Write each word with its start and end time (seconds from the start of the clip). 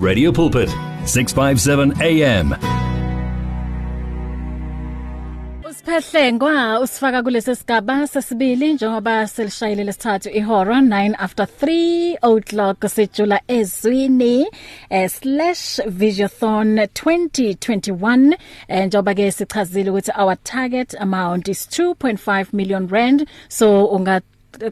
Radio 0.00 0.32
Pulpit 0.32 0.70
657 1.04 1.92
AM 2.00 2.56
Siphehlengwa 5.74 6.80
usifaka 6.80 7.22
kulesi 7.22 7.56
sigaba 7.56 8.06
sesibili 8.06 8.72
njengoba 8.72 9.26
selishayile 9.26 9.84
lesithathu 9.84 10.28
ihora 10.28 10.80
9 10.80 11.14
after 11.18 11.46
3 11.62 12.16
o'clock 12.22 12.88
sejula 12.88 13.40
ezwini 13.48 14.46
eh, 14.90 15.10
Visiothon 15.86 16.78
2021 16.78 18.36
eh, 18.68 18.86
njengoba 18.86 19.14
ke 19.14 19.30
sichazile 19.30 19.90
ukuthi 19.90 20.12
our 20.18 20.36
target 20.42 20.94
amount 21.00 21.48
is 21.48 21.68
2.5 21.68 22.46
million 22.52 22.88
rand. 22.88 23.28
So 23.48 23.86
unga 23.86 24.20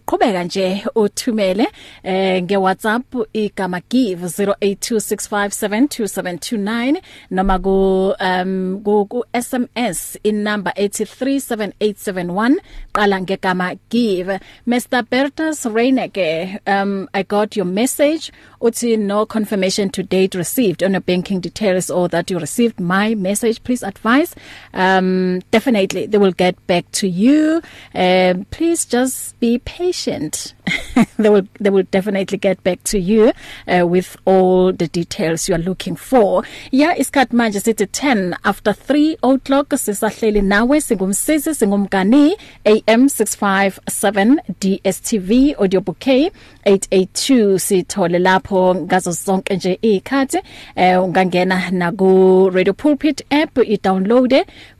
qhubeka 0.07 0.45
nje 0.45 0.85
uthumele 0.95 1.67
eh 2.03 2.43
nge 2.43 2.57
WhatsApp 2.57 3.15
igama 3.33 3.81
give 3.91 4.27
0826572729 4.27 7.01
noma 7.31 7.59
ku 7.59 8.14
um 8.21 8.83
ku 8.83 9.25
SMS 9.33 10.17
in 10.25 10.43
number 10.43 10.72
837871 10.77 12.57
qala 12.93 13.21
ngegama 13.21 13.75
give. 13.91 14.39
Mr 14.67 15.03
Bertus 15.11 15.64
Reineke 15.67 16.58
um 16.67 17.08
I 17.14 17.22
got 17.22 17.57
your 17.57 17.67
message. 17.67 18.33
Uthi 18.61 18.98
no 18.98 19.25
confirmation 19.26 19.90
to 19.90 20.03
date 20.03 20.35
received 20.35 20.82
on 20.82 20.93
your 20.93 21.00
banking 21.00 21.40
details 21.40 21.90
or 21.90 22.08
that 22.08 22.30
you 22.30 22.39
received 22.39 22.80
my 22.80 23.14
message 23.14 23.62
please 23.64 23.82
advise. 23.82 24.35
Um 24.75 25.40
definitely 25.50 26.07
they 26.07 26.18
will 26.18 26.32
get 26.32 26.54
back 26.66 26.90
to 26.93 27.08
you. 27.08 27.63
Um 27.94 28.46
please 28.50 28.85
just 28.85 29.39
be 29.40 29.58
patient. 29.58 30.54
they 31.22 31.31
will 31.31 31.46
they 31.61 31.71
will 31.71 31.86
definitely 31.90 32.39
get 32.39 32.62
back 32.64 32.83
to 32.84 32.98
you 32.98 33.33
uh, 33.67 33.86
with 33.86 34.17
all 34.25 34.72
the 34.72 34.89
details 34.89 35.48
you 35.48 35.55
are 35.55 35.62
looking 35.62 35.97
for. 35.97 36.44
Yeah 36.70 37.00
isikhathi 37.00 37.36
manje 37.36 37.61
sithi 37.61 37.84
10 37.84 38.34
after 38.42 38.72
3 38.72 39.17
o'clock 39.22 39.78
sisahleli 39.78 40.42
nawe 40.42 40.80
singumsisi 40.80 41.55
singumgani 41.55 42.36
AM 42.64 43.05
657 43.06 44.36
DSTV 44.61 45.55
audio 45.61 45.80
bouquet 45.80 46.33
882 46.64 47.58
sithole 47.58 48.19
lapho 48.19 48.74
ngazo 48.74 49.12
zonke 49.12 49.56
nje 49.56 49.78
ikhathi 49.83 50.39
eh 50.77 51.05
ungangena 51.05 51.70
na 51.70 51.92
ku 51.92 52.50
Radio 52.55 52.72
Pulpit 52.72 53.24
app 53.30 53.58
i 53.58 53.78
download 53.83 54.34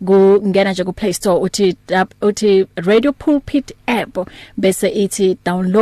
kungena 0.07 0.73
nje 0.73 0.85
ku 0.85 0.93
Play 0.93 1.13
Store 1.13 1.41
uthi 1.41 1.77
uthi 2.21 2.67
Radio 2.77 3.13
Pulpit 3.13 3.73
app 3.87 4.29
bese 4.57 4.89
ithi 4.89 5.37
download 5.45 5.78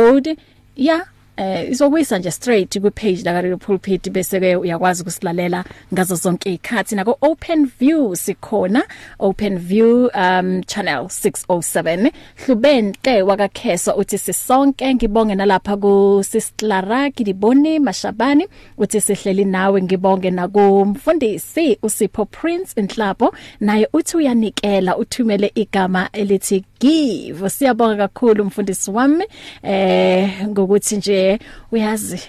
yeah 0.75 1.03
eh 1.37 1.71
izowisa 1.71 2.19
nje 2.19 2.31
straight 2.31 2.79
ku 2.81 2.91
page 2.91 3.21
la 3.23 3.31
Radio 3.31 3.57
Pulpit 3.57 4.09
bese 4.09 4.39
ke 4.39 4.55
uyakwazi 4.55 5.01
ukusilalela 5.01 5.63
ngazo 5.93 6.15
zonke 6.15 6.53
ikhathi 6.53 6.95
nako 6.95 7.17
Open 7.21 7.71
View 7.79 8.15
sikhona. 8.15 8.83
Open 9.19 9.57
View 9.57 10.09
um 10.15 10.63
channel 10.63 11.03
607 11.03 12.11
hlubenhle 12.45 13.21
wakakhesa 13.21 13.95
uthi 13.95 14.17
sisonke. 14.17 14.95
Ngibonge 14.95 15.35
nalapha 15.35 15.77
ku 15.77 16.23
Sistlara 16.23 17.11
Kidiboni 17.11 17.79
Mashabani 17.79 18.47
uthi 18.77 19.01
sihleli 19.01 19.45
nawe 19.45 19.81
ngibonge 19.81 20.31
nakumfundisi 20.31 21.77
uSipho 21.83 22.25
Prince 22.25 22.73
Enhlapo 22.75 23.35
naye 23.59 23.87
uthi 23.93 24.17
uyanikela 24.17 24.97
uthumele 24.97 25.51
igama 25.55 26.09
elithi 26.13 26.63
give 26.79 27.49
siyabonga 27.49 28.07
kakhulu 28.07 28.43
umfundisi 28.43 28.91
wami. 28.91 29.25
Eh 29.63 30.47
ngokuthi 30.47 30.97
nje 30.97 31.39
uyazi 31.71 32.19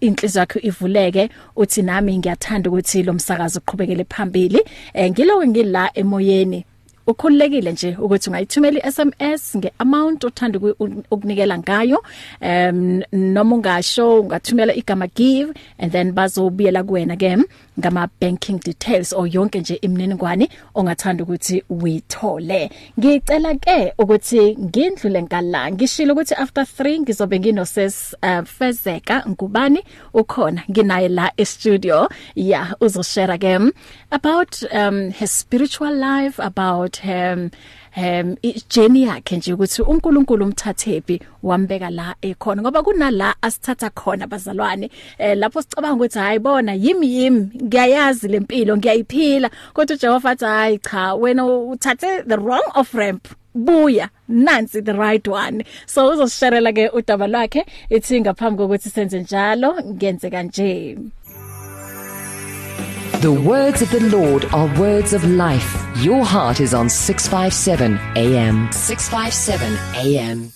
inhliziyo 0.00 0.40
yakho 0.40 0.58
ivuleke 0.62 1.28
uthi 1.56 1.82
nami 1.82 2.18
ngiyathanda 2.18 2.70
ukuthi 2.70 3.02
lo 3.02 3.12
msakazo 3.12 3.60
uqhubekele 3.60 4.04
phambili. 4.04 4.60
Eh 4.94 5.10
ngiloke 5.10 5.46
ngila 5.46 5.90
emoyeni. 5.94 6.64
Ukhululekile 7.06 7.72
nje 7.72 7.96
ukuthi 7.98 8.30
ungayithumela 8.30 8.88
iSMS 8.88 9.56
ngeamount 9.56 10.24
othanda 10.24 10.58
ukunikela 11.10 11.58
ngayo. 11.58 12.02
Um 12.40 13.02
noma 13.12 13.56
ungasho 13.56 14.20
ungathumela 14.20 14.74
igama 14.74 15.06
give 15.06 15.52
and 15.78 15.92
then 15.92 16.12
bazobuyela 16.12 16.82
kuwena 16.82 17.16
ke 17.16 17.36
ngama 17.80 18.08
banking 18.20 18.58
details 18.58 19.12
or 19.12 19.26
yonke 19.28 19.60
nje 19.60 19.74
imininingwane 19.74 20.48
ongathanda 20.74 21.24
ukuthi 21.24 21.62
uyithole. 21.70 22.70
Ngicela 22.98 23.54
ke 23.54 23.92
ukuthi 23.98 24.56
ngindlule 24.58 25.22
ngala 25.22 25.72
ngishilo 25.72 26.14
ukuthi 26.14 26.34
after 26.34 26.64
3 26.64 27.00
ngizobe 27.00 27.38
nginoses 27.40 28.16
uh, 28.22 28.44
Fezeka 28.44 29.24
ngubani 29.28 29.84
ukhona? 30.14 30.62
Nginaye 30.70 31.08
la 31.08 31.32
e 31.36 31.44
studio 31.44 32.08
yeah 32.34 32.72
uzoshare 32.80 33.38
ke 33.38 33.72
about 34.10 34.62
um 34.72 35.10
his 35.10 35.30
spiritual 35.30 35.94
life 35.94 36.38
about 36.38 36.96
him 36.96 37.50
um 37.96 38.36
journey 38.68 39.02
yakhe 39.02 39.36
nje 39.36 39.52
ukuthi 39.52 39.82
uNkulunkulu 39.82 40.44
umthathephi 40.44 41.20
wambeka 41.42 41.90
la 41.90 42.14
ekhona 42.22 42.62
ngoba 42.62 42.82
kunala 42.82 43.34
asithatha 43.42 43.90
khona 43.90 44.26
bazalwane 44.26 44.90
eh 45.18 45.36
lapho 45.36 45.62
sicabanga 45.62 45.94
ukuthi 45.94 46.18
hayi 46.18 46.38
bona 46.38 46.74
yimi 46.74 47.16
yimi 47.16 47.50
ngiyayazi 47.62 48.28
lempilo 48.28 48.76
ngiyayiphila. 48.76 49.50
Kodwa 49.74 49.96
uJehova 49.96 50.30
athi 50.30 50.44
hayi 50.44 50.78
cha 50.78 51.14
wena 51.14 51.46
uthathe 51.46 52.22
the 52.26 52.36
wrong 52.36 52.64
off 52.74 52.94
ramp 52.94 53.28
buya 53.54 54.08
nansi 54.28 54.84
the 54.84 54.94
right 54.94 55.28
one. 55.28 55.64
So 55.86 56.08
uzosisharela 56.12 56.72
ke 56.72 56.90
udaba 56.92 57.26
lwakhe 57.26 57.66
ithi 57.90 58.20
ngaphambi 58.20 58.62
kokuthi 58.62 58.90
senze 58.90 59.20
njalo 59.20 59.82
ngenze 59.82 60.30
kanje. 60.30 60.98
The 63.20 63.32
words 63.32 63.80
of 63.80 63.90
the 63.90 64.00
Lord 64.14 64.44
are 64.52 64.78
words 64.78 65.14
of 65.14 65.24
life. 65.24 65.74
Your 65.96 66.22
heart 66.22 66.60
is 66.60 66.74
on 66.74 66.90
657 66.90 67.98
AM. 68.14 68.70
657 68.70 69.72
AM. 69.94 70.55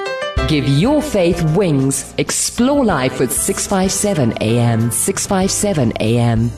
Give 0.51 0.67
your 0.67 1.01
faith 1.01 1.41
wings. 1.55 2.13
Explore 2.17 2.83
life 2.83 3.21
with 3.21 3.31
657 3.31 4.33
AM. 4.41 4.91
657 4.91 5.93
AM. 6.01 6.51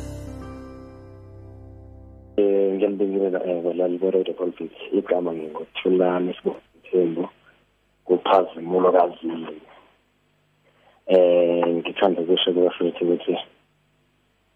Ngiyambingelela 2.37 3.39
balali 3.39 3.99
be 3.99 4.09
Radio 4.09 4.33
Pulpit 4.33 4.71
igama 4.91 5.33
ngingothulani 5.33 6.33
sibonthembo 6.33 7.29
kuphazimulo 8.05 8.91
kazini 8.91 9.61
eh 11.07 11.67
ngithanda 11.67 12.21
ukusho 12.21 12.53
kubafethu 12.53 13.05
ukuthi 13.05 13.37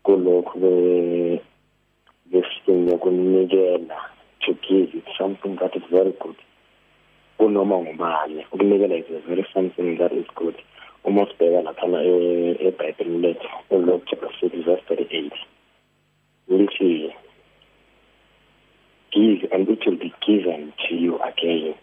kulokhu 0.03 0.59
ke 0.59 1.41
besifike 2.25 2.93
ukunikela 2.95 3.97
to 4.39 4.53
give 4.53 4.97
it 4.97 5.05
something 5.17 5.55
that 5.57 5.75
is 5.75 5.83
very 5.91 6.13
good 6.23 6.46
kunoma 7.37 7.77
ngubani 7.77 8.45
ukunikela 8.51 8.95
is 8.95 9.05
a 9.09 9.19
very 9.27 9.45
something 9.53 9.97
that 9.97 10.11
is 10.11 10.27
good 10.35 10.55
uma 11.03 11.25
sibheka 11.25 11.61
laphana 11.61 12.03
eBhayibhelini 12.03 13.21
lethu 13.21 13.47
uLuke 13.69 14.05
chapter 14.09 14.29
6 14.41 14.63
verse 14.63 14.83
38 14.89 15.31
lithi 16.49 17.13
give 19.11 19.49
and 19.51 19.67
it 19.69 19.79
will 19.85 19.97
be 19.97 20.13
given 20.25 20.73
to 20.87 20.95
you 20.95 21.19
again. 21.23 21.73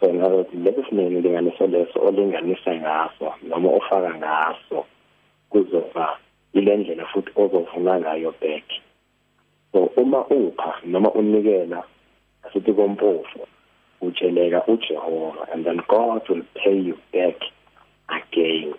So 0.00 0.06
ngathi 0.06 0.56
leso 0.64 0.82
sinene 0.88 1.20
linganiso 1.20 1.66
leso 1.66 2.00
olinganisa 2.00 2.74
ngaso 2.74 3.34
noma 3.42 3.68
ofaka 3.68 4.14
ngaso 4.14 4.86
kuzoba 5.50 6.18
ile 6.52 6.76
ndlela 6.76 7.06
futhi 7.06 7.30
ozovuna 7.36 8.00
ngayo 8.00 8.34
back. 8.40 8.64
So 9.72 9.84
uma 9.96 10.26
upha 10.26 10.74
noma 10.84 11.10
unikela 11.10 11.84
asithi 12.42 12.72
kompofu 12.72 13.46
utsheleka 14.00 14.66
uJehova 14.66 15.52
and 15.52 15.64
then 15.64 15.80
God 15.88 16.22
will 16.28 16.42
pay 16.54 16.78
you 16.78 16.98
back 17.12 17.36
again. 18.08 18.74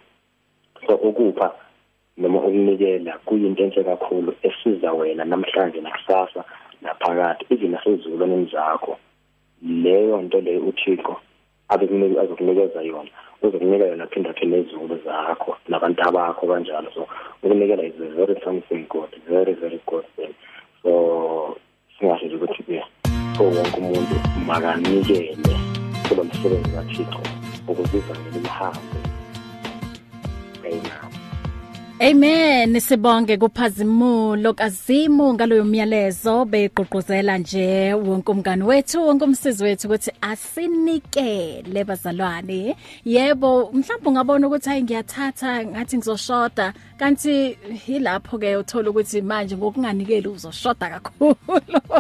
So 0.87 0.95
ukupha 0.95 1.51
noma 2.17 2.39
ukunikela 2.39 3.19
kuyinto 3.25 3.63
enhle 3.63 3.83
kakhulu 3.83 4.35
esiza 4.41 4.93
wena 4.93 5.25
namhlanje 5.25 5.81
nakusasa 5.81 6.43
naphakade 6.81 7.45
even 7.49 7.71
nasezizukulwaneni 7.71 8.51
zakho. 8.51 8.97
Leyo 9.61 10.21
nto 10.21 10.41
leyo 10.41 10.61
uThixo 10.61 11.15
abekunika 11.69 12.21
azokunikeza 12.21 12.81
yona. 12.81 13.09
Uzokunika 13.41 13.85
yona 13.85 14.07
phinda 14.07 14.33
phinde 14.33 14.61
izulu 14.61 14.99
zakho 15.05 15.57
nabantu 15.67 16.01
abakho 16.03 16.47
kanjalo. 16.47 16.91
So 16.93 17.07
ukunikela 17.43 17.83
is 17.83 17.99
a 18.01 18.15
very 18.15 18.39
something 18.43 18.85
good 18.89 19.09
very 19.27 19.53
very 19.53 19.81
good 19.85 20.05
thing. 20.15 20.33
So 20.83 21.57
singasho 21.99 22.25
nje 22.25 22.35
ukuthi 22.35 22.63
ke 22.63 22.83
so 23.37 23.43
wonke 23.43 23.77
umuntu 23.77 24.15
makanikele 24.47 25.37
kulo 26.07 26.23
msebenzi 26.23 26.69
kaThixo 26.69 27.19
ukuze 27.67 27.97
ivangeli 27.97 28.39
lihambe 28.39 28.99
amen. 30.65 31.14
Amen 31.99 32.79
sibonge 32.81 33.37
kuphazimulo. 33.37 34.53
Kazimu 34.53 35.33
ngaloyo 35.33 35.63
myalezo 35.63 36.45
begqugquzela 36.45 37.37
nje 37.37 37.93
wonke 37.93 38.31
umngani 38.31 38.63
wethu 38.63 39.07
wonke 39.07 39.23
umsizi 39.23 39.63
wethu 39.63 39.87
ukuthi 39.87 40.11
asinikele 40.21 41.83
bazalwane 41.83 42.75
yebo 43.05 43.71
mhlawumbe 43.73 44.09
ungabona 44.09 44.47
ukuthi 44.47 44.69
hayi 44.69 44.83
ngiyathatha 44.83 45.65
ngathi 45.65 45.97
ngizoshoda 45.97 46.73
kanti 46.97 47.57
hilapho 47.85 48.37
ke 48.37 48.57
uthola 48.57 48.89
ukuthi 48.89 49.21
manje 49.21 49.57
ngokunganikeli 49.57 50.27
uzoshoda 50.27 50.89
kakhulu. 50.89 51.35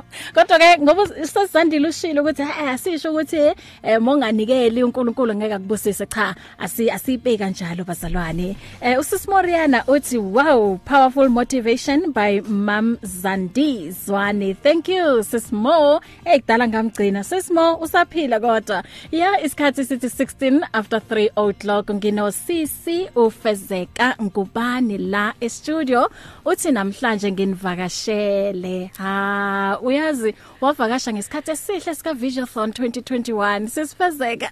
Kodwa 0.35 0.59
ke 0.59 0.77
ngoba 0.81 1.07
sasandile 1.25 1.87
ushilo 1.87 2.21
ukuthi 2.21 2.43
asisho 2.43 3.11
ukuthi 3.11 3.37
eh 3.83 4.01
monganikeli 4.01 4.83
uNkulunkulu 4.83 5.35
ngeke 5.35 5.53
akubusise 5.53 6.05
cha 6.05 6.35
asi 6.59 6.91
asibheka 6.91 7.45
kanjalo 7.45 7.83
bazalwane. 7.83 8.57
Eh 8.81 8.99
usismoriana 8.99 9.84
uthi 9.87 10.17
wow 10.17 10.79
powerful 10.83 11.29
motivation 11.29 12.11
by 12.11 12.41
mam 12.47 12.97
Zandi 13.03 13.89
Zwane 13.89 14.57
thank 14.57 14.87
you 14.87 15.21
sis 15.23 15.51
Mo. 15.51 16.01
Ekudala 16.25 16.67
ngamgcina. 16.67 17.23
Sis 17.23 17.51
Mo 17.51 17.77
usaphila 17.77 18.39
kodwa. 18.39 18.83
Yeah 19.11 19.35
isikhathi 19.45 19.85
sithi 19.85 20.07
16 20.09 20.67
after 20.73 20.99
3 20.99 21.29
o'clock. 21.37 21.85
Ngino 21.93 22.31
CC 22.31 23.09
ufezeka 23.15 24.15
ngubani 24.21 24.97
la 24.97 25.33
e 25.39 25.49
studio 25.49 26.09
uthi 26.45 26.71
namhlanje 26.71 27.31
nginivakashele. 27.31 28.91
Ha 28.97 29.79
uyazi 29.81 30.35
wavakasha 30.61 31.13
ngesikhathi 31.13 31.51
esihle 31.51 31.95
sika 31.95 32.13
Visionathon 32.13 32.69
2021 32.69 33.67
sisifezeka 33.67 34.51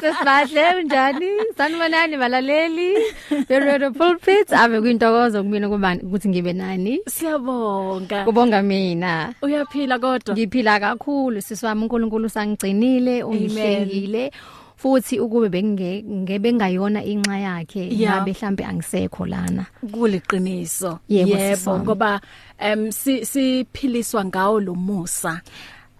Sesibahle 0.00 0.74
unjani? 0.78 1.30
Sanibonani 1.56 2.16
balaleli. 2.16 2.94
The 3.48 3.60
Radio 3.60 3.90
Pulpit 3.90 4.27
ave 4.32 4.80
kuyintokozo 4.80 5.42
kumina 5.42 5.68
kubani 5.68 6.00
ukuthi 6.02 6.28
ngibe 6.28 6.52
nani? 6.52 7.00
siyabonga. 7.08 8.24
Kubonga 8.24 8.62
mina. 8.62 9.34
uyaphila 9.42 9.98
kodwa? 9.98 10.34
Ngiphila 10.34 10.80
kakhulu 10.80 11.42
siswami 11.42 11.82
uNkulunkulu 11.82 12.28
sangigcinile 12.28 13.22
ungihlengile 13.22 14.32
futhi 14.76 15.20
ukube 15.20 15.48
bengeke 15.48 16.04
ngebe 16.08 16.52
ngayona 16.52 17.04
inxa 17.04 17.38
yakhe 17.38 17.90
ngabe 17.96 18.32
mhlambe 18.32 18.64
angisekho 18.64 19.26
lana. 19.26 19.66
kuliqiniso. 19.92 20.98
Yebo, 21.08 21.78
ngoba 21.78 22.20
em 22.58 22.92
si 22.92 23.26
siphiliswa 23.26 24.24
ngawo 24.24 24.60
lo 24.60 24.74
musa. 24.74 25.40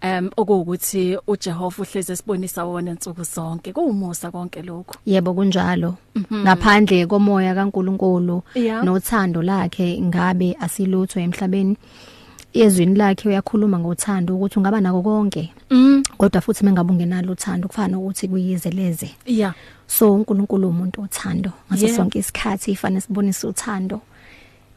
Em 0.01 0.31
okuwukuthi 0.37 1.19
uJehova 1.27 1.83
uhleze 1.83 2.17
sibonisa 2.17 2.65
wona 2.65 2.91
insuku 2.91 3.23
zonke 3.23 3.73
kuwumusa 3.73 4.31
konke 4.31 4.63
lokho 4.63 4.95
Yebo 5.07 5.35
kunjalo. 5.35 5.95
Ngaphandle 6.33 7.07
komoya 7.07 7.55
kaNkulunkulu 7.55 8.43
Yeah. 8.55 8.85
nothando 8.85 9.43
lakhe 9.43 10.01
ngabe 10.01 10.57
asilutho 10.61 11.21
emhlabeni. 11.21 11.77
Ezwini 12.53 12.95
lakhe 12.97 13.29
uyakhuluma 13.29 13.79
ngothando 13.79 14.37
ukuthi 14.37 14.59
ungaba 14.59 14.81
nako 14.81 15.03
konke. 15.03 15.53
mm 15.71 16.03
Kodwa 16.19 16.41
futhi 16.41 16.65
mengabe 16.65 16.93
ungenalo 16.93 17.33
uthando 17.33 17.69
kufana 17.69 17.99
ukuthi 17.99 18.29
kuyizeleze. 18.29 19.11
yeah 19.27 19.55
So 19.87 20.15
uNkulunkulu 20.15 20.69
umuntu 20.69 21.03
othando. 21.03 21.53
Ngaso 21.71 21.85
Yeah. 21.87 21.97
sonke 21.97 22.19
isikhathi 22.19 22.71
ifane 22.73 23.01
sibonise 23.01 23.47
uthando. 23.47 24.01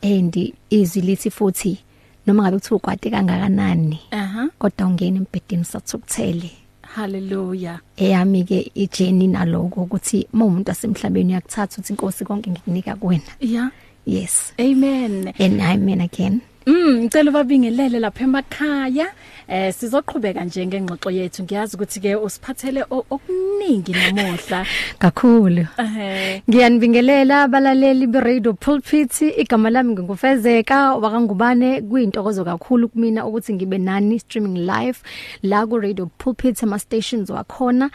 And 0.04 0.54
izwi 0.70 1.02
lithi 1.02 1.30
futhi 1.30 1.78
noma 2.26 2.44
ngabe 2.44 2.58
kuthiwa 2.58 2.78
ukwate 2.78 3.10
kangakanani. 3.10 4.00
Aha. 4.12 4.50
Kodwa 4.60 4.88
ungena 4.88 5.18
embedeni 5.18 5.66
sathukuthele. 5.66 6.52
hallelujah. 6.96 7.80
Eyami 7.98 8.44
ke 8.44 8.72
ijeni 8.76 9.28
naloko 9.28 9.82
ukuthi 9.84 10.28
uma 10.34 10.46
umuntu 10.46 10.72
asemhlabeni 10.72 11.34
uyakuthatha 11.34 11.82
uthi 11.82 11.94
inkosi 11.94 12.26
konke 12.26 12.50
ngikunika 12.52 12.96
kuwena. 12.96 13.32
Yeah. 13.40 13.72
Yes. 14.06 14.54
Amen. 14.60 15.34
And 15.40 15.62
i 15.62 15.78
mean 15.78 16.02
again. 16.02 16.42
Mm 16.68 16.98
ngicela 17.04 17.32
babingelele 17.32 18.00
lapha 18.00 18.24
emakhaya. 18.24 19.08
Eh 19.48 19.74
sizoqhubeka 19.74 20.46
nje 20.46 20.66
ngengxoxo 20.66 21.10
yethu. 21.12 21.44
Ngiyazi 21.44 21.76
ukuthi 21.76 22.00
ke 22.00 22.16
usiphathele 22.16 22.84
o- 22.92 23.06
okuningi 23.10 23.92
namuhla. 23.92 24.66
Kakhulu. 25.00 25.66
Ehe. 25.78 26.44
Ngiyanibingelela 26.50 27.44
abalaleli 27.44 28.08
be 28.08 28.20
Radio 28.22 28.54
Pulpit. 28.54 29.22
Igama 29.22 29.70
lami 29.70 29.94
ngingufezeka 29.94 30.96
wakangubane 30.96 31.82
kuyintokozo 31.82 32.46
kakhulu 32.46 32.90
kumina 32.90 33.26
ukuthi 33.26 33.54
ngibe 33.54 33.78
nani 33.78 34.20
streaming 34.20 34.60
live 34.66 35.00
la 35.44 35.66
ku 35.68 35.80
Radio 35.80 36.06
Pulpit 36.18 36.64
ama 36.64 36.80
stations 36.80 37.30
wakhona. 37.30 37.90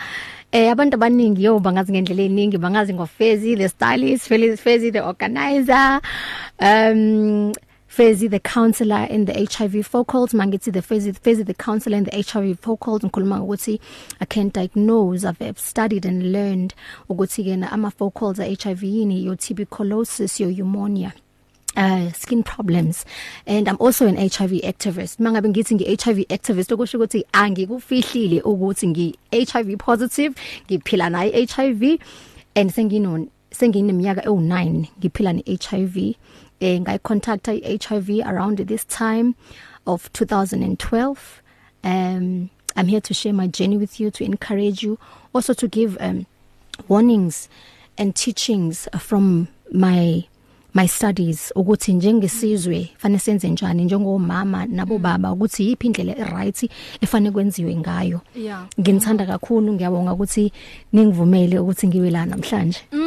Eh 0.52 0.70
abantu 0.72 0.94
abaningi 0.96 1.44
yo 1.44 1.58
bangazi 1.60 1.92
ngendlela 1.92 2.22
eziningi 2.22 2.58
bangazi 2.58 2.94
ngofezi 2.94 3.56
the 3.56 3.68
stylist 3.68 4.28
Fezi 4.28 4.56
Fezi 4.56 4.90
the 4.92 5.00
organizer. 5.00 6.00
Um 6.60 7.52
Fezi 7.96 8.28
the 8.28 8.38
counselor 8.38 9.04
in 9.04 9.24
the 9.24 9.32
HIV 9.32 9.86
focals 9.86 10.34
mangithi 10.34 10.70
the 10.70 10.82
Fezi 10.82 11.18
Fezi 11.18 11.46
the 11.46 11.54
counselor 11.54 11.96
in 11.96 12.04
the 12.04 12.22
HIV 12.22 12.60
focals 12.60 13.00
ngikhuluma 13.00 13.40
ukuthi 13.40 13.80
I 14.20 14.26
can 14.26 14.50
diagnose. 14.50 15.24
I've, 15.24 15.40
I've 15.40 15.58
studied 15.58 16.04
and 16.04 16.30
learned 16.30 16.74
ukuthi 17.08 17.42
kena 17.46 17.72
ama 17.72 17.90
focals 17.90 18.38
a 18.38 18.54
HIV 18.54 18.80
yini? 18.80 19.24
Your 19.24 19.34
tuberculosis 19.34 20.38
your 20.38 20.50
pneumonia 20.50 21.14
uh 21.74 22.12
skin 22.12 22.42
problems. 22.42 23.06
And 23.46 23.66
I'm 23.66 23.78
also 23.80 24.06
an 24.06 24.16
HIV 24.16 24.50
activist. 24.60 25.16
Mangabe 25.16 25.48
ngithi 25.48 25.76
ngi 25.76 26.04
HIV 26.04 26.26
activist 26.28 26.72
okusho 26.72 26.98
ukuthi 26.98 27.24
angikufihlile 27.32 28.42
ukuthi 28.42 28.88
ngi 28.88 29.14
HIV 29.32 29.78
positive 29.78 30.34
ngiphila 30.68 31.08
nayo 31.10 31.32
HIV 31.32 31.98
and 32.54 32.70
sengino 32.70 33.26
sengineminyaka 33.50 34.22
ewu9 34.22 34.86
ngiphila 34.98 35.32
ne 35.32 35.42
HIV 35.46 36.16
eh 36.60 36.80
ngayi 36.80 36.98
contact 37.02 37.48
i 37.48 37.78
HIV 37.78 38.08
around 38.24 38.66
this 38.66 38.84
time 38.84 39.34
of 39.86 40.08
2012 40.12 41.42
um 41.84 42.50
I'm 42.78 42.88
here 42.88 43.00
to 43.00 43.14
share 43.14 43.32
my 43.32 43.46
journey 43.46 43.76
with 43.76 44.00
you 44.00 44.10
to 44.10 44.24
encourage 44.24 44.82
you 44.82 44.98
also 45.34 45.54
to 45.54 45.68
give 45.68 45.96
um 46.00 46.26
warnings 46.88 47.48
and 47.98 48.14
teachings 48.14 48.88
from 48.98 49.48
my 49.72 50.26
my 50.76 50.86
studies 50.88 51.52
ukuthi 51.54 51.92
njengesizwe 51.92 52.88
fanele 52.98 53.18
senze 53.18 53.48
njani 53.48 53.84
njengomama 53.84 54.66
nabo 54.66 54.98
baba 54.98 55.32
ukuthi 55.32 55.68
yipi 55.68 55.86
indlela 55.86 56.18
eright 56.18 56.70
efane 57.00 57.30
kwenziwe 57.30 57.76
ngayo. 57.76 58.20
Yeah. 58.34 58.66
nginithanda 58.80 59.26
kakhulu 59.26 59.72
ngiyabonga 59.72 60.12
ukuthi 60.12 60.52
ningivumele 60.92 61.58
ukuthi 61.58 61.88
ngibe 61.88 62.10
la 62.10 62.26
namhlanje. 62.26 62.78
Mm. 62.92 63.05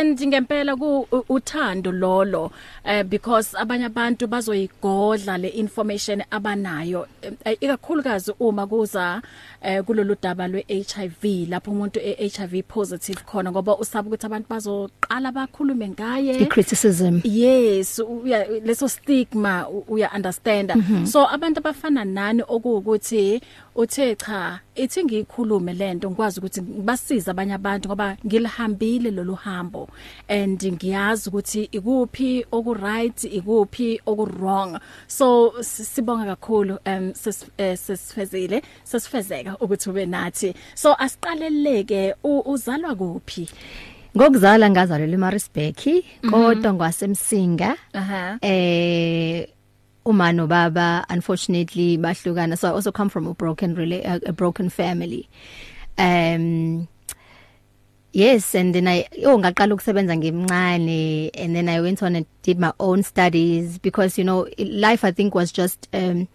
And 0.00 0.18
ngempela 0.18 0.76
ku 0.78 1.06
u- 1.12 1.24
uthando 1.28 1.92
lolo 1.92 2.50
eh 2.84 3.02
because 3.04 3.54
abanye 3.58 3.84
abantu 3.86 4.26
bazoyigodla 4.26 5.38
le 5.38 5.48
information 5.48 6.22
abanayo 6.30 7.06
Eh, 7.44 7.56
ikakhulukazi 7.60 8.32
uma 8.40 8.66
kuza 8.66 9.22
eh 9.62 9.82
kulolu 9.84 10.16
daba 10.22 10.48
lwe 10.48 10.64
HIV 10.68 11.48
lapho 11.50 11.70
umuntu 11.70 12.00
e 12.00 12.28
HIV 12.28 12.62
positive 12.68 13.20
khona 13.26 13.50
ngoba 13.52 13.76
usaba 13.78 14.08
ukuthi 14.08 14.26
abantu 14.26 14.48
bazoqala 14.48 15.32
bakhulume 15.32 15.88
ngaye. 15.88 16.40
I 16.42 16.46
criticism 16.46 17.20
yes 17.24 17.98
uya 17.98 18.46
leso 18.64 18.88
stigma 18.88 19.68
u- 19.68 19.84
uya 19.88 20.10
understand 20.16 20.70
Mhm. 20.76 21.06
so 21.06 21.26
abantu 21.28 21.58
abafana 21.60 22.04
nani 22.04 22.42
okuwukuthi 22.48 23.40
uthe 23.80 24.14
cha 24.14 24.60
ithi 24.74 25.04
ngikhulume 25.04 25.72
lento 25.72 26.10
ngikwazi 26.10 26.40
ukuthi 26.40 26.62
ngibasiza 26.62 27.30
abanye 27.30 27.54
abantu 27.54 27.88
ngoba 27.88 28.16
ngilihambile 28.26 29.10
lolu 29.10 29.34
hambo 29.34 29.88
and 30.28 30.60
ngiyazi 30.72 31.28
ukuthi 31.28 31.68
ikuphi 31.72 32.46
oku 32.52 32.74
right 32.74 33.24
ikuphi 33.24 34.00
oku 34.06 34.24
wrong. 34.24 34.78
So 35.06 35.52
sibonga 35.62 36.24
kakhulu 36.24 36.78
um 36.86 37.14
sesifezile 37.14 38.62
sesifezeka 38.84 39.56
ukuthi 39.58 39.90
ube 39.90 40.06
nathi. 40.06 40.54
So 40.74 40.94
asiqaleleke 40.94 42.14
uzalwa 42.24 42.94
kuphi? 42.94 43.48
Ngokuzala 44.16 44.70
ngazalelwa 44.70 45.14
eMaritzburg 45.14 46.04
kodwa 46.30 46.72
ngwasemsinga 46.74 47.76
aha. 47.92 48.38
eh 48.42 49.48
uma 50.10 50.32
no 50.32 50.46
baba 50.46 51.04
unfortunately 51.08 51.96
bahlukana 51.96 52.58
so 52.58 52.68
I 52.68 52.72
also 52.72 52.92
come 52.92 53.08
from 53.08 53.26
a 53.26 53.34
broken 53.34 53.76
rela 53.76 54.04
a, 54.04 54.30
a 54.30 54.32
broken 54.32 54.68
family 54.68 55.28
um 55.98 56.88
yes 58.12 58.54
and 58.54 58.74
then 58.74 58.88
I 58.88 59.06
oh 59.24 59.38
ngaqala 59.38 59.74
ukusebenza 59.74 60.16
ngimncane 60.16 61.30
and 61.34 61.54
then 61.54 61.68
I 61.68 61.80
went 61.80 62.02
on 62.02 62.16
and 62.16 62.26
did 62.42 62.58
my 62.58 62.72
own 62.80 63.02
studies 63.02 63.78
because 63.78 64.18
you 64.18 64.24
know 64.24 64.48
life 64.58 65.04
I 65.04 65.12
think 65.12 65.34
was 65.34 65.52
just 65.52 65.88
um 65.92 66.28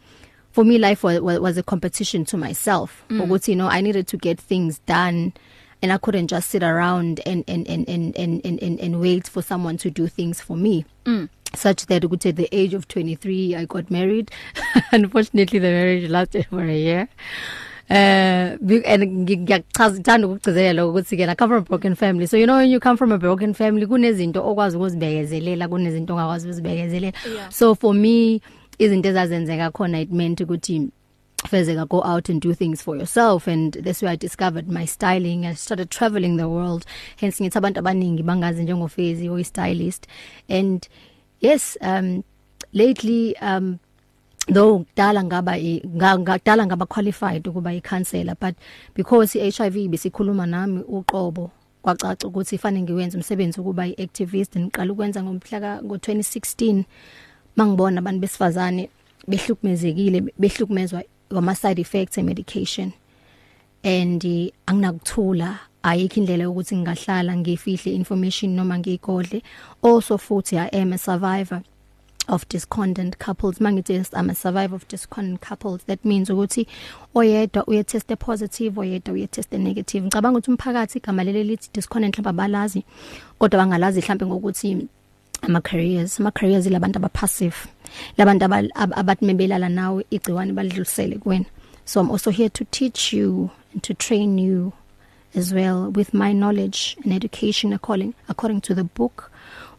for 0.51 0.63
me 0.63 0.77
life 0.77 1.03
was 1.03 1.20
was 1.20 1.58
a 1.58 1.63
competition 1.63 2.24
to 2.25 2.38
myself 2.38 3.03
mm. 3.10 3.22
ukuthi 3.22 3.50
you 3.50 3.55
know 3.55 3.67
I 3.67 3.82
needed 3.82 4.08
to 4.08 4.17
get 4.17 4.39
things 4.39 4.79
done 4.86 5.34
and 5.82 5.91
I 5.91 5.98
couldn't 5.98 6.27
just 6.27 6.50
sit 6.50 6.63
around 6.63 7.20
and 7.25 7.44
and 7.48 7.67
and 7.67 7.88
and 7.89 8.15
and 8.15 8.41
and, 8.46 8.63
and, 8.63 8.79
and 8.79 9.01
wait 9.01 9.27
for 9.27 9.41
someone 9.41 9.77
to 9.77 9.89
do 9.91 10.08
things 10.08 10.39
for 10.39 10.55
me 10.55 10.86
mm. 11.05 11.27
Such 11.58 11.86
that 11.86 12.04
ukuthi 12.04 12.30
at 12.30 12.36
the 12.36 12.50
age 12.52 12.74
of 12.74 12.88
23 12.88 13.56
I 13.56 13.66
got 13.66 13.92
married. 13.92 14.32
Unfortunately 14.92 15.60
the 15.60 15.68
marriage 15.68 16.10
lasted 16.10 16.48
for 16.48 16.64
a 16.64 16.78
year. 16.78 17.08
Uh 17.90 18.58
and 18.86 19.04
ngiyachaza 19.04 20.00
ithanda 20.00 20.28
ukugcizelela 20.28 20.86
ukuthi 20.86 21.18
ke 21.18 21.30
I 21.30 21.36
come 21.36 21.50
from 21.50 21.60
a 21.60 21.62
broken 21.62 21.96
family. 21.96 22.26
So 22.26 22.38
you 22.38 22.48
know 22.48 22.58
when 22.58 22.70
you 22.70 22.80
come 22.80 22.98
from 22.98 23.12
a 23.12 23.18
broken 23.18 23.54
family 23.54 23.86
kunezinto 23.86 24.42
okwazi 24.42 24.78
ukuzibekezelela 24.78 25.68
kunezinto 25.68 26.14
ongakwazi 26.14 26.48
ukuzibekezelela. 26.48 27.14
So 27.52 27.76
for 27.76 27.94
me 27.94 28.42
izinto 28.80 29.10
ezazenzeka 29.10 29.72
khona 29.72 30.02
it 30.02 30.12
meant 30.12 30.42
ukuthi 30.42 30.90
fezeka 31.48 31.88
go 31.88 32.02
out 32.04 32.30
and 32.30 32.42
do 32.42 32.54
things 32.54 32.82
for 32.82 32.96
yourself. 32.96 33.48
And 33.48 33.74
that's 33.74 34.02
where 34.02 34.12
I 34.12 34.16
discovered 34.16 34.70
my 34.70 34.86
styling. 34.86 35.46
I 35.46 35.54
started 35.54 35.90
traveling 35.90 36.38
the 36.38 36.50
world. 36.50 36.86
Hence 37.18 37.40
ngithi 37.40 37.58
abantu 37.58 37.80
abaningi 37.80 38.24
bangazi 38.24 38.64
njengofezi 38.64 39.30
oy 39.30 39.44
stylist 39.44 40.08
and 40.50 40.88
yes 41.48 41.78
um 41.82 42.24
lately 42.74 43.36
um 43.42 43.78
though 44.54 44.80
kudala 44.86 45.24
ngaba 45.24 45.54
i- 45.58 45.82
nga- 45.98 46.20
ngakudala 46.20 46.66
ngaba 46.66 46.86
qualified 46.86 47.48
ukuba 47.48 47.70
i 47.72 47.82
counselor 47.82 48.36
but 48.42 48.56
because 48.96 49.36
i 49.40 49.50
HIV 49.52 49.75
besikhuluma 49.90 50.46
nami 50.46 50.80
uqobo 50.98 51.52
kwacaca 51.82 52.28
ukuthi 52.28 52.58
fanele 52.58 52.84
ngiwenze 52.84 53.18
umsebenzi 53.18 53.60
ukuba 53.62 53.84
i 53.88 53.94
activist 54.04 54.58
ngiqala 54.60 54.94
ukwenza 54.94 55.24
ngomhla 55.24 55.82
ngo 55.84 55.96
2016 55.96 56.84
mangibona 57.56 58.00
abantu 58.00 58.20
besifazane 58.22 58.90
behlukumezekile 59.28 60.22
behlukumezwa 60.40 61.04
ngama 61.34 61.56
side 61.56 61.82
effects 61.82 62.18
e 62.18 62.24
medication 62.24 62.92
and 63.84 64.25
eh, 64.25 64.52
anginakuthula 64.66 65.60
ayikho 65.89 66.15
indlela 66.20 66.44
yokuthi 66.44 66.75
ngingahlala 66.75 67.32
ngifihle 67.38 67.92
information 68.00 68.50
noma 68.56 68.75
ngiyigodle. 68.80 69.39
Also 69.84 70.18
futhi 70.18 70.58
i 70.58 70.68
am 70.82 70.94
a 70.94 70.98
survivor 70.98 71.62
of 72.27 72.48
discordant 72.50 73.20
couples. 73.20 73.60
Mangithi 73.60 73.94
I'm 74.13 74.30
a 74.30 74.36
survivor 74.36 74.75
of 74.75 74.88
discordant 74.88 75.42
couples 75.42 75.84
that 75.86 76.04
means 76.04 76.30
ukuthi 76.30 76.65
oyedwa 77.15 77.63
uye 77.68 77.84
test 77.84 78.08
positive 78.20 78.74
oyedwa 78.82 79.13
uye 79.13 79.27
test 79.27 79.51
negative. 79.54 80.04
Ngicabanga 80.06 80.38
ukuthi 80.39 80.51
umphakathi 80.51 80.98
igama 81.00 81.24
leli 81.24 81.44
lithi 81.44 81.70
discordant 81.74 82.18
mhlawumbe 82.18 82.30
abalazi 82.30 82.84
kodwa 83.39 83.60
bangalazi 83.60 84.00
mhlawumbe 84.01 84.25
ngokuthi 84.25 84.88
ama 85.42 85.62
careers 85.62 86.20
ama 86.20 86.32
careers 86.32 86.65
labantu 86.65 86.98
aba 86.98 87.10
passive 87.10 87.56
labantu 88.18 88.46
aba- 88.46 88.70
ab- 88.75 88.94
abathi 89.00 89.25
mebelala 89.25 89.70
nawe 89.70 90.06
igciwane 90.12 90.54
balidlulisele 90.54 91.15
kuwena. 91.20 91.46
So 91.86 92.01
I'm 92.01 92.10
also 92.10 92.32
here 92.32 92.50
to 92.50 92.65
teach 92.72 93.13
you 93.13 93.51
and 93.74 93.84
to 93.84 93.94
train 93.94 94.39
you 94.39 94.74
as 95.36 95.54
well 95.54 95.92
with 95.96 96.13
my 96.13 96.34
knowledge 96.34 96.98
and 97.04 97.13
education 97.13 97.74
according 97.74 98.13
according 98.30 98.62
to 98.62 98.74
the 98.75 98.84
book 98.84 99.32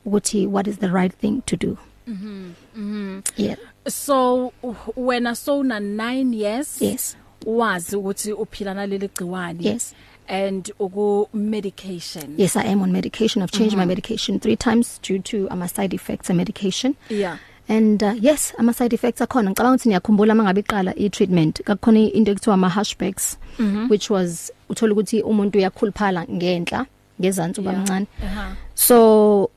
ukuthi 0.07 0.47
what 0.47 0.67
is 0.67 0.79
the 0.79 0.89
right 0.89 1.13
thing 1.13 1.43
to 1.47 1.57
do. 1.57 1.79
Mhm 2.09 2.53
mhm 2.77 3.23
yeah. 3.37 3.57
So 3.89 4.53
wena 4.97 5.37
so 5.37 5.63
na 5.63 5.79
9 5.79 6.35
years 6.35 6.83
yes. 6.83 7.17
wazi 7.47 7.97
ukuthi 7.97 8.33
uphila 8.33 8.75
naleli 8.75 9.09
gciwane 9.09 9.65
Yes. 9.65 9.95
and 10.29 10.71
uku 10.81 11.29
medication. 11.35 12.35
Yes 12.37 12.57
I 12.57 12.65
am 12.73 12.83
on 12.83 12.93
medication. 12.93 13.43
I've 13.43 13.53
changed 13.53 13.75
mm 13.75 13.81
-hmm. 13.81 13.87
my 13.87 13.95
medication 13.95 14.39
3 14.39 14.57
times 14.57 15.01
due 15.09 15.19
to 15.19 15.49
ama 15.51 15.69
side 15.69 15.95
effects 15.95 16.31
of 16.31 16.37
medication. 16.37 16.95
Yeah. 17.11 17.39
And 17.69 18.03
uh, 18.03 18.15
yes 18.25 18.53
ama 18.59 18.73
side 18.73 18.95
effects 18.95 19.21
akhona. 19.21 19.51
Ngicabanga 19.51 19.75
ukuthi 19.75 19.89
niyakhumbula 19.89 20.35
mangabe 20.35 20.61
iqala 20.61 20.95
i 20.97 21.11
treatment 21.11 21.63
kakhona 21.63 21.99
into 21.99 22.33
ekuthiwa 22.33 22.55
ama 22.55 22.69
hashbacks 22.69 23.39
mm 23.59 23.67
-hmm. 23.75 23.91
which 23.91 24.11
was 24.11 24.53
uthola 24.69 24.93
ukuthi 24.93 25.23
umuntu 25.23 25.59
uyakhuluphala 25.59 26.27
ngenhla 26.31 26.87
ngezantsi 27.21 27.61
Yeah. 27.61 27.75
ubamncane 27.75 28.07
aha 28.25 28.57
so 28.75 29.51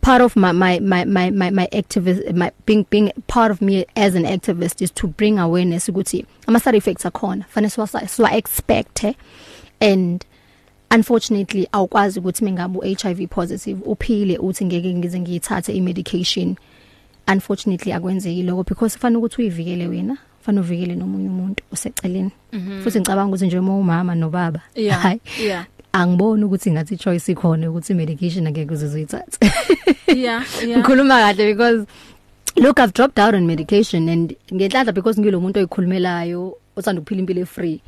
part 0.00 0.22
of 0.22 0.36
my 0.36 0.52
my 0.52 0.80
my 0.80 1.04
my 1.04 1.30
my, 1.30 1.50
my 1.50 1.66
activist 1.72 2.32
my 2.34 2.50
being 2.66 2.86
being 2.90 3.12
part 3.26 3.50
of 3.50 3.60
me 3.60 3.84
as 3.96 4.14
an 4.14 4.24
activist 4.24 4.82
is 4.82 4.90
to 4.90 5.06
bring 5.06 5.38
awareness 5.38 5.88
ukuthi 5.88 6.24
ama 6.46 6.60
side 6.60 6.76
effects 6.76 7.06
akhona 7.06 7.44
fanele 7.54 7.70
siwa 7.70 8.08
siwa 8.08 8.32
expect 8.32 9.04
eh? 9.04 9.14
and 9.80 10.24
unfortunately 10.90 11.68
awukwazi 11.72 12.20
ukuthi 12.20 12.44
mengabe 12.44 12.78
uHIV 12.78 13.28
positive 13.28 13.82
uphile 13.84 14.38
uthi 14.38 14.64
ngeke 14.64 14.94
ngize 14.94 15.20
ngiyithathe 15.20 15.72
i 15.72 15.80
medication 15.80 16.56
unfortunately 17.28 17.92
akwenzeki 17.92 18.42
lokho 18.42 18.64
because 18.64 18.96
kufanele 18.96 19.18
ukuthi 19.18 19.42
uyivikele 19.42 19.86
wena 19.88 20.16
kufanele 20.38 20.60
uvikele 20.64 20.94
nomunye 20.94 21.28
umuntu 21.28 21.62
oseceleni. 21.72 22.30
Futhi 22.84 23.00
ngicabanga 23.00 23.28
ukuthi 23.28 23.46
nje 23.46 23.58
uma 23.58 23.76
umama 23.76 24.14
nobaba 24.14 24.60
Yeah, 24.74 25.00
hayi, 25.02 25.20
yeah. 25.42 25.66
angiboni 25.92 26.44
ukuthi 26.44 26.70
ngathi 26.70 26.96
choice 26.96 27.32
ikhona 27.32 27.70
ukuthi 27.70 27.94
medication 27.94 28.46
angeke 28.46 28.72
uzizithathe 28.74 29.38
yeah 30.16 30.44
yeah. 30.66 30.78
Ngikhuluma 30.80 31.14
kahle 31.20 31.46
because 31.54 31.86
look 32.56 32.78
I've 32.80 32.92
dropped 32.92 33.18
out 33.18 33.34
on 33.34 33.46
medication 33.46 34.08
and 34.08 34.34
ngenhlanhla 34.52 34.92
because 34.94 35.20
ngilomuntu 35.20 35.58
oyikhulumelayo 35.58 36.56
othanda 36.76 37.00
ukuphila 37.00 37.20
impilo 37.20 37.40
efree. 37.42 37.80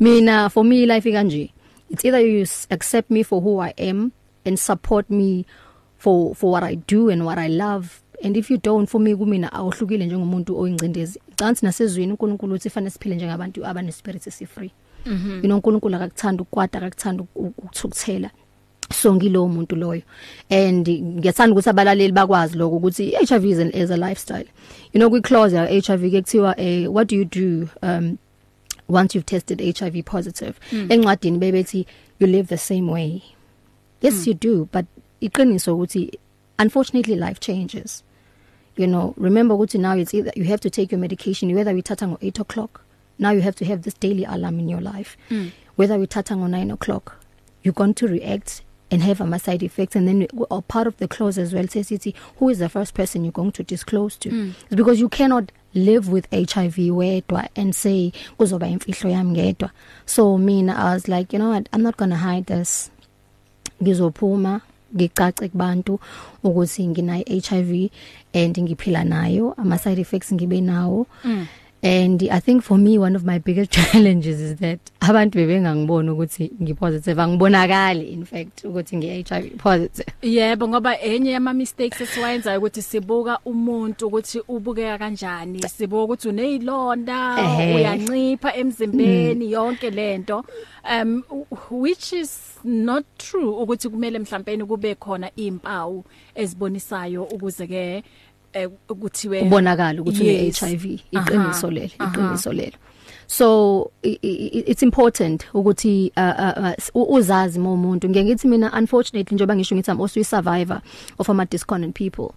Mina 0.00 0.48
for 0.50 0.64
me 0.64 0.86
life 0.86 1.08
ikanje 1.10 1.50
it's 1.90 2.04
either 2.04 2.20
you 2.20 2.42
s- 2.42 2.66
accept 2.70 3.10
me 3.10 3.22
for 3.22 3.40
who 3.40 3.60
I 3.60 3.72
am 3.78 4.12
and 4.44 4.58
support 4.58 5.08
me 5.10 5.44
for 5.98 6.34
for 6.34 6.50
what 6.52 6.62
I 6.62 6.74
do 6.76 7.10
and 7.10 7.24
what 7.24 7.38
I 7.38 7.48
love 7.48 8.00
and 8.24 8.36
if 8.36 8.50
you 8.50 8.58
don't 8.58 8.90
for 8.90 9.00
me 9.00 9.14
kumina 9.14 9.52
awuhlukile 9.52 10.06
njengomuntu 10.06 10.58
oyingcindezi. 10.58 11.20
Cansi 11.36 11.64
nasezweni 11.64 12.12
uNkulunkulu 12.12 12.54
uthi 12.54 12.70
fanele 12.70 12.90
siphile 12.90 13.16
njengabantu 13.16 13.66
abane 13.66 13.92
spirit 13.92 14.26
esifree. 14.26 14.70
Mhm. 15.06 15.30
You 15.30 15.42
know 15.42 15.56
uNkulunkulu 15.56 15.96
akakuthanda 15.96 16.42
ukwada 16.42 16.78
akakuthanda 16.78 17.24
ukuthukuthela 17.34 18.30
so 18.94 19.14
ngilowo 19.14 19.48
muntu 19.48 19.76
loyo. 19.76 20.02
And 20.50 20.88
ngiyathanda 20.88 21.52
ukuthi 21.52 21.70
abalaleli 21.70 22.12
bakwazi 22.12 22.56
lokho 22.56 22.76
ukuthi 22.76 23.10
HIV 23.10 23.44
is 23.44 23.58
an 23.58 23.70
is 23.70 23.90
a 23.90 23.96
lifestyle. 23.96 24.46
You 24.92 24.98
know 24.98 25.10
kwi 25.10 25.20
clause 25.20 25.56
ya 25.56 25.66
HIV 25.66 26.10
ke 26.10 26.22
kuthiwa 26.22 26.54
eh 26.58 26.86
what 26.92 27.08
do 27.08 27.16
you 27.16 27.24
do 27.24 27.68
um 27.82 28.18
once 28.88 29.14
you've 29.14 29.26
tested 29.26 29.60
HIV 29.60 30.04
positive? 30.04 30.54
Mm. 30.72 30.86
encwadini 30.90 31.38
bebethi 31.38 31.86
you 32.18 32.26
live 32.26 32.48
the 32.48 32.58
same 32.58 32.90
way. 32.90 33.22
Yes 34.00 34.14
mm. 34.14 34.26
you 34.26 34.34
do 34.34 34.68
but 34.72 34.86
iqiniso 35.20 35.74
ukuthi 35.74 36.18
unfortunately 36.58 37.16
life 37.16 37.40
changes. 37.40 38.02
You 38.78 38.86
know 38.86 39.14
remember 39.16 39.54
ukuthi 39.54 39.78
now 39.78 39.96
it's 39.96 40.14
either 40.14 40.32
you 40.36 40.44
have 40.44 40.60
to 40.60 40.70
take 40.70 40.92
your 40.92 41.00
medication 41.00 41.54
whether 41.54 41.74
we 41.74 41.82
thatha 41.82 42.08
ngo 42.08 42.18
8 42.22 42.40
o'clock 42.40 42.80
now 43.18 43.30
you 43.30 43.40
have 43.40 43.56
to 43.56 43.64
have 43.64 43.82
this 43.82 43.94
daily 43.94 44.24
alarm 44.24 44.60
in 44.60 44.68
your 44.68 44.80
life. 44.80 45.16
Mm. 45.30 45.50
whether 45.76 45.98
we 45.98 46.06
thatha 46.06 46.36
ngo 46.36 46.48
9 46.48 46.70
o'clock 46.70 47.16
you're 47.62 47.74
going 47.74 47.94
to 47.94 48.06
react 48.06 48.62
and 48.90 49.02
have 49.02 49.20
ama 49.20 49.38
side 49.38 49.62
effects 49.62 49.96
and 49.96 50.08
then 50.08 50.26
or 50.50 50.62
part 50.62 50.86
of 50.86 50.96
the 50.96 51.08
clause 51.08 51.36
as 51.38 51.52
well 51.52 51.68
says 51.68 51.90
it 51.92 52.14
who 52.38 52.48
is 52.48 52.58
the 52.58 52.68
first 52.68 52.94
person 52.94 53.24
you're 53.24 53.32
going 53.32 53.52
to 53.52 53.62
disclose 53.62 54.16
to? 54.16 54.30
Mm. 54.30 54.54
it's 54.66 54.76
because 54.76 55.00
you 55.00 55.08
cannot 55.08 55.52
live 55.74 56.08
with 56.08 56.26
HIV 56.32 56.76
wedwa 56.76 57.48
and 57.56 57.74
say 57.74 58.12
kuzoba 58.38 58.66
imfihlo 58.68 59.10
yami 59.10 59.32
ngedwa. 59.32 59.70
So 60.06 60.38
mina 60.38 60.72
i 60.74 60.94
was 60.94 61.08
like 61.08 61.32
you 61.32 61.38
know 61.38 61.50
what? 61.50 61.68
I'm 61.72 61.82
not 61.82 61.96
going 61.96 62.10
to 62.10 62.16
hide 62.16 62.46
this. 62.46 62.90
Ngizophuma 63.82 64.62
ngicace 64.94 65.48
kubantu 65.48 66.00
ukuthi 66.42 66.88
ngina 66.88 67.16
HIV 67.16 67.90
and 68.34 68.58
ngiphila 68.58 69.04
nayo 69.04 69.54
ama 69.56 69.78
side 69.78 70.00
effects 70.00 70.32
ngibe 70.32 70.60
nawo 70.60 71.06
mm. 71.24 71.46
And 71.82 72.22
i 72.30 72.40
think 72.40 72.62
for 72.62 72.78
me 72.78 72.98
one 72.98 73.16
of 73.16 73.24
my 73.24 73.38
biggest 73.38 73.70
challenges 73.78 74.40
is 74.40 74.56
that 74.56 74.80
abantu 75.00 75.38
bebengangibona 75.38 76.12
ukuthi 76.12 76.50
ngipositive. 76.62 77.18
Angibonakali 77.18 78.12
in 78.12 78.24
fact 78.24 78.64
ukuthi 78.64 78.96
ngiHIV 78.96 79.56
positive. 79.58 80.06
Yebo 80.22 80.68
ngoba 80.68 81.00
enye 81.00 81.30
yama 81.30 81.52
mistakes 81.52 82.00
esiwenza 82.00 82.58
ukuthi 82.58 82.82
sibuka 82.82 83.38
umuntu 83.44 84.06
ukuthi 84.06 84.42
ubukeka 84.48 84.98
kanjani 84.98 85.62
sibuka 85.68 86.02
ukuthi 86.02 86.28
unezilonda 86.28 87.36
uyancipha 87.74 88.56
emzimbeni 88.56 89.46
mm. 89.46 89.52
yonke 89.52 89.90
lento 89.90 90.44
um 90.84 91.22
which 91.70 92.12
is 92.12 92.58
not 92.64 93.04
true 93.18 93.62
ukuthi 93.62 93.88
kumele 93.88 94.18
mhlawumbe 94.18 94.64
kube 94.64 94.94
khona 94.94 95.30
impawu 95.36 96.04
ezibonisayo 96.34 97.24
ukuze 97.24 97.66
ke 97.66 98.02
ukuthiwe 98.88 99.42
ubonakala 99.42 100.00
ukuthi 100.00 100.22
une 100.22 100.50
HIV 100.50 100.84
iqiniso 101.10 101.70
lelo 101.70 101.94
iqiniso 102.00 102.52
lelo. 102.52 102.76
So 103.26 103.90
it's 104.02 104.82
important 104.82 105.46
ukuthi 105.54 106.12
uh, 106.16 106.74
uh, 106.94 107.12
uzazi 107.12 107.58
umuntu. 107.60 108.08
Ngeke 108.08 108.24
ngithi 108.24 108.48
mina 108.48 108.72
unfortunately 108.72 109.36
njengoba 109.36 109.56
ngisho 109.56 109.74
ngithi 109.74 109.90
I'm 109.90 110.00
also 110.00 110.20
a 110.20 110.24
survivor 110.24 110.82
of 111.18 111.30
ama 111.30 111.44
disconnect 111.44 111.94
people 111.94 112.34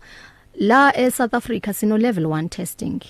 la 0.55 0.91
e 0.95 1.09
South 1.09 1.33
Africa 1.33 1.73
sino 1.73 1.97
level 1.97 2.25
1 2.25 2.49
testing 2.49 3.01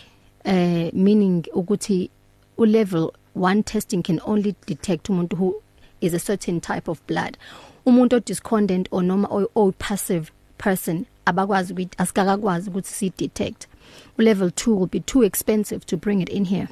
eh 0.46 0.92
meaning 0.94 1.44
ukuthi 1.54 2.10
u 2.58 2.66
level 2.66 3.12
1 3.36 3.64
testing 3.64 4.04
can 4.04 4.20
only 4.26 4.56
detect 4.68 5.10
umuntu 5.10 5.36
who 5.36 5.62
is 6.02 6.14
a 6.14 6.20
certain 6.20 6.62
type 6.62 6.88
of 6.88 7.02
blood. 7.08 7.38
Umuntu 7.86 8.16
o 8.16 8.20
discordant 8.20 8.88
or 8.92 9.04
noma 9.04 9.28
o 9.32 9.72
passive 9.72 10.32
person 10.58 11.06
abakwazi 11.26 11.74
ukuthi 11.74 11.96
asikakakwazi 11.98 12.70
ukuthi 12.70 12.90
si 12.90 13.14
detect 13.18 13.68
level 14.18 14.50
2 14.50 14.78
will 14.78 14.88
be 14.88 15.00
too 15.00 15.24
expensive 15.24 15.86
to 15.86 15.98
bring 15.98 16.22
it 16.22 16.30
in 16.30 16.46
here. 16.46 16.68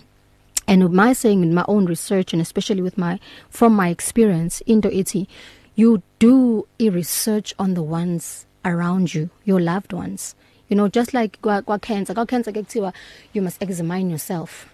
And 0.68 0.84
with 0.84 0.94
my 0.94 1.14
saying 1.14 1.42
in 1.42 1.54
my 1.54 1.66
own 1.68 1.86
research 1.86 2.34
and 2.34 2.42
especially 2.42 2.82
with 2.82 2.98
my 2.98 3.20
from 3.50 3.74
my 3.76 3.90
experience 3.90 4.62
into 4.62 4.90
ethi 4.90 5.28
you 5.76 6.04
do 6.20 6.68
a 6.80 6.90
research 6.90 7.54
on 7.58 7.74
the 7.74 7.82
ones 7.82 8.46
around 8.64 9.14
you 9.16 9.30
your 9.46 9.60
loved 9.60 9.94
ones. 9.94 10.36
You 10.68 10.76
know 10.76 10.88
just 10.88 11.14
like 11.14 11.42
kwa, 11.42 11.80
cancer. 11.80 12.14
Kwa 12.14 12.26
cancer 12.26 12.52
kuthiwa 12.52 12.94
you 13.34 13.42
must 13.42 13.62
examine 13.62 14.10
yourself. 14.10 14.70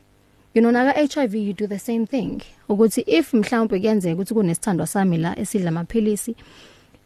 You 0.54 0.62
know 0.62 0.72
naka 0.72 1.08
HIV 1.08 1.36
you 1.36 1.54
do 1.54 1.68
the 1.68 1.80
same 1.80 2.06
thing. 2.06 2.42
Ukuthi 2.70 3.04
if 3.08 3.32
mhlawumbe 3.34 3.80
kuyenzeka 3.80 4.16
ukuthi 4.16 4.34
kunesithandwa 4.34 4.88
sami 4.88 5.18
la 5.18 5.40
esidla 5.40 5.70
amaphilisi 5.70 6.36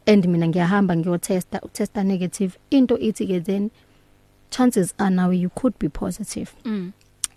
and 0.06 0.26
mina 0.28 0.48
ngiyahamba 0.48 0.96
ngiyotesta 0.96 1.60
utesta 1.60 2.04
negative 2.04 2.58
into 2.70 2.98
ithi 2.98 3.26
ke 3.26 3.44
then 3.44 3.70
chances 4.50 4.94
are 4.98 5.10
now 5.10 5.30
you 5.30 5.50
could 5.50 5.78
be 5.78 5.88
positive 5.88 6.54
mm. 6.64 6.92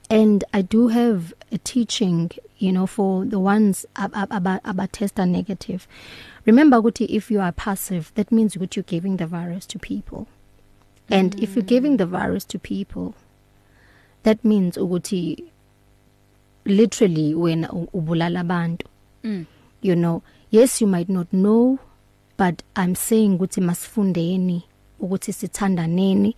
and 0.09 0.43
i 0.53 0.61
do 0.61 0.87
have 0.87 1.33
a 1.51 1.57
teaching 1.57 2.29
you 2.59 2.71
know 2.71 2.87
for 2.87 3.25
the 3.25 3.39
ones 3.39 3.85
aba 3.95 4.59
aba 4.63 4.87
testa 4.87 5.25
negative 5.25 5.87
remember 6.45 6.77
ukuthi 6.79 7.05
if 7.05 7.31
you 7.31 7.41
are 7.41 7.51
passive 7.51 8.11
that 8.15 8.31
means 8.31 8.53
that 8.53 8.75
you're 8.75 8.83
giving 8.83 9.17
the 9.17 9.25
virus 9.25 9.67
to 9.67 9.79
people 9.79 10.27
and 11.09 11.35
mm. 11.35 11.43
if 11.43 11.55
you're 11.55 11.65
giving 11.65 11.97
the 11.97 12.05
virus 12.05 12.45
to 12.45 12.59
people 12.59 13.13
that 14.23 14.43
means 14.43 14.77
ukuthi 14.77 15.43
literally 16.65 17.33
wena 17.33 17.71
ubulala 17.71 18.39
abantu 18.39 18.87
mm. 19.23 19.45
you 19.81 19.95
know 19.95 20.21
yes 20.51 20.81
you 20.81 20.87
might 20.87 21.09
not 21.09 21.27
know 21.31 21.77
but 22.43 22.63
i'm 22.75 22.95
saying 22.95 23.35
ukuthi 23.35 23.61
masifundeni 23.61 24.63
ukuthi 24.99 25.33
sithandaneni 25.33 26.35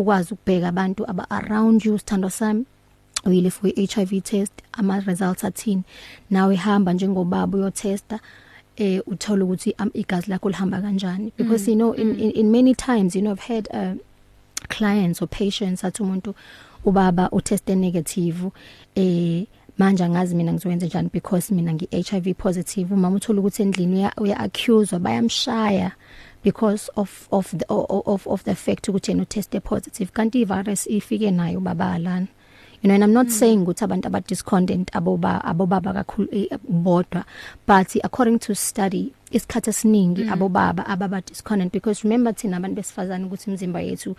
ukwazi 0.00 0.34
ukubheka 0.34 0.68
abantu 0.68 1.10
aba 1.10 1.30
around 1.30 1.84
you 1.84 1.98
sithando 1.98 2.30
sami. 2.30 2.64
Uyile 3.24 3.50
for 3.50 3.70
HIV 3.76 4.22
test 4.22 4.52
ama 4.72 5.00
results 5.00 5.44
athini. 5.44 5.82
Nawe 6.30 6.56
hamba 6.56 6.92
njengobaba 6.92 7.58
uyotesta 7.58 8.20
eh 8.76 9.02
uthola 9.06 9.44
ukuthi 9.44 9.76
igazi 9.94 10.30
lakho 10.30 10.48
lihamba 10.48 10.80
kanjani. 10.80 11.32
Because 11.36 11.66
mm. 11.66 11.68
you 11.68 11.76
know 11.76 11.92
in, 11.92 12.18
in 12.20 12.30
in 12.30 12.50
many 12.50 12.74
times 12.74 13.14
you 13.14 13.22
know 13.22 13.32
I've 13.32 13.40
had 13.40 13.68
uh, 13.70 13.94
clients 14.68 15.22
or 15.22 15.28
patients 15.28 15.84
athi 15.84 16.02
umuntu 16.02 16.34
ubaba 16.84 17.30
uteste 17.30 17.74
negative 17.74 18.50
eh 18.94 19.44
manje 19.78 20.04
angazi 20.04 20.34
mina 20.34 20.52
ngizowenza 20.52 20.86
njani 20.86 21.10
because 21.12 21.54
mina 21.54 21.72
ngi 21.72 21.88
HIV 22.10 22.34
positive 22.36 22.94
umama 22.94 23.16
uthola 23.16 23.40
ukuthi 23.40 23.62
endlini 23.62 24.08
uya 24.16 24.40
accuse 24.40 24.98
bayamshaya 24.98 25.92
because 26.44 26.90
of 26.96 27.28
of 27.30 27.56
the 27.56 27.64
of 27.68 28.26
of 28.26 28.44
the 28.44 28.54
fact 28.54 28.88
ukuthi 28.88 29.10
yena 29.10 29.24
test 29.24 29.60
positive 29.60 30.10
kanti 30.12 30.40
ivirus 30.40 30.86
ifike 30.86 31.30
nayo 31.30 31.60
babalana 31.60 32.26
you 32.82 32.88
know 32.88 32.94
and 32.94 33.04
i'm 33.04 33.12
not 33.12 33.26
mm. 33.26 33.32
saying 33.32 33.56
ukuthi 33.62 33.84
abantu 33.84 34.06
aba 34.06 34.20
discordant 34.20 34.96
aboba 34.96 35.44
abobaba 35.44 35.92
kakhulu 35.92 36.28
bodwa 36.68 37.24
but 37.66 38.04
according 38.04 38.38
to 38.38 38.54
study 38.54 39.12
isikhathi 39.30 39.70
esiningi 39.70 40.24
mm. 40.24 40.32
abobaba 40.32 40.86
ababa 40.86 41.20
discordant 41.20 41.72
because 41.72 42.02
remember 42.02 42.34
thina 42.34 42.56
abantu 42.56 42.76
besifazana 42.76 43.26
ukuthi 43.26 43.50
imizimba 43.50 43.80
yethu 43.80 44.16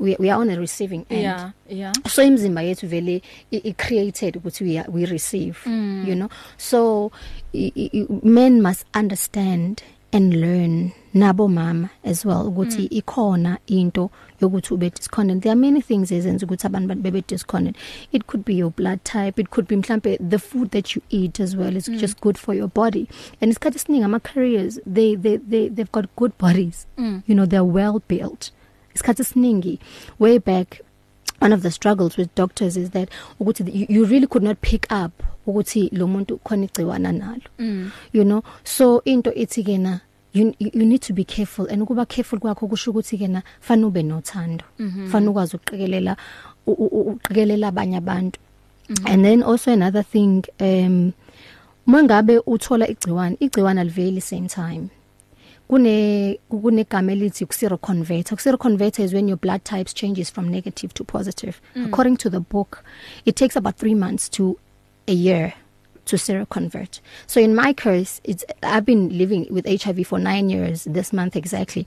we, 0.00 0.16
we 0.18 0.30
are 0.30 0.40
on 0.40 0.50
a 0.50 0.58
receiving 0.58 1.04
end 1.10 1.22
yeah 1.22 1.50
yeah 1.68 1.92
so 2.08 2.22
imizimba 2.22 2.62
yethu 2.62 2.88
vele 2.88 3.22
i 3.50 3.72
created 3.72 4.36
ukuthi 4.36 4.64
we 4.64 4.84
we 4.92 5.06
receive 5.06 5.56
mm. 5.66 6.04
you 6.08 6.14
know 6.14 6.28
so 6.56 7.10
i, 7.54 7.72
i, 7.76 8.06
men 8.22 8.60
must 8.60 8.86
understand 8.96 9.82
and 10.12 10.34
learn 10.34 10.90
nabo 11.14 11.48
mama 11.48 11.90
as 12.04 12.24
well 12.24 12.46
ukuthi 12.46 12.82
mm. 12.82 12.88
ikhona 12.90 13.58
into 13.66 14.10
yokuthi 14.40 14.74
ube 14.74 14.90
disconnected 14.90 15.42
there 15.42 15.52
are 15.52 15.60
many 15.60 15.82
things 15.82 16.12
ezenza 16.12 16.46
ukuthi 16.46 16.66
abantu 16.66 16.94
bebe 16.94 17.22
disconnected 17.28 17.82
it 18.12 18.24
could 18.26 18.44
be 18.44 18.54
your 18.54 18.72
blood 18.72 18.98
type 19.02 19.40
it 19.40 19.48
could 19.48 19.68
be 19.68 19.76
mhlambe 19.76 20.16
the 20.16 20.38
food 20.38 20.70
that 20.70 20.96
you 20.96 21.02
eat 21.10 21.40
as 21.40 21.56
well 21.56 21.76
is 21.76 21.88
mm. 21.88 21.96
just 21.96 22.20
good 22.20 22.38
for 22.38 22.54
your 22.54 22.70
body 22.74 23.06
and 23.40 23.52
isikhathi 23.52 23.76
esiningi 23.76 24.04
ama 24.04 24.20
careers 24.20 24.80
they 24.94 25.16
they 25.16 25.38
they 25.38 25.68
they've 25.68 25.92
got 25.92 26.06
good 26.16 26.32
bodies 26.38 26.86
mm. 26.98 27.20
you 27.28 27.34
know 27.34 27.46
they're 27.46 27.72
well 27.72 28.00
built 28.08 28.52
isikhathi 28.94 29.22
esiningi 29.22 29.78
way 30.18 30.38
back 30.38 30.82
one 31.40 31.54
of 31.54 31.62
the 31.62 31.70
struggles 31.70 32.16
with 32.16 32.34
doctors 32.34 32.76
is 32.76 32.90
that 32.90 33.08
ukuthi 33.40 33.74
you, 33.74 33.86
you 33.88 34.04
really 34.04 34.26
could 34.26 34.42
not 34.42 34.60
pick 34.60 34.86
up 34.92 35.12
ukuthi 35.46 35.90
lo 35.92 36.06
muntu 36.06 36.38
khona 36.38 36.64
igciwana 36.66 37.12
nalo. 37.12 37.48
Mm. 37.58 37.90
you 38.12 38.24
know? 38.24 38.42
So 38.64 39.02
into 39.04 39.30
ithi 39.30 39.64
kena 39.64 40.00
you 40.32 40.54
you 40.58 40.84
need 40.84 41.02
to 41.02 41.12
be 41.12 41.24
careful. 41.24 41.66
And 41.66 41.82
ukuba 41.82 42.08
careful 42.08 42.38
kwakho 42.38 42.68
kusho 42.68 42.92
ukuthi 42.92 43.18
kena 43.18 43.42
fana 43.60 43.86
ube 43.86 44.02
nothando. 44.02 44.64
Fana 45.10 45.30
ukwazi 45.30 45.56
uqikelela 45.56 46.16
uqikelela 46.66 47.68
abanye 47.68 47.96
abantu. 47.96 48.38
And 49.06 49.24
then 49.24 49.42
also 49.42 49.72
another 49.72 50.02
thing 50.02 50.44
um 50.60 51.12
mangabe 51.86 52.38
uthola 52.46 52.88
igciwana 52.88 53.36
igciwana 53.40 53.84
liveli 53.84 54.20
same 54.20 54.48
time. 54.48 54.90
Kune 55.70 56.38
kunegama 56.50 57.12
elithi 57.12 57.46
seroconverter 57.46 58.36
seroconverter 58.36 59.04
is 59.04 59.12
when 59.14 59.28
your 59.28 59.38
blood 59.38 59.64
types 59.64 59.94
changes 59.94 60.28
from 60.30 60.48
negative 60.48 60.92
to 60.94 61.04
positive. 61.04 61.60
Mm. 61.76 61.86
according 61.86 62.16
to 62.16 62.28
the 62.30 62.40
book 62.40 62.82
it 63.24 63.36
takes 63.36 63.56
about 63.56 63.76
3 63.76 63.94
months 63.94 64.28
to 64.28 64.58
a 65.06 65.12
year 65.12 65.54
to 66.06 66.16
seroconvert. 66.16 67.00
So 67.26 67.40
in 67.40 67.54
my 67.54 67.72
case 67.72 68.20
it's 68.24 68.44
I've 68.62 68.84
been 68.84 69.16
living 69.16 69.46
with 69.50 69.64
HIV 69.66 70.06
for 70.06 70.18
9 70.18 70.50
years 70.50 70.84
this 70.84 71.12
month 71.12 71.36
exactly. 71.36 71.86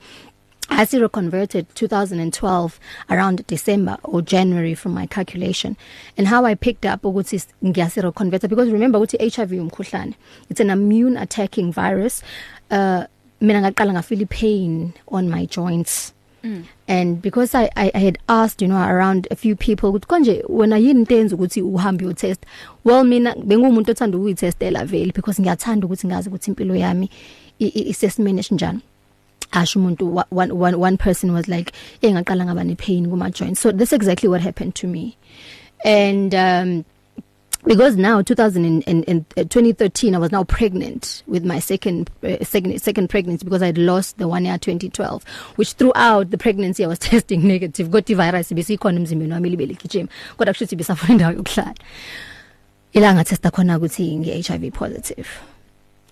I 0.69 0.85
seroconverted 0.85 1.65
2012 1.75 2.79
around 3.09 3.45
December 3.47 3.97
or 4.03 4.21
January 4.21 4.75
from 4.75 4.93
my 4.93 5.05
calculation. 5.07 5.75
And 6.17 6.27
how 6.27 6.45
I 6.45 6.55
picked 6.55 6.85
up 6.85 7.01
ukuthi 7.01 7.45
ngiyaseroconverter 7.63 8.47
because 8.47 8.71
remember 8.71 8.99
ukuthi 8.99 9.17
HIV 9.35 9.51
umkhuhlane 9.51 10.13
it's 10.49 10.61
an 10.61 10.69
immune 10.69 11.17
attacking 11.17 11.73
virus 11.73 12.23
uh 12.71 13.05
mina 13.43 13.61
ngaqala 13.61 13.91
nga 13.93 14.01
feel 14.01 14.25
pain 14.25 14.93
on 15.07 15.29
my 15.29 15.45
joints. 15.45 16.13
Mm. 16.43 16.65
and 16.89 17.21
because 17.21 17.55
I, 17.55 17.69
I 17.77 17.91
I 17.95 17.99
had 17.99 18.17
asked 18.27 18.61
you 18.61 18.67
know 18.67 18.75
around 18.75 19.29
a 19.31 19.35
few 19.35 19.55
people 19.55 19.89
ukuthi 19.91 20.07
konje 20.07 20.43
wena 20.49 20.77
yini 20.77 20.99
into 20.99 21.15
enza 21.15 21.35
ukuthi 21.35 21.61
uhambe 21.61 22.05
uyo 22.05 22.13
test 22.13 22.41
well 22.83 23.03
mina 23.03 23.35
bengumuntu 23.35 23.91
othanda 23.91 24.17
ukuyitestela 24.17 24.85
vele 24.85 25.11
because 25.13 25.41
ngiyathanda 25.41 25.87
ukuthi 25.87 26.07
ngazi 26.07 26.29
ukuthi 26.29 26.51
impilo 26.51 26.75
yami 26.75 27.09
isesimene 27.59 28.39
esinjani 28.39 28.81
asho 29.51 29.79
umuntu 29.79 30.25
one, 30.31 30.51
one 30.51 30.75
one 30.75 30.97
person 30.97 31.31
was 31.31 31.47
like 31.47 31.71
engaqala 32.01 32.45
ngaba 32.45 32.65
ne 32.65 32.75
pain 32.75 33.09
kuma 33.09 33.29
joints 33.29 33.61
so 33.61 33.71
this 33.71 33.93
exactly 33.93 34.27
what 34.27 34.41
happened 34.41 34.75
to 34.75 34.87
me. 34.87 35.15
And 35.85 36.35
um 36.35 36.85
because 37.65 37.95
now 37.95 38.21
2000 38.21 38.65
and, 38.65 38.83
and, 38.87 39.07
and 39.07 39.25
uh, 39.37 39.43
2013 39.43 40.15
I 40.15 40.17
was 40.17 40.31
now 40.31 40.43
pregnant 40.43 41.23
with 41.27 41.45
my 41.45 41.59
second 41.59 42.09
uh, 42.23 42.43
second 42.43 42.81
second 42.81 43.09
pregnancy 43.09 43.45
because 43.45 43.61
I'd 43.61 43.77
lost 43.77 44.17
the 44.17 44.27
one 44.27 44.45
year 44.45 44.57
2012 44.57 45.23
which 45.55 45.73
throughout 45.73 46.29
the 46.29 46.37
pregnancy 46.37 46.83
I 46.83 46.87
was 46.87 46.99
testing 47.11 47.47
negative. 47.47 47.91
Got 47.91 48.05
the 48.05 48.15
virus 48.15 48.51
besikhona 48.51 48.99
emzimbeni 48.99 49.33
wami 49.33 49.49
libele 49.49 49.73
gijima 49.75 50.09
kodwa 50.37 50.53
kushuthi 50.53 50.75
bisafuna 50.75 51.11
indawo 51.11 51.33
yokuhlala 51.33 51.75
ila 52.93 53.13
nga 53.13 53.23
testa 53.23 53.51
khona 53.51 53.77
ukuthi 53.77 54.17
ngi 54.17 54.41
HIV 54.41 54.73
positive. 54.73 55.27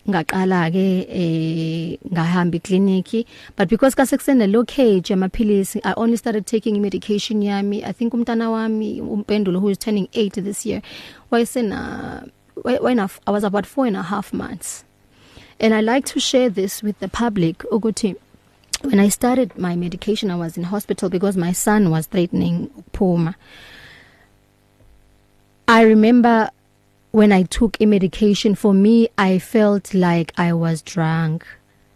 Ngaqala 0.10 0.72
ke 0.74 1.06
eh 1.10 1.98
ngahamba 2.10 2.58
iclinic 2.58 3.26
but 3.56 3.70
because 3.70 3.94
ka 3.94 4.04
sekusene 4.04 4.50
lockage 4.50 5.14
amaphilisi 5.14 5.80
I 5.84 5.94
only 5.94 6.18
started 6.18 6.46
taking 6.48 6.82
medication 6.82 7.42
yami. 7.42 7.86
I 7.86 7.92
think 7.92 8.14
umntana 8.14 8.50
wami 8.50 9.00
umpendulo 9.00 9.60
who 9.60 9.70
is 9.70 9.78
turning 9.78 10.08
8 10.14 10.44
this 10.44 10.66
year 10.66 10.82
wayesena 11.32 12.30
when 12.64 13.00
I 13.00 13.08
was 13.28 13.44
about 13.44 13.66
four 13.66 13.86
and 13.86 13.98
a 13.98 14.04
half 14.04 14.34
months. 14.34 14.84
And 15.60 15.74
I 15.74 15.82
like 15.82 16.06
to 16.06 16.20
share 16.20 16.50
this 16.50 16.84
with 16.84 17.00
the 17.00 17.08
public 17.08 17.60
ukuthi 17.72 18.16
when 18.82 19.00
I 19.00 19.10
started 19.10 19.58
my 19.58 19.76
medication 19.76 20.32
I 20.32 20.36
was 20.36 20.58
in 20.58 20.64
hospital 20.64 21.10
because 21.10 21.38
my 21.38 21.52
son 21.52 21.92
was 21.92 22.08
threatening 22.08 22.70
ukuphuma 22.70 23.36
I 25.68 25.84
remember 25.84 26.50
when 27.12 27.32
I 27.32 27.44
took 27.44 27.80
a 27.80 27.86
medication 27.86 28.56
for 28.56 28.74
me 28.74 29.10
I 29.18 29.40
felt 29.40 29.94
like 29.94 30.34
I 30.38 30.54
was 30.54 30.82
drunk. 30.82 31.46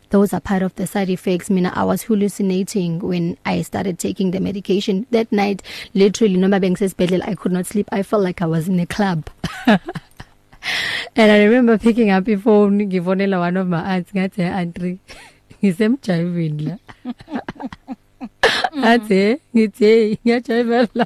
Those 0.10 0.34
are 0.34 0.40
part 0.40 0.62
of 0.62 0.76
the 0.76 0.88
side 0.88 1.10
effects. 1.10 1.50
Mina 1.50 1.72
I 1.76 1.84
was 1.84 2.04
hallucinating 2.04 3.00
when 3.00 3.38
I 3.46 3.62
started 3.64 4.00
taking 4.00 4.32
the 4.32 4.40
medication. 4.40 5.08
That 5.12 5.32
night 5.32 5.62
literally 5.94 6.38
noma 6.38 6.60
bengisesibedlela 6.60 7.28
I 7.28 7.36
could 7.36 7.52
not 7.52 7.66
sleep. 7.66 7.90
I 7.92 8.04
felt 8.04 8.24
like 8.24 8.42
I 8.42 8.46
was 8.46 8.68
in 8.68 8.80
a 8.80 8.86
club. 8.86 9.30
And 11.16 11.32
I 11.32 11.44
remember 11.44 11.78
picking 11.78 12.10
up 12.10 12.26
the 12.26 12.36
phone 12.36 12.80
ngifonela 12.80 13.40
one 13.40 13.58
of 13.58 13.68
my 13.68 13.96
aunts 13.96 14.12
ngathi 14.12 14.52
Andre 14.52 15.00
ngisemjayivini 15.62 16.66
la. 16.68 16.78
Athi 18.92 19.38
ngithi 19.54 20.20
ngiyajayiva 20.26 20.90
la. 20.94 21.06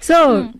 So 0.00 0.52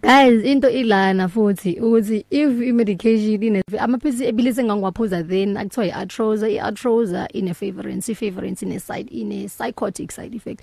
guys 0.00 0.44
into 0.44 0.70
ilana 0.70 1.28
futhi 1.28 1.80
ukuthi 1.80 2.24
if 2.30 2.60
i 2.60 2.72
medication 2.72 3.42
ine 3.42 3.62
amaphilisi 3.78 4.24
ebilise 4.24 4.64
ngangiwaphuza 4.64 5.22
then 5.22 5.56
akuthiwa 5.56 5.86
iartrosa 5.86 6.48
iartrosa 6.48 7.28
ine 7.32 7.54
favorance 7.54 8.14
favorance 8.14 8.66
ine 8.66 8.80
side 8.80 9.10
ine 9.10 9.48
psychotic 9.48 10.12
side 10.12 10.36
effect. 10.36 10.60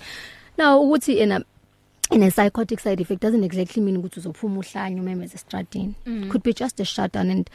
Now 0.58 0.82
ukuthi 0.82 1.18
ena 1.18 1.44
ine 2.10 2.30
psychotic 2.30 2.80
side 2.80 3.00
effect 3.00 3.22
doesn't 3.22 3.44
exactly 3.44 3.82
mean 3.82 3.96
ukuthi 3.96 4.20
uzophuma 4.20 4.60
uhlanye 4.60 5.00
umemeze 5.00 5.34
estradini. 5.34 5.94
Mm. 6.06 6.28
could 6.28 6.42
be 6.42 6.52
just 6.52 6.80
a 6.80 6.84
shutdown 6.84 7.30
and 7.30 7.50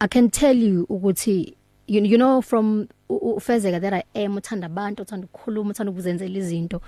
i 0.00 0.08
can 0.08 0.30
tell 0.30 0.56
you 0.56 0.86
ukuthi 0.88 1.54
you, 1.86 2.04
you 2.04 2.16
know 2.16 2.40
from 2.40 2.88
ufezeka 3.08 3.80
that 3.80 3.92
i 3.92 4.24
am 4.24 4.36
uthanda 4.36 4.66
abantu 4.66 5.02
uthanda 5.02 5.26
ukukhuluma 5.26 5.70
uthanda 5.70 5.92
ukuzenzela 5.92 6.38
izinto. 6.38 6.80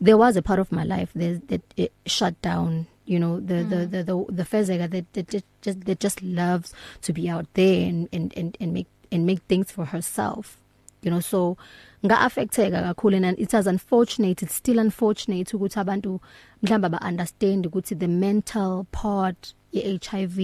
There 0.00 0.16
was 0.16 0.36
a 0.36 0.42
part 0.42 0.60
of 0.60 0.70
my 0.72 0.84
life 0.84 1.12
that 1.14 1.48
that 1.48 1.60
it 1.76 1.92
shut 2.06 2.34
down. 2.42 2.86
You 3.08 3.18
know 3.18 3.40
the 3.40 3.54
mm. 3.54 3.70
the 3.70 3.86
the 3.86 4.02
the, 4.04 4.24
the 4.28 4.44
fezeka 4.44 4.88
that, 4.90 5.12
that 5.14 5.28
just 5.62 5.84
that 5.86 5.98
just 5.98 6.22
loves 6.22 6.74
to 7.00 7.12
be 7.12 7.28
out 7.28 7.46
there 7.54 7.88
and 7.88 8.08
and 8.12 8.32
and, 8.36 8.56
and 8.60 8.72
make 8.72 8.86
and 9.10 9.24
make 9.24 9.40
things 9.48 9.70
for 9.70 9.86
herself 9.86 10.58
you 11.02 11.10
know 11.10 11.20
so 11.20 11.56
nga 12.04 12.16
affecteka 12.16 12.82
kakhulu 12.82 13.16
and 13.24 13.38
it 13.38 13.54
is 13.54 13.66
unfortunate 13.66 14.42
it's 14.42 14.54
still 14.54 14.78
unfortunate 14.78 15.54
ukuthi 15.54 15.80
abantu 15.80 16.20
mhlamba 16.62 16.88
ba 16.88 17.00
understand 17.08 17.66
ukuthi 17.66 17.94
the 17.94 18.08
mental 18.08 18.86
part 18.92 19.54
ye 19.72 19.98
HIV 19.98 20.38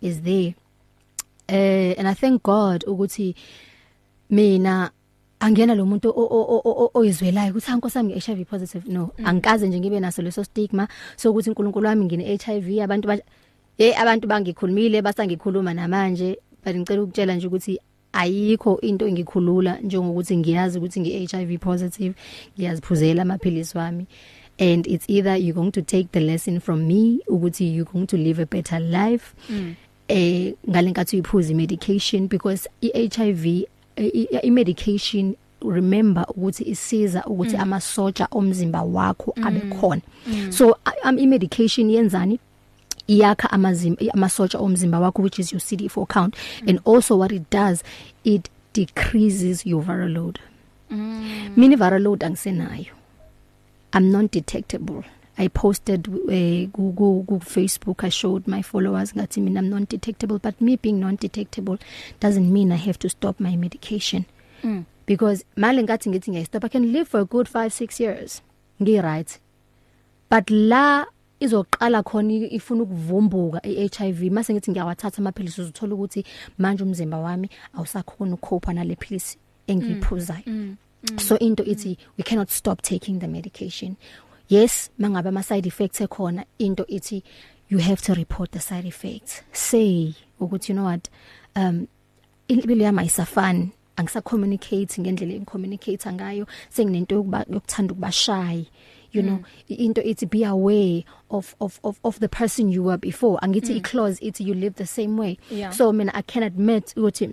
is 0.00 0.22
there 0.22 0.54
eh 1.48 1.94
and 1.98 2.08
i 2.08 2.14
thank 2.14 2.42
god 2.42 2.84
ukuthi 2.86 3.34
mina 4.30 4.90
angena 5.40 5.74
lo 5.74 5.86
muntu 5.86 6.12
oyizwelayo 6.94 7.50
ukuthi 7.50 7.70
ankosami 7.70 8.12
ngi-HIV 8.12 8.46
positive 8.46 8.92
no 8.92 9.10
mm. 9.18 9.26
angikaze 9.26 9.68
nje 9.68 9.80
ngibe 9.80 10.00
naso 10.00 10.22
leso 10.22 10.44
stigma 10.44 10.88
sokuthi 11.16 11.50
uNkulunkulu 11.50 11.86
wami 11.86 12.04
ngine 12.04 12.36
HIV 12.36 12.80
abantu 12.82 13.08
ba 13.08 13.18
hey 13.78 13.94
abantu 13.96 14.28
bangikhulumile 14.28 15.02
basangikhuluma 15.02 15.74
namanje 15.74 16.38
but 16.64 16.76
ngicela 16.76 17.02
ukutshela 17.02 17.34
nje 17.34 17.46
ukuthi 17.46 17.80
ayikho 18.12 18.80
into 18.80 19.06
engikhulula 19.06 19.78
njengokuthi 19.80 20.36
ngiyazi 20.36 20.78
ukuthi 20.78 21.00
ngi-HIV 21.00 21.58
positive 21.60 22.14
ngiyaziphuzela 22.58 23.22
amaphilisi 23.22 23.78
wami 23.78 24.06
and 24.58 24.86
it's 24.86 25.04
either 25.08 25.36
you're 25.36 25.52
going 25.52 25.70
to 25.70 25.82
take 25.82 26.08
the 26.12 26.20
lesson 26.20 26.60
from 26.60 26.86
me 26.86 27.20
ukuthi 27.28 27.74
you're 27.76 27.92
going 27.92 28.06
to 28.06 28.16
live 28.16 28.42
a 28.42 28.46
better 28.46 28.80
life 28.80 29.34
mm. 29.50 29.74
eh 30.08 30.54
ngalenkathi 30.70 31.16
uyiphuza 31.16 31.54
medication 31.54 32.28
because 32.28 32.68
iHIV 32.80 33.66
i 34.42 34.50
medication 34.50 35.36
remember 35.60 36.26
ukuthi 36.28 36.64
isiza 36.64 37.24
ukuthi 37.24 37.56
mm. 37.56 37.62
amasoja 37.62 38.28
omzimba 38.30 38.82
wakho 38.82 39.34
mm. 39.36 39.46
abe 39.46 39.60
khona 39.60 40.02
mm. 40.26 40.52
so 40.52 40.76
am 41.02 41.18
i 41.18 41.26
medication 41.26 41.90
yenzani 41.90 42.38
iyakha 43.06 43.50
amazimba 43.50 44.02
amasoja 44.12 44.58
omzimba 44.58 45.00
wakho 45.00 45.22
which 45.22 45.38
is 45.38 45.52
your 45.52 45.62
CD4 45.62 46.06
count 46.06 46.36
mm. 46.62 46.68
and 46.68 46.80
also 46.84 47.18
what 47.18 47.32
it 47.32 47.50
does 47.50 47.82
it 48.24 48.50
decreases 48.74 49.66
your 49.66 49.82
viral 49.82 50.12
load 50.12 50.38
mm. 50.90 51.50
mina 51.56 51.76
viral 51.76 52.02
load 52.02 52.24
angisenayo 52.24 52.94
i'm 53.92 54.10
non 54.10 54.28
detectable 54.32 55.02
I 55.38 55.48
posted 55.48 56.08
uh, 56.08 56.66
Google 56.72 57.22
Google 57.22 57.40
Facebook 57.40 58.04
I 58.04 58.08
showed 58.08 58.46
my 58.46 58.62
followers 58.62 59.12
ngathi 59.12 59.42
mina 59.42 59.60
I'm 59.60 59.68
non 59.68 59.84
detectable 59.84 60.38
but 60.38 60.60
me 60.60 60.76
being 60.76 61.00
non 61.00 61.16
detectable 61.16 61.78
doesn't 62.20 62.52
mean 62.52 62.72
I 62.72 62.76
have 62.76 62.98
to 63.00 63.08
stop 63.08 63.38
my 63.38 63.56
medication 63.56 64.26
mm. 64.62 64.84
because 65.06 65.44
mali 65.56 65.82
ngathi 65.82 66.10
ngithi 66.10 66.30
ngiyastop 66.30 66.64
I 66.64 66.68
can 66.68 66.92
live 66.92 67.08
for 67.08 67.20
a 67.20 67.24
good 67.24 67.48
5 67.48 67.72
6 67.72 68.00
years 68.00 68.42
ngi 68.80 69.02
right 69.02 69.38
but 70.30 70.50
la 70.50 71.06
izoqala 71.40 72.02
khona 72.02 72.32
ifuna 72.32 72.82
ukuvumbuka 72.82 73.60
iHIV 73.66 74.32
mase 74.32 74.54
ngithi 74.54 74.70
ngiyawathatha 74.70 75.18
amaphilisi 75.18 75.60
uzothola 75.60 75.94
ukuthi 75.94 76.24
manje 76.58 76.82
umzimba 76.82 77.18
wami 77.18 77.50
awusakhona 77.74 78.34
ukukhopha 78.34 78.72
nale 78.72 78.96
philisi 78.96 79.38
engiyiphuzayo 79.66 80.42
mm. 80.46 80.76
mm. 81.10 81.18
so 81.18 81.38
into 81.38 81.64
ithi 81.64 81.98
we 82.18 82.24
cannot 82.24 82.50
stop 82.50 82.82
taking 82.82 83.18
the 83.18 83.28
medication 83.28 83.96
yes 84.48 84.90
mangabe 84.98 85.28
ama 85.28 85.42
side 85.42 85.68
effects 85.68 86.00
ekhona 86.00 86.44
into 86.58 86.84
ithi 86.88 87.22
you 87.68 87.78
have 87.78 88.02
to 88.02 88.14
report 88.14 88.50
the 88.50 88.60
side 88.60 88.88
effects 88.88 89.42
say 89.52 90.14
ukuthi 90.40 90.72
you 90.72 90.74
know 90.74 90.86
what 90.86 91.08
um 91.56 91.86
impilo 92.48 92.84
yami 92.84 93.00
ayisafani 93.00 93.70
angisa 93.96 94.20
communicate 94.20 95.00
ngendlela 95.00 95.34
engicommunicate 95.34 96.12
ngayo 96.12 96.46
senginento 96.68 97.14
yokuba 97.14 97.46
yokuthanda 97.50 97.92
ukubashayi 97.92 98.68
you 99.12 99.22
know 99.22 99.36
mm. 99.36 99.76
into 99.78 100.02
ithi 100.02 100.26
be 100.26 100.44
aware 100.44 101.04
of 101.30 101.54
of 101.60 101.80
of 101.82 101.98
of 102.02 102.18
the 102.20 102.28
person 102.28 102.70
you 102.70 102.84
were 102.84 102.98
before 102.98 103.38
angithi 103.42 103.72
mm. 103.72 103.78
i 103.78 103.80
clause 103.80 104.26
ithi 104.26 104.48
you 104.48 104.54
live 104.54 104.74
the 104.76 104.86
same 104.86 105.20
way 105.20 105.38
yeah. 105.50 105.72
so 105.72 105.92
mina 105.92 106.14
i 106.14 106.22
can 106.22 106.42
admit 106.42 106.96
ukuthi 106.96 107.30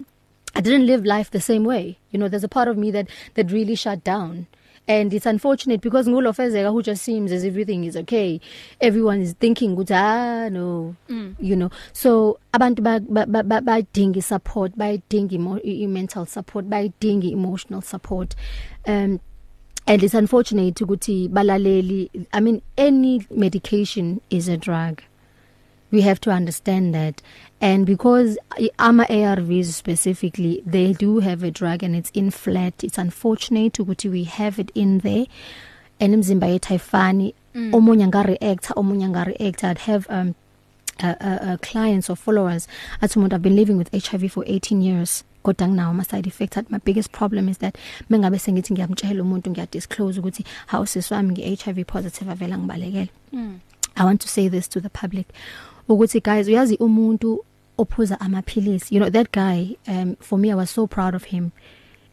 I 0.56 0.62
didn't 0.62 0.86
live 0.86 1.04
life 1.04 1.32
the 1.32 1.42
same 1.42 1.66
way 1.68 1.98
you 2.12 2.20
know 2.20 2.30
there's 2.30 2.44
a 2.44 2.48
part 2.48 2.70
of 2.70 2.78
me 2.78 2.92
that 2.92 3.08
that 3.34 3.52
really 3.52 3.76
shut 3.76 4.04
down 4.04 4.46
and 4.88 5.14
it's 5.14 5.26
unfortunate 5.26 5.82
because 5.82 6.08
ngulofezeka 6.08 6.72
who 6.72 6.82
just 6.82 7.04
seems 7.04 7.32
as 7.32 7.46
everything 7.46 7.86
is 7.86 7.96
okay. 7.96 8.40
Everyone 8.82 9.22
is 9.22 9.34
thinking 9.34 9.76
ukuthi 9.76 9.96
ah 9.96 10.50
no. 10.50 10.96
Mm. 11.10 11.36
you 11.40 11.56
know. 11.56 11.70
So 11.94 12.40
abantu 12.54 12.82
bayidinga 12.82 14.22
support 14.22 14.78
bayidinga 14.78 15.88
mental 15.88 16.26
support 16.26 16.66
bayidinga 16.66 17.32
emotional 17.32 17.82
support. 17.82 18.36
Um 18.86 19.20
and 19.88 20.04
it's 20.04 20.14
unfortunate 20.14 20.76
ukuthi 20.76 21.30
balaleli 21.30 22.10
i 22.32 22.40
mean 22.40 22.62
any 22.78 23.26
medication 23.30 24.22
is 24.30 24.48
a 24.48 24.58
drug. 24.58 25.02
We 25.92 26.02
have 26.02 26.20
to 26.22 26.32
understand 26.32 26.96
that. 26.96 27.22
And 27.64 27.86
because 27.86 28.38
ama 28.78 29.06
ARVs 29.06 29.68
specifically 29.68 30.62
they 30.66 30.92
do 30.92 31.20
have 31.20 31.44
a 31.44 31.50
drug 31.50 31.82
and 31.82 31.96
it's 31.96 32.12
in 32.14 32.30
flat. 32.30 32.84
It's 32.84 32.98
unfortunate 32.98 33.76
ukuthi 33.76 34.12
we 34.12 34.26
have 34.26 34.60
it 34.60 34.70
in 34.76 35.00
there. 35.00 35.28
And 35.98 36.14
imzimba 36.14 36.48
yethu 36.48 36.74
ayifani. 36.74 37.34
Mm. 37.56 37.74
omunye 37.74 38.08
nga 38.08 38.24
react 38.24 38.72
omunye 38.76 39.10
nga 39.10 39.24
react 39.24 39.64
i'd 39.64 39.78
have 39.78 40.08
um 40.10 40.36
uh, 41.04 41.14
uh, 41.22 41.38
uh 41.42 41.58
clients 41.58 42.10
or 42.10 42.18
followers. 42.18 42.68
Athi 43.02 43.20
umuntu 43.20 43.34
i've 43.34 43.42
been 43.42 43.56
living 43.56 43.78
with 43.78 43.90
HIV 43.92 44.32
for 44.32 44.44
18 44.46 44.82
years. 44.82 45.24
Kodwa 45.44 45.68
nginawo 45.68 45.90
ama 45.90 46.04
side 46.04 46.28
effects. 46.28 46.58
At 46.58 46.70
my 46.70 46.80
biggest 46.80 47.12
problem 47.14 47.48
is 47.48 47.60
that 47.60 47.78
mengabe 48.10 48.40
sengithi 48.40 48.74
ngiyamtshela 48.74 49.24
umuntu 49.24 49.50
ngiyadisclose 49.50 50.20
ukuthi 50.20 50.46
how 50.68 50.86
siswami 50.86 51.32
ngi 51.32 51.56
HIV 51.56 51.86
positive 51.88 52.32
avela 52.32 52.58
ngibalekele 52.58 53.10
mm. 53.32 53.60
i 53.96 54.06
want 54.06 54.20
to 54.22 54.28
say 54.28 54.50
this 54.50 54.68
to 54.68 54.82
the 54.82 54.90
public. 54.90 55.28
Ukuthi 55.88 56.20
guys 56.20 56.48
uyazi 56.48 56.76
umuntu 56.76 57.46
ophuza 57.78 58.20
amaphilisi. 58.20 58.92
You 58.92 59.00
know 59.00 59.10
that 59.10 59.32
guy 59.32 59.76
um 59.88 60.16
for 60.18 60.38
me 60.38 60.52
I 60.52 60.56
was 60.56 60.70
so 60.70 60.88
proud 60.88 61.16
of 61.16 61.26
him. 61.26 61.52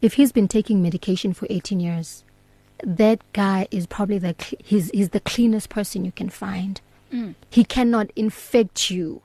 If 0.01 0.15
he's 0.15 0.33
been 0.33 0.49
taking 0.49 0.83
medication 0.83 1.35
for 1.35 1.47
18 1.51 1.81
years 1.81 2.25
that 2.85 3.21
guy 3.33 3.69
is 3.71 3.87
probably 3.87 4.19
the 4.19 4.35
he's 4.59 4.91
he's 4.91 5.11
the 5.11 5.21
cleanest 5.21 5.69
person 5.69 6.05
you 6.05 6.13
can 6.13 6.29
find. 6.29 6.81
Mm. 7.13 7.35
he 7.51 7.65
cannot 7.65 8.09
infect 8.15 8.89
you 8.89 9.21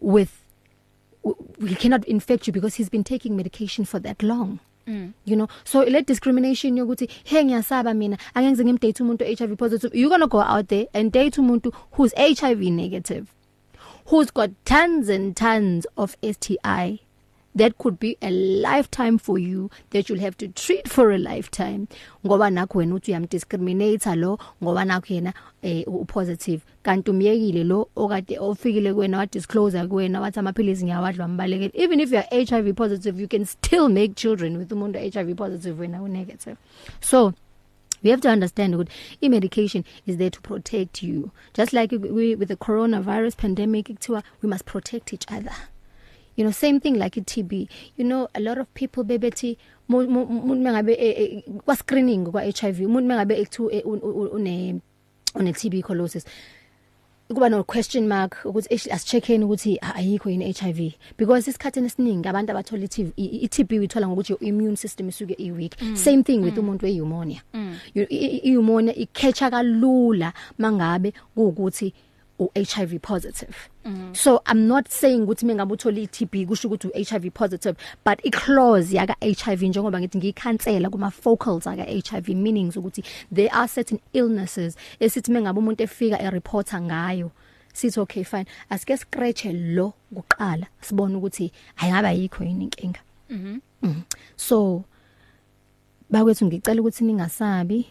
with 0.00 0.42
he 1.64 1.76
cannot 1.76 2.04
infect 2.06 2.48
you 2.48 2.52
because 2.52 2.74
he's 2.74 2.88
been 2.88 3.04
taking 3.04 3.36
medication 3.36 3.84
for 3.84 4.00
that 4.00 4.22
long. 4.24 4.58
Mm. 4.86 5.12
you 5.24 5.36
know? 5.36 5.48
So 5.64 5.80
le 5.80 6.02
discrimination 6.02 6.76
yokuthi 6.76 7.08
hey 7.24 7.44
ngiyasaba 7.44 7.96
mina 7.96 8.18
angeke 8.34 8.64
ngimdate 8.64 9.02
umuntu 9.02 9.38
HIV 9.38 9.56
positive. 9.56 9.94
You 9.94 10.08
going 10.08 10.20
to 10.20 10.26
go 10.26 10.40
out 10.40 10.68
there 10.68 10.86
and 10.92 11.12
date 11.12 11.34
umuntu 11.34 11.72
who's 11.92 12.12
HIV 12.16 12.60
negative. 12.60 13.32
Who's 14.08 14.30
got 14.30 14.50
tons 14.64 15.08
and 15.08 15.36
tons 15.36 15.86
of 15.96 16.16
STI 16.22 17.00
that 17.54 17.76
could 17.76 17.98
be 17.98 18.16
a 18.22 18.30
lifetime 18.30 19.18
for 19.18 19.38
you 19.38 19.70
that 19.90 20.08
you'll 20.08 20.20
have 20.20 20.36
to 20.36 20.48
treat 20.48 20.88
for 20.88 21.10
a 21.10 21.18
lifetime. 21.18 21.88
Ngoba 22.24 22.50
nakho 22.50 22.78
wena 22.78 22.94
uthi 22.94 23.12
uyamdiscriminate 23.12 24.16
lo 24.16 24.38
ngoba 24.62 24.84
nakho 24.84 25.14
yena 25.14 25.32
eh 25.62 25.84
upositive. 25.86 26.60
Kanti 26.82 27.10
umyekile 27.10 27.64
lo 27.64 27.88
okade 27.96 28.38
ofikile 28.38 28.94
kuwena 28.94 29.18
wa 29.18 29.26
disclose 29.26 29.86
kuwena 29.86 30.20
wathi 30.20 30.38
amaphilisi 30.38 30.84
ngiyawadla 30.84 31.28
mbalekele 31.28 31.72
even 31.74 32.00
if 32.00 32.12
you 32.12 32.18
are 32.18 32.44
HIV 32.44 32.76
positive 32.76 33.20
you 33.20 33.28
can 33.28 33.44
still 33.44 33.88
make 33.88 34.14
children 34.14 34.56
with 34.56 34.72
umuntu 34.72 34.98
HIV 35.12 35.36
positive 35.36 35.80
wena 35.80 36.02
u 36.02 36.08
negative 36.08 36.56
so 37.00 37.32
We 38.02 38.10
have 38.10 38.20
to 38.22 38.28
understand 38.28 38.74
that 38.74 38.88
e 39.20 39.28
medication 39.28 39.84
is 40.06 40.16
there 40.16 40.30
to 40.30 40.40
protect 40.40 41.02
you. 41.02 41.30
Just 41.54 41.72
like 41.72 41.92
we 41.92 42.34
with 42.34 42.48
the 42.48 42.56
coronavirus 42.56 43.36
pandemic 43.36 43.86
kuthiwa 43.86 44.22
we 44.42 44.48
must 44.48 44.64
protect 44.64 45.12
each 45.12 45.26
other. 45.28 45.52
You 46.36 46.44
know 46.44 46.52
same 46.52 46.78
thing 46.78 46.94
like 46.94 47.16
iTB 47.16 47.68
you 47.96 48.04
know 48.04 48.28
a 48.34 48.40
lot 48.40 48.58
of 48.58 48.72
people 48.74 49.02
bebethi 49.04 49.56
umuntu 49.88 50.62
mengabe 50.62 51.44
kwa 51.64 51.76
screening 51.76 52.24
kwa 52.30 52.42
HIV 52.42 52.80
umuntu 52.80 53.08
mengabe 53.08 53.40
ekuthu 53.40 53.66
une 54.36 54.80
une 55.34 55.52
TB 55.52 55.82
colosis 55.82 56.24
kuba 57.28 57.48
no 57.48 57.64
question 57.64 58.06
mark 58.06 58.36
ukuthi 58.44 58.90
asicheckeni 58.90 59.44
ukuthi 59.44 59.78
ayikho 59.80 60.30
yini 60.30 60.52
HIV 60.52 60.92
because 61.18 61.50
isikhatheni 61.50 61.86
esiningi 61.86 62.28
abantu 62.28 62.50
abathola 62.52 62.84
iTB 62.84 63.12
iTB 63.16 63.72
uyithola 63.72 64.08
ngokuthi 64.08 64.32
your 64.32 64.44
immune 64.44 64.76
system 64.76 65.08
isuke 65.08 65.34
i 65.38 65.50
weak 65.50 65.82
mm. 65.82 65.96
same 65.96 66.22
thing 66.22 66.38
with 66.38 66.54
mm. 66.54 66.60
umuntu 66.60 66.86
we 66.86 66.92
pneumonia 66.92 67.42
mm. 67.54 67.76
i 67.94 68.40
pneumonia 68.40 68.94
ikhetcha 68.94 69.50
kalula 69.50 70.32
mangabe 70.58 71.12
ukuthi 71.36 71.94
u 72.38 72.50
HIV 72.54 73.00
positive. 73.02 73.54
Mm. 73.84 74.14
so 74.14 74.42
i'm 74.46 74.66
not 74.66 74.88
saying 74.88 75.22
ukuthi 75.22 75.46
mengabe 75.46 75.72
uthola 75.72 76.00
iTB 76.00 76.46
kusho 76.46 76.68
ukuthi 76.68 76.88
u 76.88 77.04
HIV 77.04 77.30
positive 77.34 77.76
but 78.04 78.20
i 78.24 78.30
clause 78.30 78.96
yaka 78.96 79.16
HIV 79.20 79.62
njengoba 79.62 80.00
ngithi 80.00 80.18
ngikhansela 80.18 80.90
kuma 80.90 81.10
focals 81.10 81.66
aka 81.66 81.84
HIV 81.84 82.28
meanings 82.28 82.76
ukuthi 82.76 83.04
there 83.34 83.50
are 83.52 83.68
certain 83.68 84.00
illnesses 84.12 84.76
esithi 85.00 85.30
mengabe 85.30 85.58
umuntu 85.58 85.82
efika 85.82 86.22
e 86.22 86.30
reporter 86.30 86.80
ngayo 86.80 87.30
sithi 87.78 88.00
okay 88.00 88.24
fine. 88.24 88.46
Asike 88.70 88.96
scratch 88.96 89.44
lo 89.44 89.94
kuqala 90.14 90.66
sibone 90.80 91.16
ukuthi 91.16 91.52
ayingaba 91.76 92.12
yikho 92.12 92.44
yini 92.44 92.64
inkinga. 92.64 93.00
Mhm 93.30 93.60
mm 93.82 94.02
so 94.36 94.84
bakwethu 96.10 96.46
ngicela 96.46 96.80
ukuthi 96.80 97.04
ningasabi 97.04 97.86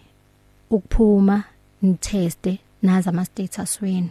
ukuphuma 0.69 1.43
niteste 1.81 2.59
nazi 2.81 3.09
ama 3.09 3.25
status 3.25 3.81
wenu. 3.81 4.09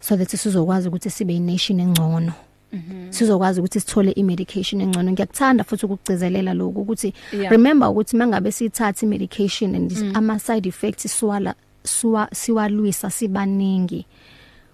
So 0.00 0.16
that 0.16 0.28
sizokwazi 0.28 0.88
ukuthi 0.88 1.10
sibe 1.10 1.36
ination 1.36 1.80
engcono 1.80 2.32
Mhm. 2.72 3.12
Sizokwazi 3.12 3.60
ukuthi 3.60 3.80
sithole 3.80 4.10
imedication 4.12 4.80
engcono. 4.80 5.12
Ngiyakuthanda 5.12 5.64
futhi 5.64 5.86
ukugcizelela 5.86 6.54
lokho 6.54 6.80
ukuthi 6.80 7.14
yeah. 7.32 7.50
remember 7.50 7.88
ukuthi 7.88 8.16
mangabe 8.16 8.52
sithatha 8.52 9.06
imedication 9.06 9.74
and 9.74 9.92
mm. 9.92 10.12
ama 10.14 10.38
side 10.38 10.68
effects 10.68 11.06
siwala 11.18 11.54
siwa 11.82 12.28
siwalwisa 12.32 13.10
sibaningi. 13.10 14.06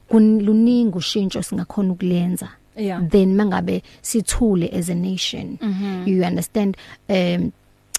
Kuluningi 0.08 0.98
ushintsho 0.98 1.42
singakhona 1.42 1.92
ukulenza. 1.92 2.48
Yeah. 2.76 3.08
Then 3.08 3.34
mangabe 3.34 3.82
sithule 4.02 4.68
as 4.78 4.90
a 4.90 4.94
nation. 4.94 5.58
Mm 5.60 5.74
-hmm. 5.80 6.08
You 6.08 6.24
understand 6.24 6.76
um 7.08 7.50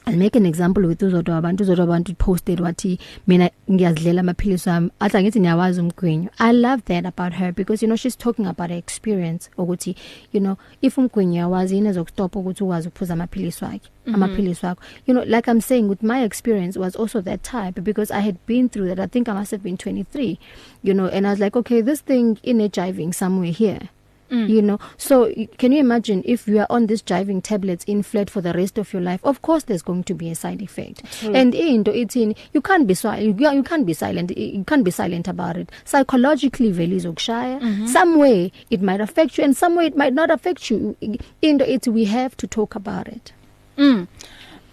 I'll 0.07 0.15
make 0.15 0.37
an 0.37 0.45
example 0.45 0.87
with 0.87 1.03
uzodwa 1.03 1.37
abantu 1.37 1.63
uzodwa 1.63 1.83
abantu 1.83 2.15
posted 2.15 2.61
wathi 2.61 2.99
mina 3.27 3.49
ngiyazidlela 3.71 4.21
amaphilisi 4.21 4.69
wami. 4.69 4.89
Athi 4.99 5.17
ngithi 5.23 5.39
niyawazi 5.39 5.81
umgwinyo. 5.81 6.29
I 6.39 6.53
love 6.53 6.81
that 6.85 7.05
about 7.05 7.33
her 7.33 7.51
because 7.51 7.81
you 7.81 7.87
know 7.87 7.97
she's 7.97 8.15
talking 8.15 8.45
about 8.45 8.69
her 8.69 8.77
experience 8.77 9.49
ukuthi 9.57 9.95
you 10.31 10.39
know 10.39 10.57
if 10.81 10.97
umgwinyo 10.97 11.39
yawazi 11.39 11.75
yini 11.75 11.89
ezokustop 11.89 12.35
ukuthi 12.35 12.63
ukwazi 12.63 12.87
ukuphuza 12.87 13.13
amaphilisi 13.13 13.65
wakhe 13.65 13.81
mm 14.05 14.13
-hmm. 14.13 14.15
amaphilisi 14.15 14.65
wakho. 14.65 14.81
You 15.07 15.13
know 15.13 15.25
like 15.25 15.51
I'm 15.51 15.61
saying 15.61 15.89
with 15.89 16.03
my 16.03 16.23
experience 16.23 16.79
was 16.79 16.95
also 16.95 17.21
that 17.21 17.43
type 17.43 17.81
because 17.81 18.13
I 18.13 18.21
had 18.21 18.35
been 18.45 18.69
through 18.69 18.87
that. 18.87 18.99
I 18.99 19.07
think 19.07 19.27
I 19.27 19.33
must 19.33 19.51
have 19.51 19.63
been 19.63 19.77
23 19.77 20.39
you 20.83 20.93
know 20.93 21.07
and 21.07 21.27
I 21.27 21.29
was 21.29 21.39
like 21.39 21.59
okay 21.59 21.81
this 21.81 22.01
thing 22.01 22.37
energizing 22.43 23.13
somewhere 23.13 23.51
here. 23.51 23.89
Mm. 24.29 24.49
You 24.49 24.61
know, 24.61 24.79
so 24.97 25.33
can 25.57 25.71
you 25.71 25.79
imagine 25.79 26.21
if 26.25 26.47
you 26.47 26.59
are 26.59 26.67
on 26.69 26.87
this 26.87 27.01
driving 27.01 27.41
tablets 27.41 27.83
in 27.85 28.03
flat 28.03 28.29
for 28.29 28.41
the 28.41 28.53
rest 28.53 28.77
of 28.77 28.91
your 28.93 29.01
life? 29.01 29.19
Of 29.23 29.41
course, 29.41 29.63
there's 29.63 29.81
going 29.81 30.03
to 30.05 30.13
be 30.13 30.29
a 30.29 30.35
side 30.35 30.61
effect. 30.61 31.03
True. 31.19 31.33
And 31.33 31.55
into 31.55 31.95
eating, 31.95 32.35
you 32.53 32.61
can't 32.61 32.87
be 32.87 32.93
silent. 32.93 33.39
You 33.39 33.63
can't 33.63 33.85
be 33.85 33.93
silent. 33.93 34.37
You 34.37 34.63
can't 34.65 34.83
be 34.83 34.91
silent 34.91 35.27
about 35.27 35.57
it. 35.57 35.71
Psychologically, 35.85 36.71
vele 36.71 36.95
izokushaya. 36.95 37.59
Mm 37.59 37.75
-hmm. 37.75 37.87
Some 37.87 38.19
way 38.19 38.51
it 38.69 38.81
might 38.81 39.01
affect 39.01 39.37
you, 39.37 39.45
and 39.45 39.55
some 39.55 39.75
way 39.77 39.87
it 39.87 39.95
might 39.95 40.13
not 40.13 40.29
affect 40.31 40.69
you. 40.71 40.95
Into 41.41 41.65
it, 41.65 41.87
we 41.87 42.05
have 42.05 42.35
to 42.37 42.47
talk 42.47 42.75
about 42.75 43.07
it. 43.07 43.33
Mm. 43.77 44.07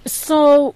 So, 0.07 0.75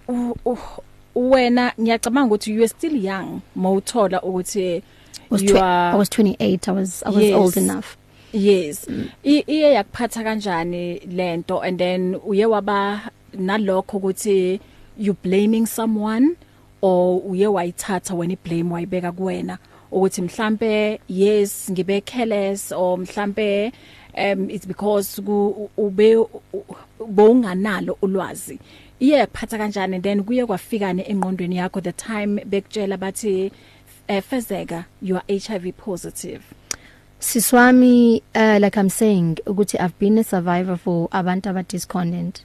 wena 1.14 1.72
ngiyacabanga 1.80 2.26
ukuthi 2.26 2.52
you 2.54 2.60
are 2.60 2.68
still 2.68 3.04
young 3.04 3.40
mawuthola 3.56 4.22
ukuthi 4.22 4.82
you 5.30 5.58
are 5.58 5.92
I 5.92 5.96
was 5.96 6.08
28 6.08 6.68
I 6.68 6.72
was 6.72 7.02
I 7.02 7.10
was 7.10 7.24
yes. 7.24 7.34
old 7.34 7.56
enough 7.56 7.96
Yes. 8.32 8.86
Iye 9.24 9.72
yakuphatha 9.72 10.22
kanjani 10.22 11.00
lento? 11.06 11.60
And 11.60 11.78
then 11.78 12.14
uye 12.26 12.46
waba 12.46 13.10
nalokho 13.34 13.98
ukuthi 13.98 14.60
you 14.98 15.14
blaming 15.14 15.66
someone 15.66 16.36
or 16.82 17.22
uye 17.22 17.46
wayithatha 17.46 18.14
wena 18.14 18.32
iblame 18.36 18.70
wayibeka 18.72 19.12
kuwena? 19.12 19.58
Ukuthi 19.90 20.22
mhlambe 20.22 21.00
yes 21.08 21.70
ngibe 21.70 22.00
careless 22.04 22.72
or 22.72 22.98
mhlambe 22.98 23.72
um 24.14 24.50
it's 24.50 24.66
because 24.66 25.18
ube 25.76 26.28
bowunganalo 27.00 27.98
ulwazi. 28.02 28.58
Iye 29.00 29.18
yakuphatha 29.18 29.58
kanjani? 29.58 29.94
And 29.94 30.02
then 30.04 30.24
kuye 30.24 30.46
kwafikane 30.46 31.02
engqondweni 31.08 31.56
yakho 31.56 31.82
the 31.82 31.92
time 31.92 32.40
bekutshela 32.44 32.98
bathi 32.98 33.50
eh, 34.06 34.22
fezeka 34.22 34.84
you 35.00 35.16
are 35.16 35.24
HIV 35.28 35.72
positive. 35.78 36.42
Siswami 37.20 38.22
uh, 38.34 38.58
like 38.60 38.76
I'm 38.76 38.88
saying 38.88 39.38
ukuthi 39.44 39.80
I've 39.80 39.98
been 39.98 40.18
a 40.18 40.24
survivor 40.24 40.76
for 40.76 41.08
abantu 41.08 41.50
aba 41.50 41.62
discordant. 41.64 42.44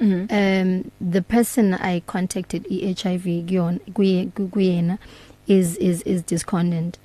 Mm 0.00 0.10
-hmm. 0.10 0.26
Um 0.32 0.90
the 1.12 1.22
person 1.22 1.74
I 1.74 2.00
contacted 2.00 2.64
eHIV 2.64 3.46
kuyon 3.46 4.30
kuyena 4.32 4.98
is 5.46 5.76
is 5.76 6.02
is 6.02 6.22
discordant. 6.22 6.98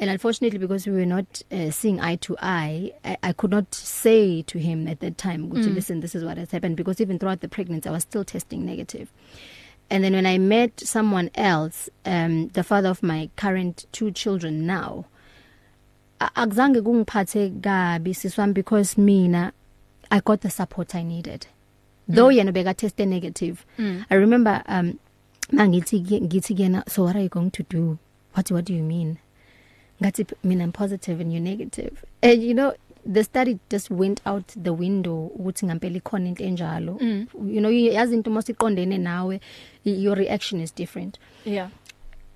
And 0.00 0.10
unfortunately 0.10 0.58
because 0.58 0.86
we 0.90 0.92
were 0.92 1.06
not 1.06 1.42
uh, 1.50 1.70
seeing 1.70 2.00
eye 2.00 2.16
to 2.16 2.36
eye 2.42 2.92
I, 3.04 3.16
I 3.22 3.32
could 3.32 3.50
not 3.50 3.74
say 3.74 4.42
to 4.42 4.58
him 4.58 4.86
at 4.88 5.00
that 5.00 5.16
time 5.16 5.48
ukuthi 5.48 5.70
mm. 5.70 5.74
listen 5.74 6.00
this 6.00 6.14
is 6.14 6.24
what 6.24 6.36
has 6.36 6.50
happened 6.50 6.76
because 6.76 7.00
even 7.02 7.18
throughout 7.18 7.40
the 7.40 7.48
pregnancy 7.48 7.88
I 7.88 7.92
was 7.92 8.02
still 8.02 8.24
testing 8.24 8.66
negative. 8.66 9.06
And 9.90 10.04
then 10.04 10.12
when 10.12 10.26
I 10.26 10.38
met 10.38 10.80
someone 10.80 11.30
else 11.34 11.88
um 12.04 12.48
the 12.52 12.62
father 12.62 12.90
of 12.90 13.02
my 13.02 13.30
current 13.36 13.86
two 13.92 14.10
children 14.10 14.66
now 14.66 15.06
akuzange 16.18 16.80
kungiphathe 16.80 17.50
kabi 17.60 18.14
siswami 18.14 18.54
because 18.54 18.98
mina 18.98 19.52
I 20.10 20.20
got 20.20 20.40
the 20.42 20.50
support 20.50 20.94
I 20.94 21.02
needed. 21.02 21.46
Though 22.08 22.28
mm. 22.28 22.36
yena 22.36 22.52
beka 22.52 22.76
test 22.76 22.98
negative 22.98 23.64
mm. 23.78 24.04
I 24.10 24.14
remember 24.14 24.62
um 24.66 24.98
mangithi 25.52 26.00
ngithi 26.00 26.54
kena 26.54 26.88
so 26.88 27.04
what 27.04 27.16
are 27.16 27.22
you 27.22 27.28
going 27.28 27.50
to 27.50 27.62
do? 27.64 27.98
What 28.34 28.50
what 28.50 28.64
do 28.64 28.74
you 28.74 28.82
mean? 28.82 29.18
Ngathi 30.00 30.32
mina 30.42 30.64
I'm 30.64 30.72
positive 30.72 31.20
and 31.20 31.32
you're 31.32 31.42
negative. 31.42 32.04
And 32.22 32.42
you 32.42 32.54
know 32.54 32.74
the 33.06 33.22
study 33.24 33.58
just 33.68 33.90
went 33.90 34.20
out 34.24 34.46
the 34.56 34.72
window 34.72 35.30
ukuthi 35.38 35.66
ngempela 35.66 36.00
ikhona 36.00 36.28
into 36.28 36.44
enjalo. 36.44 37.00
Mm. 37.00 37.26
you 37.54 37.60
know 37.60 37.70
yazi 37.70 38.14
into 38.14 38.30
masiqondene 38.30 38.98
nawe 38.98 39.40
your 39.84 40.14
reaction 40.14 40.60
is 40.60 40.70
different. 40.70 41.18
Yeah. 41.44 41.68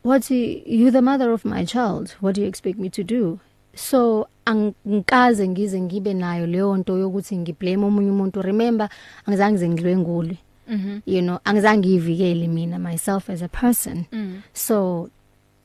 What 0.02 0.30
you 0.30 0.90
the 0.90 1.02
mother 1.02 1.32
of 1.32 1.44
my 1.44 1.64
child. 1.64 2.16
What 2.20 2.36
do 2.36 2.40
you 2.40 2.46
expect 2.46 2.78
me 2.78 2.88
to 2.90 3.04
do? 3.04 3.40
So 3.78 4.26
angikaze 4.44 5.48
ngize 5.48 5.80
ngibe 5.80 6.14
nayo 6.14 6.46
leyo 6.46 6.76
nto 6.76 6.98
yokuthi 6.98 7.36
ngiblame 7.38 7.84
omunye 7.86 8.10
umuntu. 8.10 8.42
Remember 8.42 8.88
angizange 9.26 9.52
ngize 9.52 9.68
ngidlwengule 9.68 10.36
mhm 10.68 11.00
you 11.06 11.22
know 11.22 11.38
angizange 11.44 11.88
ngivikele 11.88 12.48
mina 12.48 12.78
myself 12.78 13.30
as 13.30 13.42
a 13.42 13.48
person. 13.48 14.06
Mm. 14.12 14.42
so 14.52 15.08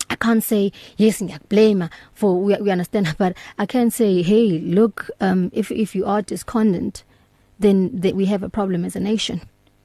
I 0.10 0.16
can't 0.16 0.44
say 0.44 0.72
yes 0.98 1.22
ngiyakublame 1.22 1.90
for 2.14 2.40
we, 2.40 2.56
we 2.62 2.72
understand 2.72 3.16
but 3.18 3.36
I 3.58 3.66
can 3.66 3.90
say 3.92 4.22
hey 4.22 4.60
look 4.60 5.10
um 5.20 5.50
if 5.54 5.72
if 5.72 5.96
you 5.96 6.06
are 6.06 6.22
discordant 6.22 7.04
then 7.60 7.90
that 8.02 8.16
we 8.16 8.26
have 8.26 8.44
a 8.44 8.50
problem 8.50 8.86
as 8.86 8.96
a 8.96 9.00
nation. 9.00 9.42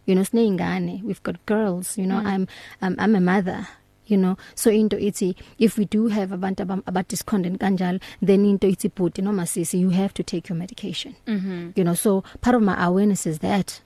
You 0.06 0.14
know 0.14 0.22
sineyingane 0.22 1.02
we've 1.02 1.22
got 1.22 1.44
girls 1.46 1.96
you 1.96 2.06
know 2.06 2.20
mm. 2.20 2.26
I'm 2.26 2.48
um, 2.82 2.94
I'm 2.98 3.14
a 3.14 3.20
mother. 3.20 3.68
You 4.10 4.16
know. 4.16 4.36
So 4.54 4.70
into 4.70 4.96
ithi 4.96 5.34
if 5.58 5.78
we 5.78 5.84
do 5.84 6.08
have 6.08 6.30
abantu 6.30 6.82
aba 6.86 7.02
discordant 7.02 7.60
kanjalo 7.60 8.00
then 8.20 8.44
into 8.44 8.66
ithi 8.66 8.90
bhuti 8.90 9.22
noma 9.22 9.42
sisi 9.42 9.78
you 9.78 9.90
have 9.90 10.14
to 10.14 10.22
take 10.22 10.48
your 10.48 10.58
medication. 10.58 11.14
Mm 11.26 11.40
-hmm. 11.40 11.78
you 11.78 11.84
know 11.84 11.94
so 11.94 12.22
part 12.40 12.56
of 12.56 12.62
my 12.62 12.74
awareness 12.78 13.26
is 13.26 13.38
that 13.38 13.82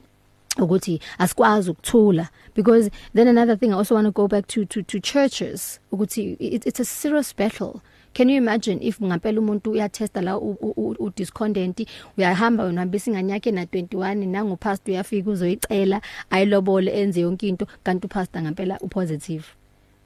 ukuthi 0.59 1.01
asikwazi 1.19 1.71
ukuthula. 1.71 2.29
Because 2.55 2.91
then 3.15 3.29
another 3.29 3.57
thing 3.57 3.73
I 3.73 3.77
also 3.77 3.95
want 3.95 4.07
to 4.07 4.13
go 4.13 4.29
back 4.29 4.47
to 4.49 4.65
to 4.65 4.83
to 4.83 5.01
churches. 5.01 5.81
Ukuthi 5.93 6.37
it, 6.39 6.67
it's 6.67 6.81
a 6.81 6.85
serious 6.85 7.33
battle. 7.33 7.83
Can 8.15 8.29
you 8.29 8.37
imagine 8.37 8.79
if 8.83 9.01
ngampela 9.01 9.41
umuntu 9.41 9.71
uyatesta 9.71 10.23
la 10.23 10.37
u 10.37 11.13
discordant 11.17 11.89
uyahamba 12.19 12.65
unahambisa 12.65 13.11
ingane 13.11 13.33
yakhe 13.33 13.51
na 13.51 13.65
21 13.65 14.27
nangu 14.27 14.57
pastor 14.57 14.93
uyafika 14.93 15.31
uzoyicela 15.31 16.01
ayilobole 16.31 16.91
enze 16.93 17.21
yonke 17.21 17.49
into 17.49 17.67
kanti 17.83 18.07
upastor 18.07 18.43
ngampela 18.43 18.79
upositive. 18.81 19.45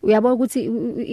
Uyabona 0.02 0.34
ukuthi 0.34 0.70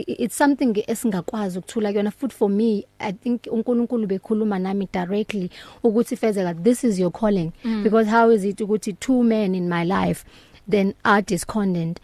it's 0.07 0.37
something 0.37 0.83
esingakwazi 0.87 1.59
ukuthula 1.59 1.91
kuyona 1.91 2.11
futhi 2.11 2.35
for 2.35 2.49
me 2.49 2.85
i 2.99 3.13
think 3.13 3.41
uNkulunkulu 3.51 4.07
bekhuluma 4.07 4.59
nami 4.59 4.87
directly 4.93 5.49
ukuthi 5.83 6.15
fezeka 6.15 6.53
this 6.53 6.83
is 6.83 6.99
your 6.99 7.11
calling 7.11 7.51
mm. 7.63 7.83
because 7.83 8.09
how 8.09 8.31
is 8.31 8.43
it 8.43 8.61
ukuthi 8.61 8.93
two 8.93 9.23
men 9.23 9.55
in 9.55 9.69
my 9.69 9.85
life 9.85 10.25
then 10.69 10.93
are 11.03 11.21
discordant 11.21 11.99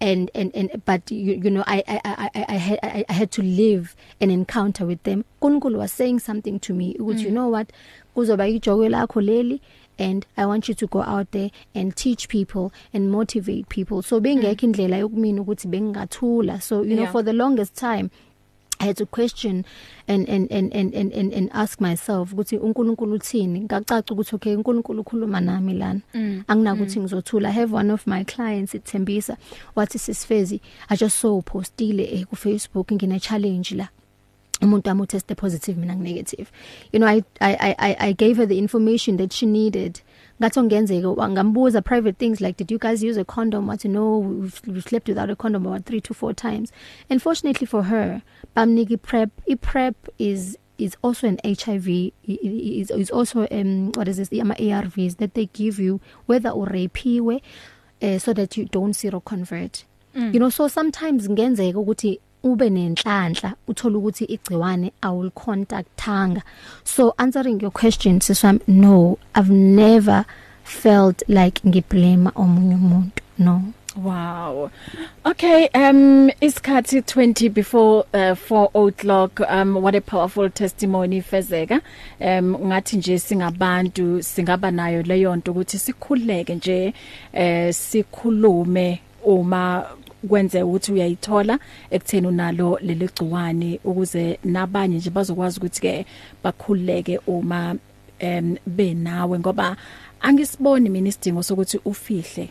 and 0.00 0.30
and 0.34 0.50
and 0.54 0.82
but 0.86 1.10
you, 1.10 1.34
you 1.34 1.50
know 1.50 1.62
I 1.66 1.82
I 1.86 2.00
I 2.04 2.30
I 2.34 2.44
I 2.48 2.56
had 2.56 2.78
I, 2.82 3.04
I 3.08 3.12
had 3.12 3.30
to 3.32 3.42
live 3.42 3.94
an 4.20 4.30
encounter 4.30 4.86
with 4.86 5.02
them 5.02 5.24
uNkulunkulu 5.42 5.78
was 5.78 5.92
saying 5.92 6.20
something 6.20 6.58
to 6.58 6.74
me 6.74 6.96
ukuthi 6.98 7.20
mm. 7.20 7.24
you 7.24 7.30
know 7.30 7.50
what 7.50 7.68
kuzoba 8.14 8.48
ijoko 8.48 8.88
lakho 8.88 9.20
leli 9.20 9.60
and 10.00 10.26
I 10.36 10.46
want 10.46 10.68
you 10.68 10.74
to 10.74 10.86
go 10.86 11.02
out 11.02 11.30
there 11.32 11.50
and 11.74 11.94
teach 11.94 12.28
people 12.28 12.72
and 12.92 13.10
motivate 13.10 13.68
people. 13.68 14.02
So 14.02 14.20
bengekho 14.20 14.66
indlela 14.66 14.96
yokumina 14.98 15.42
ukuthi 15.42 15.68
bengingathula. 15.68 16.62
So 16.62 16.82
you 16.82 16.96
know 16.96 17.02
yeah. 17.02 17.12
for 17.12 17.22
the 17.22 17.34
longest 17.34 17.76
time 17.76 18.10
I 18.80 18.84
had 18.86 18.96
to 18.96 19.06
question 19.06 19.66
and 20.08 20.26
and 20.26 20.50
and 20.50 20.72
and 20.72 20.94
and 20.94 21.12
and, 21.12 21.32
and 21.34 21.50
ask 21.52 21.80
myself 21.80 22.32
ukuthi 22.32 22.58
uNkulunkulu 22.58 23.14
uthini? 23.14 23.60
Ngacaca 23.60 24.14
ukuthi 24.14 24.34
okay 24.34 24.56
uNkulunkulu 24.56 25.00
ukhuluma 25.00 25.40
nami 25.40 25.74
lana. 25.74 26.00
Mm. 26.14 26.44
anginakuthi 26.48 26.98
mm. 26.98 27.02
ngizothula. 27.02 27.48
I 27.48 27.52
have 27.52 27.72
one 27.72 27.90
of 27.90 28.06
my 28.06 28.24
clients 28.24 28.74
ithembisa. 28.74 29.36
Wathi 29.76 29.98
sisifezi 29.98 30.60
I 30.88 30.96
just 30.96 31.18
saw 31.18 31.42
postile 31.42 32.04
eh, 32.04 32.24
ku 32.24 32.36
Facebook 32.36 32.92
ngine 32.92 33.20
challenge 33.20 33.74
la. 33.74 33.88
Umuntu 34.60 34.90
ami 34.90 35.02
uteste 35.02 35.34
positive 35.34 35.80
mina 35.80 35.94
negative 35.94 36.50
you 36.92 36.98
know 36.98 37.08
I, 37.08 37.22
I 37.40 37.74
i 37.78 37.96
i 38.08 38.12
gave 38.12 38.36
her 38.36 38.46
the 38.46 38.58
information 38.58 39.16
that 39.16 39.32
she 39.32 39.46
needed. 39.46 40.00
Ngathi 40.40 40.62
ngenzeka 40.62 41.28
ngambuza 41.28 41.82
private 41.84 42.18
things 42.18 42.40
like 42.40 42.56
did 42.56 42.70
you 42.70 42.78
guys 42.78 43.02
use 43.02 43.16
a 43.16 43.24
condom? 43.24 43.66
What 43.66 43.84
no 43.84 44.18
we've, 44.18 44.60
we've 44.66 44.82
slept 44.82 45.08
without 45.08 45.30
a 45.30 45.36
condom 45.36 45.66
about 45.66 45.84
3 45.84 46.00
to 46.00 46.14
4 46.14 46.32
times. 46.32 46.72
And 47.10 47.20
fortunately 47.22 47.66
for 47.66 47.84
her 47.84 48.22
bamniki 48.56 49.00
prep. 49.00 49.30
I 49.50 49.54
prep 49.56 49.94
is 50.18 50.56
is 50.78 50.96
also 51.02 51.28
an 51.28 51.38
HIV 51.44 52.12
is 52.26 52.90
is 52.90 53.10
also 53.10 53.46
um 53.50 53.92
what 53.92 54.08
is 54.08 54.16
this? 54.16 54.28
The 54.28 54.40
ARVs 54.40 55.18
that 55.18 55.34
they 55.34 55.46
give 55.46 55.78
you 55.78 56.00
whether 56.26 56.50
urapiwe 56.50 57.42
uh, 58.02 58.18
so 58.18 58.32
that 58.32 58.56
you 58.56 58.64
don't 58.64 58.92
seroconvert. 58.92 59.84
Mm. 60.14 60.34
you 60.34 60.40
know 60.40 60.50
so 60.50 60.66
sometimes 60.66 61.28
ngenzeka 61.28 61.78
ukuthi 61.78 62.20
ube 62.42 62.70
nenhlanhla 62.70 63.54
uthola 63.68 63.98
ukuthi 63.98 64.24
igciwane 64.24 64.92
awulicontactanga 65.02 66.42
so 66.84 67.14
answering 67.18 67.62
your 67.62 67.72
question 67.72 68.20
siswam 68.20 68.58
no 68.68 69.18
i've 69.34 69.54
never 69.54 70.24
felt 70.64 71.28
like 71.28 71.68
ngiblame 71.68 72.30
omunye 72.34 72.74
umuntu 72.74 73.22
no 73.38 73.62
Wow. 73.96 74.70
Okay, 75.26 75.68
um 75.74 76.30
isikhathi 76.40 77.02
20 77.02 77.48
before 77.48 78.04
uh, 78.14 78.36
4 78.36 78.70
o'clock 78.74 79.40
um 79.40 79.74
what 79.82 79.96
a 79.96 80.00
powerful 80.00 80.48
testimony 80.48 81.20
fezeka. 81.20 81.80
Um 82.20 82.56
ngathi 82.56 82.96
nje 82.96 83.18
singabantu 83.18 84.22
singaba 84.22 84.70
nayo 84.70 85.02
leyo 85.02 85.36
nto 85.36 85.50
ukuthi 85.50 85.78
sikhuleke 85.78 86.54
nje 86.54 86.94
eh 87.32 87.74
sikhulume 87.74 89.00
uma 89.24 89.86
kwenze 90.28 90.62
ukuthi 90.62 90.92
uyayithola 90.92 91.58
ekutheni 91.90 92.26
unalo 92.26 92.78
leli 92.82 93.06
gciwane 93.06 93.80
ukuze 93.84 94.38
nabanye 94.44 94.96
nje 94.96 95.10
bazokwazi 95.10 95.58
ukuthi 95.58 95.80
ke 95.80 96.06
bakhuleke 96.44 97.20
uma 97.26 97.76
em 98.18 98.56
benawe. 98.66 99.38
Ngoba 99.38 99.76
angisiboni 100.20 100.88
mina 100.88 101.08
isidingo 101.08 101.42
sokuthi 101.42 101.80
ufihle. 101.84 102.48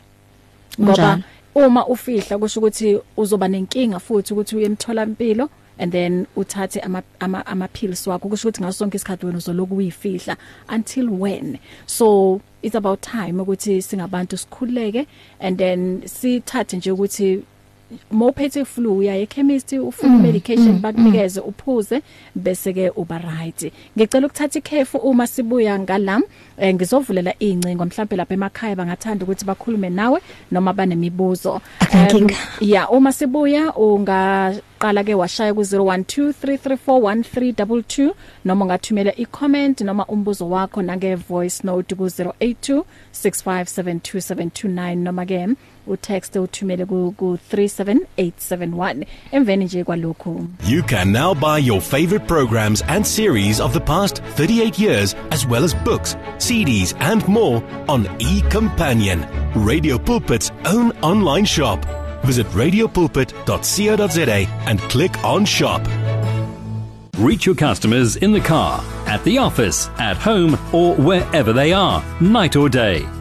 Ngoba 0.82 1.19
uma 1.55 1.88
ufihla 1.88 2.38
kusho 2.38 2.60
ukuthi 2.60 2.99
uzoba 3.17 3.47
nenkinga 3.47 3.99
futhi 3.99 4.34
ukuthi 4.34 4.55
uyemthola 4.55 5.03
impilo 5.03 5.49
and 5.77 5.91
then 5.91 6.27
uthathe 6.36 6.79
ama 6.79 7.03
ama, 7.19 7.45
ama 7.45 7.67
pills 7.67 8.08
wakho. 8.08 8.29
Kusho 8.29 8.47
ukuthi 8.47 8.62
ngaso 8.62 8.77
sonke 8.77 8.97
isikhathi 8.97 9.25
wena 9.25 9.38
uzoloku 9.38 9.75
uyifihla 9.75 10.38
until 10.69 11.10
when? 11.10 11.60
So 11.86 12.41
it's 12.62 12.75
about 12.75 13.01
time 13.01 13.39
ukuthi 13.39 13.82
singabantu 13.82 14.38
sikhuleke 14.38 15.08
and 15.39 15.58
then 15.58 16.01
sithathe 16.05 16.77
nje 16.77 16.91
ukuthi 16.91 17.43
mawuphethe 18.12 18.65
flu 18.65 18.97
uya 18.97 19.17
ekhemist 19.17 19.73
ufuna 19.73 20.13
mm, 20.13 20.21
medication 20.21 20.71
mm, 20.71 20.80
bakunikeze 20.82 21.39
uphuze 21.39 22.02
bese 22.36 22.73
ke 22.73 22.89
uba 22.95 23.17
right. 23.17 23.71
Ngicela 23.97 24.28
ukuthatha 24.28 24.60
ikhefu 24.60 24.97
uma 24.97 25.28
sibuya 25.28 25.80
ngala 25.80 26.21
eh, 26.58 26.75
ngizovulela 26.75 27.39
incingo 27.39 27.86
mhlawumbe 27.86 28.15
lapha 28.15 28.34
emakhaya 28.34 28.75
bangathanda 28.75 29.25
ukuthi 29.25 29.45
bakhulume 29.45 29.89
nawe 29.89 30.21
noma 30.52 30.73
banemibuzo. 30.73 31.62
Um, 31.93 32.28
yeah 32.62 32.91
uma 32.91 33.12
sibuya 33.12 33.73
ungaqala 33.75 35.04
ke 35.04 35.15
washaya 35.15 35.54
ku 35.54 35.62
0123341322 35.62 38.13
noma 38.45 38.65
ungathumela 38.65 39.15
i-comment 39.15 39.82
noma 39.82 40.06
umbuzo 40.06 40.49
wakho 40.49 40.82
nange 40.82 41.15
voice 41.15 41.63
note 41.63 41.95
ku 41.95 42.06
0826572729 42.06 44.95
noma 44.95 45.25
ke 45.25 45.47
utext 45.89 46.36
uthumele 46.36 46.86
ku 46.86 47.38
37871 47.54 49.06
emveni 49.32 49.65
nje 49.65 49.84
kwalokho 49.84 50.36
You 50.69 50.84
can 50.84 51.12
now 51.12 51.34
buy 51.34 51.58
your 51.60 51.82
favorite 51.82 52.25
programs 52.28 52.82
and 52.88 53.06
series 53.06 53.60
of 53.60 53.73
the 53.73 53.80
past 53.80 54.21
38 54.38 54.80
years 54.80 55.15
as 55.32 55.47
well 55.47 55.63
as 55.63 55.73
books, 55.84 56.15
CDs 56.38 56.95
and 56.99 57.28
more 57.28 57.63
on 57.88 58.06
eCompanion, 58.19 59.25
Radio 59.67 59.97
Pulpit's 59.97 60.52
own 60.65 60.91
online 61.02 61.45
shop. 61.45 61.86
Visit 62.23 62.47
radiopulpit.co.za 62.47 64.47
and 64.67 64.80
click 64.89 65.23
on 65.23 65.45
shop. 65.45 65.82
Reach 67.17 67.45
your 67.45 67.56
customers 67.56 68.15
in 68.15 68.32
the 68.32 68.39
car, 68.39 68.82
at 69.06 69.23
the 69.23 69.38
office, 69.38 69.89
at 69.99 70.17
home, 70.17 70.58
or 70.73 70.95
wherever 70.95 71.52
they 71.54 71.73
are, 71.73 72.04
night 72.21 72.56
or 72.56 72.69
day. 72.69 73.06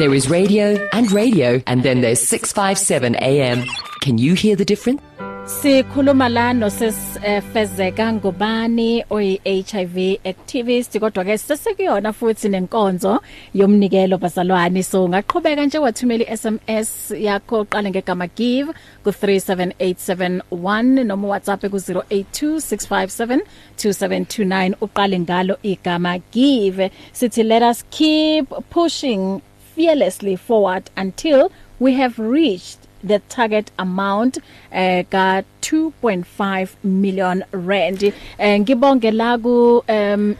There 0.00 0.14
is 0.14 0.30
radio 0.30 0.88
and 0.94 1.12
radio, 1.12 1.60
and 1.66 1.82
then 1.82 2.00
there's 2.00 2.26
657 2.26 3.16
AM. 3.16 3.66
Can 4.00 4.16
you 4.16 4.32
hear 4.32 4.56
the 4.56 4.64
difference? 4.64 5.02
Sikhuluma 5.44 6.28
la 6.28 6.52
nosesifezeka 6.52 8.12
ngubani 8.12 9.04
oyi 9.10 9.40
HIV 9.44 10.18
activist 10.24 10.98
kodwa 10.98 11.24
ke 11.24 11.38
sesekuyona 11.38 12.12
futhi 12.12 12.48
nenkonzo 12.48 13.20
yomnikelo 13.54 14.18
bazalwane 14.18 14.82
so 14.82 15.08
ngaqhubeka 15.08 15.66
nje 15.66 15.78
wathumela 15.78 16.32
iSMS 16.32 17.10
yakho 17.10 17.64
qale 17.64 17.90
ngegama 17.90 18.26
give 18.26 18.72
ku 19.04 19.10
37871 19.10 21.04
noma 21.04 21.28
WhatsApp 21.28 21.60
ku 21.60 21.76
0826572729 21.76 24.74
uqale 24.80 25.20
ngalo 25.20 25.56
igama 25.62 26.18
give 26.32 26.90
sithi 27.12 27.42
let 27.42 27.62
us 27.62 27.84
keep 27.90 28.46
pushing 28.70 29.40
fearlessly 29.80 30.36
forward 30.36 30.90
until 30.94 31.50
we 31.78 31.94
have 31.94 32.18
reached 32.18 32.80
the 33.02 33.18
target 33.34 33.70
amount 33.78 34.34
eh 34.70 35.02
ka 35.12 35.40
2.5 35.62 36.74
million 36.84 37.44
rand. 37.50 38.02
Eh 38.38 38.58
ngibonge 38.60 39.10
la 39.20 39.30
ku 39.38 39.80
um 39.88 40.36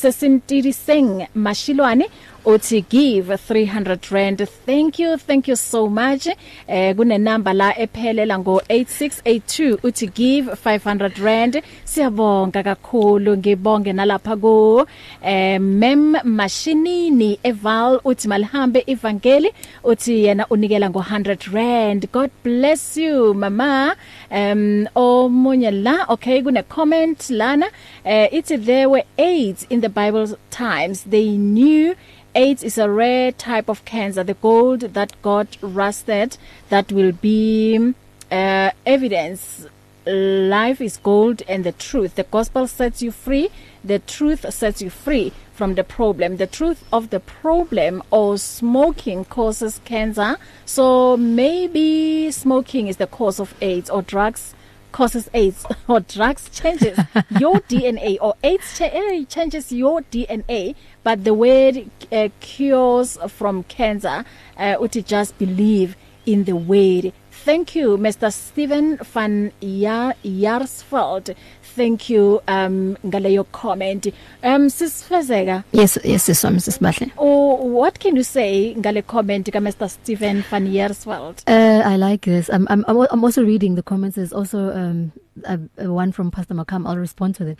sesintiri 0.00 0.72
seng 0.72 1.26
mashilwane 1.36 2.06
uthi 2.52 2.80
give 2.88 3.28
300 3.36 4.10
rand. 4.10 4.38
Thank 4.66 4.98
you 4.98 5.16
thank 5.18 5.48
you 5.48 5.56
so 5.56 5.86
much. 5.86 6.28
Eh 6.66 6.94
kune 6.96 7.18
number 7.18 7.52
la 7.54 7.74
ephelela 7.84 8.38
ngo 8.38 8.54
8682 8.68 9.76
uthi 9.82 10.06
give 10.14 10.46
500 10.56 11.18
rand. 11.26 11.62
Siyabonga 11.84 12.62
kakhulu 12.62 13.36
ngibonge 13.36 13.92
nalapha 13.92 14.34
ku 14.40 14.86
eh 15.22 15.58
mem 15.60 16.14
mashinini 16.24 17.38
eval. 17.44 18.00
Uthi 18.04 18.28
malihambe 18.28 18.80
evangeli 18.86 19.50
uthi 19.84 20.24
yena 20.24 20.46
unikela 20.48 20.90
ngo 20.90 21.00
100 21.00 21.52
rand. 21.52 22.10
God 22.12 22.30
bless 22.42 22.96
you 22.96 23.34
mama. 23.34 23.94
Um 24.30 24.88
omunye 24.96 25.70
la 25.84 26.06
okay 26.08 26.42
kune 26.42 26.62
comment 26.62 27.28
lana. 27.30 27.66
Uh, 28.06 28.26
it's 28.32 28.50
there 28.56 28.88
were 28.88 29.04
AIDS 29.18 29.66
in 29.68 29.82
the 29.82 29.88
Bible 29.90 30.26
times. 30.50 31.02
They 31.02 31.36
knew 31.36 31.94
AIDS 32.34 32.62
is 32.62 32.78
a 32.78 32.90
rare 32.90 33.32
type 33.32 33.68
of 33.68 33.84
cancer. 33.84 34.22
The 34.22 34.34
gold 34.34 34.80
that 34.80 35.20
God 35.22 35.48
rusted 35.60 36.36
that 36.68 36.92
will 36.92 37.12
be 37.12 37.94
uh, 38.30 38.70
evidence. 38.86 39.66
Life 40.06 40.80
is 40.80 40.96
gold 40.96 41.42
and 41.48 41.64
the 41.64 41.72
truth. 41.72 42.14
The 42.14 42.22
gospel 42.22 42.66
sets 42.66 43.02
you 43.02 43.10
free. 43.10 43.50
The 43.84 43.98
truth 43.98 44.50
sets 44.52 44.80
you 44.80 44.90
free 44.90 45.32
from 45.52 45.74
the 45.74 45.84
problem. 45.84 46.36
The 46.36 46.46
truth 46.46 46.84
of 46.92 47.10
the 47.10 47.20
problem 47.20 48.02
or 48.10 48.38
smoking 48.38 49.24
causes 49.24 49.80
cancer. 49.84 50.38
So 50.64 51.16
maybe 51.16 52.30
smoking 52.30 52.86
is 52.86 52.96
the 52.96 53.06
cause 53.06 53.40
of 53.40 53.54
AIDS 53.60 53.90
or 53.90 54.02
drugs. 54.02 54.54
Causes 54.92 55.28
AIDS 55.34 55.66
or 55.88 56.00
drugs 56.00 56.48
changes. 56.50 56.98
Your 57.38 57.54
DNA 57.70 58.18
or 58.20 58.34
AIDS 58.42 58.78
cha 58.78 58.88
changes 59.28 59.72
your 59.72 60.02
DNA 60.02 60.74
but 61.02 61.24
the 61.24 61.34
word 61.34 61.90
uh, 62.12 62.28
cures 62.40 63.18
from 63.28 63.62
cancer 63.64 64.24
uh, 64.56 64.76
uthi 64.76 65.04
just 65.04 65.38
believe 65.38 65.96
in 66.26 66.44
the 66.44 66.56
word 66.56 67.12
thank 67.44 67.74
you 67.76 67.96
Mr 67.98 68.30
Steven 68.32 68.98
van 69.12 69.50
Jaar 69.60 70.14
Jaarsveld 70.22 71.34
thank 71.76 72.10
you 72.10 72.40
um 72.48 72.96
ngaleyo 73.04 73.44
comment. 73.52 74.06
Um 74.42 74.68
sisifezeka 74.70 75.62
yes 75.72 75.98
yes 76.04 76.24
siswami 76.26 76.60
sisibahle 76.60 77.10
oh 77.16 77.54
what 77.80 77.98
can 78.00 78.16
you 78.16 78.24
say 78.24 78.74
ngale 78.74 79.02
comment 79.06 79.50
ka 79.52 79.58
Mr 79.60 79.88
Steven 79.88 80.42
van 80.50 80.66
Jaarsveld 80.66 81.42
uh 81.46 81.82
i 81.92 81.96
like 81.96 82.24
this. 82.30 82.48
I'm 82.50 82.66
i'm 82.70 82.84
i'm 82.86 83.24
also 83.24 83.44
reading 83.44 83.74
the 83.76 83.82
comments. 83.82 84.16
There's 84.16 84.32
also 84.32 84.70
um 84.74 85.12
a 85.44 85.58
one 85.92 86.10
from 86.12 86.30
Pastor 86.30 86.54
Makam. 86.54 86.86
I'll 86.88 86.98
respond 86.98 87.36
to 87.36 87.46
it. 87.46 87.58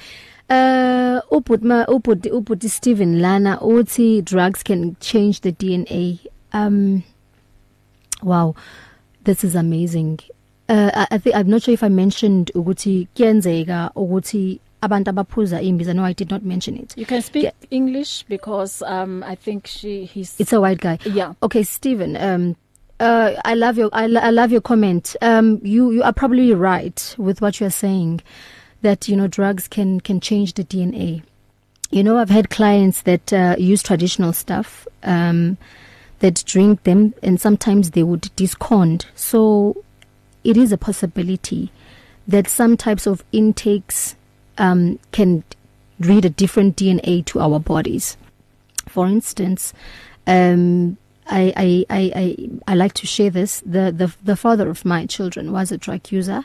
Uh 0.50 1.20
ubutma 1.30 1.86
ubut 1.86 2.22
ubut 2.26 2.68
Steven 2.68 3.20
Lana 3.22 3.58
uthi 3.62 4.24
drugs 4.24 4.62
can 4.62 4.96
change 5.00 5.40
the 5.42 5.52
DNA 5.52 6.18
um 6.52 7.04
wow. 8.22 8.54
This 9.28 9.44
is 9.44 9.54
amazing. 9.54 10.18
Uh 10.70 10.90
I, 10.94 11.06
I 11.16 11.18
think 11.18 11.36
I'm 11.36 11.50
not 11.50 11.62
sure 11.62 11.74
if 11.74 11.82
I 11.82 11.90
mentioned 11.90 12.50
ukuthi 12.54 13.08
kuyenzeka 13.14 13.92
ukuthi 13.94 14.58
abantu 14.80 15.10
abaphuza 15.10 15.60
imbiza 15.60 15.94
no 15.94 16.02
I 16.02 16.14
did 16.14 16.30
not 16.30 16.42
mention 16.42 16.76
it. 16.76 16.96
You 16.96 17.04
can 17.04 17.20
speak 17.20 17.44
yeah. 17.44 17.52
English 17.70 18.24
because 18.28 18.82
um 18.82 19.22
I 19.22 19.34
think 19.34 19.66
she 19.66 20.06
he's 20.06 20.34
It's 20.40 20.52
a 20.54 20.60
white 20.60 20.80
guy. 20.80 20.98
Yeah. 21.04 21.34
Okay 21.42 21.62
Stephen 21.62 22.16
um 22.16 22.56
uh 23.00 23.32
I 23.44 23.54
love 23.54 23.76
your 23.76 23.90
I, 23.92 24.04
I 24.04 24.30
love 24.30 24.50
your 24.50 24.62
comment. 24.62 25.14
Um 25.20 25.60
you 25.62 25.92
you 25.92 26.02
are 26.02 26.14
probably 26.14 26.54
right 26.54 27.14
with 27.18 27.42
what 27.42 27.60
you 27.60 27.66
are 27.66 27.78
saying 27.84 28.22
that 28.80 29.08
you 29.08 29.16
know 29.16 29.26
drugs 29.26 29.68
can 29.68 30.00
can 30.00 30.20
change 30.20 30.54
the 30.54 30.64
DNA 30.64 31.22
you 31.90 32.02
know 32.02 32.16
I've 32.16 32.30
had 32.30 32.48
clients 32.48 33.02
that 33.02 33.32
uh, 33.32 33.56
use 33.58 33.82
traditional 33.82 34.32
stuff 34.32 34.86
um 35.02 35.56
that 36.20 36.42
drink 36.46 36.82
them 36.84 37.14
and 37.22 37.40
sometimes 37.40 37.92
they 37.92 38.02
would 38.02 38.34
discount 38.36 39.06
so 39.14 39.84
it 40.44 40.56
is 40.56 40.72
a 40.72 40.78
possibility 40.78 41.70
that 42.26 42.48
some 42.48 42.76
types 42.76 43.06
of 43.06 43.24
intakes 43.32 44.16
um 44.58 44.98
can 45.12 45.44
read 46.00 46.24
a 46.24 46.30
different 46.30 46.76
DNA 46.76 47.24
to 47.24 47.40
our 47.40 47.58
bodies. 47.58 48.16
For 48.86 49.06
instance 49.06 49.72
um 50.26 50.96
I 51.26 51.52
I 51.56 51.86
I 51.90 52.12
I 52.14 52.48
I 52.68 52.74
like 52.74 52.94
to 52.94 53.06
share 53.06 53.30
this. 53.30 53.60
The 53.60 53.92
the 53.92 54.14
the 54.24 54.36
father 54.36 54.68
of 54.70 54.84
my 54.84 55.06
children 55.06 55.52
was 55.52 55.70
a 55.70 55.78
drug 55.78 56.10
user 56.10 56.44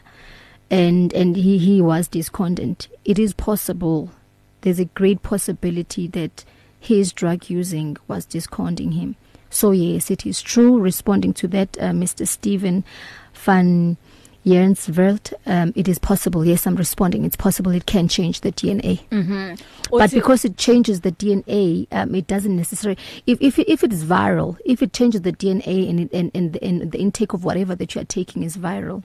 and 0.70 1.14
and 1.14 1.36
he 1.36 1.58
he 1.58 1.82
was 1.82 2.08
discordant 2.08 2.88
it 3.06 3.20
is 3.20 3.34
possible 3.34 4.10
there's 4.62 4.80
a 4.80 4.86
great 4.86 5.22
possibility 5.22 6.08
that 6.08 6.46
his 6.80 7.14
drug 7.14 7.50
using 7.50 7.98
was 8.08 8.26
discording 8.26 8.94
him. 8.94 9.16
So 9.54 9.72
yes 9.72 10.10
it 10.12 10.26
is 10.26 10.42
true 10.42 10.80
responding 10.80 11.34
to 11.34 11.48
that 11.48 11.78
uh, 11.80 11.92
Mr 11.92 12.28
Steven 12.28 12.84
van 13.34 13.98
Jensveld 14.46 15.32
um 15.46 15.72
it 15.76 15.88
is 15.88 15.98
possible. 16.00 16.44
Yes 16.46 16.68
I'm 16.68 16.76
responding. 16.76 17.24
It's 17.24 17.38
possible 17.38 17.72
it 17.72 17.86
can 17.86 18.08
change 18.10 18.42
the 18.42 18.52
DNA 18.52 19.00
mhm 19.10 19.62
but 19.92 20.12
because 20.12 20.44
it 20.44 20.58
changes 20.58 21.02
the 21.02 21.12
DNA 21.12 21.88
um 21.92 22.14
it 22.16 22.28
doesn't 22.28 22.56
necessarily 22.56 23.00
if 23.26 23.38
if 23.42 23.58
if 23.60 23.84
it 23.84 23.94
is 23.94 24.04
viral 24.04 24.58
if 24.66 24.82
it 24.82 24.92
changes 24.92 25.22
the 25.22 25.32
DNA 25.32 25.90
and 25.90 26.00
it, 26.02 26.10
and 26.14 26.32
and 26.34 26.54
the, 26.54 26.64
and 26.64 26.92
the 26.92 27.00
intake 27.00 27.32
of 27.34 27.44
whatever 27.46 27.74
that 27.76 27.96
you 27.96 28.02
are 28.02 28.06
taking 28.06 28.44
is 28.44 28.58
viral 28.58 29.04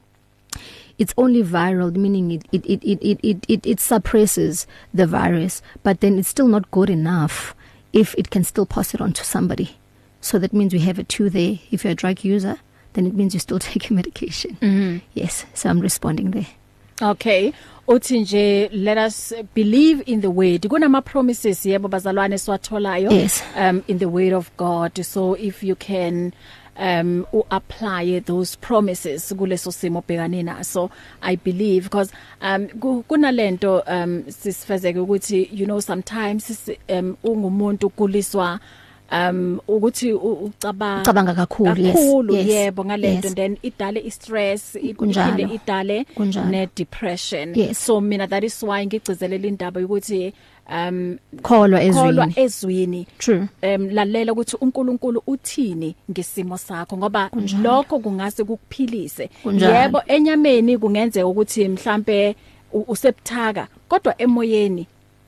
it's 0.99 1.14
only 1.16 1.42
viral 1.44 1.94
meaning 1.94 2.32
it 2.32 2.42
it 2.53 2.64
it 2.66 2.82
it 2.82 2.99
it 3.03 3.20
it, 3.22 3.46
it, 3.49 3.66
it 3.66 3.80
suppresses 3.80 4.66
the 4.92 5.07
virus 5.07 5.62
but 5.84 6.01
then 6.01 6.18
it's 6.18 6.28
still 6.28 6.49
not 6.49 6.68
good 6.72 6.90
enough 6.90 7.55
if 7.92 8.14
it 8.16 8.30
can 8.30 8.44
still 8.44 8.66
pass 8.66 8.92
it 8.94 9.01
on 9.01 9.12
to 9.14 9.24
somebody. 9.24 9.76
So 10.21 10.39
that 10.39 10.53
means 10.53 10.73
we 10.73 10.81
have 10.81 10.99
a 10.99 11.05
two 11.05 11.31
there. 11.31 11.59
If 11.71 11.85
you're 11.85 11.93
a 11.93 11.95
drug 11.97 12.25
user 12.25 12.57
then 12.95 13.07
it 13.07 13.14
means 13.14 13.35
you 13.35 13.41
still 13.41 13.59
take 13.71 13.91
your 13.91 13.97
medication. 13.97 14.57
Mhm 14.61 15.01
yes. 15.14 15.45
So 15.55 15.71
i'm 15.71 15.81
responding 15.81 16.31
there. 16.33 16.47
Okay. 17.01 17.53
Uthi 17.89 18.21
nje 18.21 18.69
let 18.73 18.99
us 18.99 19.33
believe 19.55 20.03
in 20.07 20.21
the 20.21 20.31
word. 20.31 20.62
Kunama 20.62 21.03
promises 21.05 21.64
yebo 21.66 21.89
bazalwane 21.89 22.39
siwatholayo 22.39 23.11
Yes. 23.12 23.43
um 23.57 23.83
in 23.89 23.99
the 23.99 24.09
word 24.09 24.33
of 24.33 24.51
God. 24.57 25.05
So 25.05 25.35
if 25.35 25.62
you 25.62 25.75
can 25.77 26.33
um 26.77 27.27
u 27.33 27.45
apply 27.51 28.21
those 28.21 28.57
promises 28.57 29.33
kuleso 29.33 29.73
simo 29.73 30.03
bhekane 30.03 30.43
naso 30.45 30.91
i 31.23 31.37
believe. 31.37 31.85
Because 31.85 32.12
um 32.43 32.69
ku- 32.81 33.05
kunalento 33.09 33.83
um 33.87 34.25
sisifezeke 34.29 34.99
ukuthi 34.99 35.49
you 35.53 35.64
know 35.66 35.81
sometimes 35.81 36.69
um 36.89 37.16
ungumuntu 37.25 37.91
kuliswa 37.91 38.61
um 39.13 39.61
ukuthi 39.69 40.13
ucabanga 40.13 41.03
Ucabanga 41.03 41.35
kakhulu, 41.35 41.77
yes, 41.77 41.95
kakhulu 41.97 42.35
yes, 42.35 42.47
yebo 42.49 42.85
ngalento. 42.85 43.25
Yes. 43.25 43.35
then 43.35 43.59
idale 43.63 44.01
i 44.07 44.11
stress 44.11 44.77
Kunjalo. 44.97 45.35
iphinde 45.35 45.55
idale 45.55 46.07
ne 46.51 46.69
depression 46.75 47.55
Yes. 47.55 47.79
so 47.79 48.01
mina 48.01 48.27
that 48.27 48.45
is 48.45 48.63
why 48.63 48.87
ngigcizelela 48.87 49.49
indaba 49.49 49.81
ukuthi 49.81 50.33
um 50.69 51.19
kholwa 51.43 51.81
kholwa 51.81 52.27
ezwini 52.27 52.35
ezwini 52.37 53.07
true. 53.19 53.49
Em 53.63 53.91
lalela 53.91 54.33
ukuthi 54.33 54.57
uNkulunkulu 54.61 55.23
uthini 55.27 55.95
ngesimo 56.11 56.59
sakho 56.59 56.97
ngoba 56.97 57.31
lokho 57.63 57.99
kungase 57.99 58.45
kukuphilise. 58.45 59.31
Yebo 59.45 60.03
enyameni 60.07 60.79
kungenzeka 60.79 61.27
ukuthi 61.27 61.69
mhlambe 61.69 62.37
usebuthaka 62.73 63.69
kodwa 63.89 64.23
emoyeni 64.23 64.87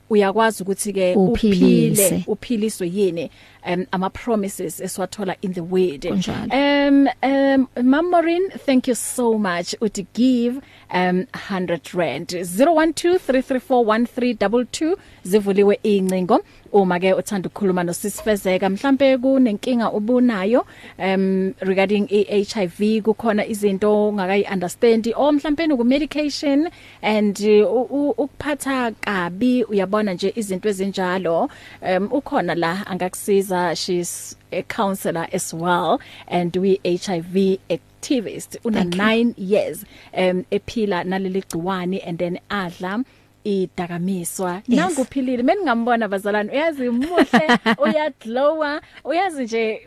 uyakwazi 0.09 0.63
ukuthi 0.63 0.93
ke 0.93 1.15
uphile 1.15 2.23
uphiliswe 2.27 2.87
yini. 2.87 3.31
Um 3.65 3.85
ama 3.91 4.09
promises 4.09 4.79
esiwathola 4.81 5.35
in 5.41 5.53
the 5.53 5.61
word 5.61 6.01
Kunjalo. 6.01 6.53
um 6.53 7.07
um 7.23 7.67
Mamorin 7.83 8.49
thank 8.65 8.87
you 8.87 8.95
so 8.95 9.37
much. 9.37 9.75
Uthi 9.81 10.05
give 10.13 10.61
um 10.93 11.25
100 11.33 11.93
rand? 11.93 12.27
0123341322 12.27 14.95
zivuliwe 15.23 15.79
incingo 15.83 16.39
uma 16.73 16.99
ke 16.99 17.13
uthanda 17.13 17.47
ukukhuluma 17.49 17.83
nosisifezeka 17.83 18.69
mhlambe 18.69 19.17
kunenkinga 19.17 19.91
ubunayo 19.91 20.65
um 20.99 21.53
regarding 21.59 22.07
iHIV 22.09 23.01
kukhona 23.03 23.45
izinto 23.47 24.07
ongakayi 24.07 24.45
understand 24.53 25.13
or 25.15 25.33
mhlambe 25.33 25.67
ku 25.67 25.83
medication 25.83 26.69
and 27.01 27.39
uh, 27.39 27.75
u- 27.75 27.87
u- 27.89 28.09
ukuphatha 28.17 28.91
kabi 29.01 29.63
uyabona 29.63 30.13
nje 30.13 30.33
izinto 30.35 30.69
ezinjalo. 30.69 31.49
Um 31.81 32.09
ukhona 32.11 32.55
la 32.55 32.87
angakusiza 32.87 33.50
she's 33.75 34.35
a 34.51 34.63
counselor 34.63 35.27
as 35.33 35.53
well 35.53 35.99
and 36.27 36.57
we 36.57 36.79
HIV 36.85 37.35
activist 37.69 38.57
una 38.65 38.77
Thank 38.81 38.95
you. 38.95 39.01
9 39.01 39.33
years 39.37 39.85
um 40.17 40.43
ephila 40.51 41.03
naleli 41.03 41.41
gciwane 41.41 41.99
and 42.07 42.17
then 42.19 42.39
adla 42.49 43.03
idakamiswa 43.43 44.53
Yes. 44.67 44.79
nangu 44.79 45.01
uphilile 45.01 45.43
mina 45.43 45.61
ngambona 45.63 46.07
bazalwane 46.07 46.51
uyazi 46.51 46.89
muhle 46.89 47.25
uyaglowa 47.83 48.81
uyazi 49.03 49.43
nje 49.43 49.81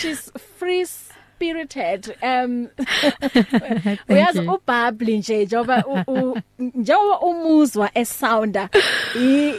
she's 0.00 0.32
free 0.58 0.86
spirited 1.40 2.16
um 2.22 2.68
uyazi 4.08 4.40
ubabli 4.40 5.18
nje 5.18 5.44
njoba 5.44 5.84
njengoba 6.58 7.20
umuzwa 7.20 7.90
esounder 7.94 8.68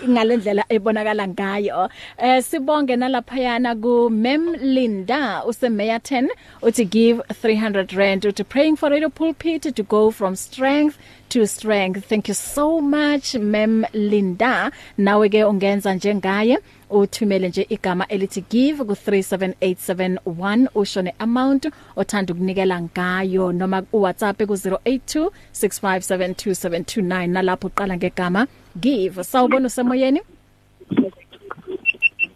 ngalendlela 0.10 0.64
ebonakala 0.70 1.28
ngayo. 1.28 1.90
Eh 2.18 2.44
sibonge 2.44 2.96
nalaphayana 2.96 3.76
ku 3.76 4.10
Mem 4.10 4.54
Linda 4.54 5.44
usemeya 5.46 5.98
10 5.98 6.30
uthi 6.62 6.86
give 6.86 7.22
300 7.44 7.98
rand 7.98 8.26
uthi 8.26 8.44
praying 8.44 8.76
for 8.76 8.90
radio 8.90 9.10
pulpit 9.10 9.76
to 9.76 9.84
go 9.84 10.12
from 10.12 10.36
strength 10.36 10.98
to 11.32 11.48
strength 11.48 12.06
thank 12.10 12.28
you 12.28 12.34
so 12.34 12.82
much 12.82 13.36
Mem 13.36 13.86
Linda 13.94 14.72
nawe 14.98 15.30
ke 15.30 15.44
ungenza 15.44 15.94
njengaye 15.94 16.60
uthumele 16.90 17.48
nje 17.50 17.66
igama 17.70 18.08
elithi 18.08 18.42
give 18.50 18.84
ku 18.84 18.92
37871 18.92 20.68
usho 20.76 21.02
ne 21.02 21.14
amount 21.20 21.68
othanda 21.96 22.34
ukunikela 22.34 22.82
ngayo 22.82 23.52
noma 23.52 23.82
ku 23.82 24.02
WhatsApp 24.02 24.38
ku 24.38 24.54
0826572729 24.54 27.28
nalapho 27.28 27.68
uqala 27.68 27.98
ngegama 27.98 28.48
give 28.80 29.24
sawubona 29.24 29.68
usemoyeni 29.68 30.22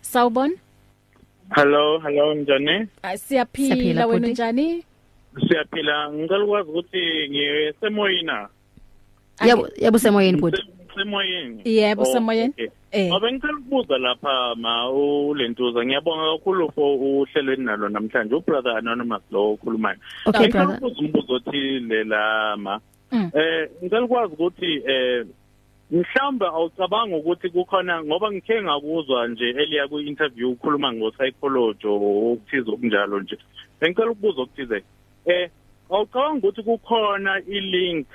sawubona 0.01 0.53
Hello, 1.55 1.99
hello 1.99 2.33
njani? 2.33 2.87
Siyaphila 3.15 4.05
wena 4.07 4.27
njani? 4.27 4.83
Siyaphila. 5.47 6.11
Ngicela 6.13 6.43
ukwazi 6.45 6.69
ukuthi 6.69 7.29
ngisemoyina. 7.29 8.47
Yebo, 9.43 9.67
yebo 9.77 9.97
semoyeni 9.99 10.41
bhuti. 10.41 10.61
Semoyeni. 10.95 11.61
Yebo 11.65 12.05
semoyeni. 12.05 12.53
Eh. 12.91 13.09
Ngoba 13.09 13.31
ngicela 13.31 13.57
ukubuza 13.57 13.97
lapha 13.97 14.55
ma 14.55 14.89
ulentuza. 14.89 15.85
Ngiyabonga 15.85 16.37
kakhulu 16.37 16.71
for 16.71 16.97
uhlelo 16.97 17.55
nalo 17.55 17.89
namhlanje. 17.89 18.35
ubrother 18.35 18.77
Anonymous 18.77 19.21
lo 19.31 19.57
okhulumayo. 19.57 19.97
Okay 20.25 20.47
brother. 20.47 20.79
Ngicela 20.79 20.99
umbuzo 20.99 21.33
othile 21.33 22.03
la 22.03 22.55
ma. 22.57 22.79
Mm. 23.11 23.31
Eh 23.35 23.69
ngicela 23.83 24.05
ukwazi 24.05 24.33
ukuthi 24.33 24.81
eh 24.87 25.25
mhlawumbe 25.91 26.45
awucabanga 26.45 27.15
ukuthi 27.15 27.49
kukhona 27.49 28.03
ngoba 28.03 28.31
ngikhe 28.31 28.61
ngakuzwa 28.61 29.27
nje 29.27 29.49
eliya 29.49 29.87
ku 29.87 29.99
interview 29.99 30.49
ukhuluma 30.51 30.93
ngo 30.93 31.11
psychology 31.11 31.87
okuthiza 31.87 32.71
okunjalo 32.71 33.19
nje 33.19 33.37
bengicela 33.79 34.11
ukubuza 34.11 34.41
okuthize 34.41 34.83
eh 35.25 35.49
awucabanga 35.89 36.47
ukuthi 36.47 36.63
kukhona 36.63 37.41
i 37.47 37.59
link 37.59 38.07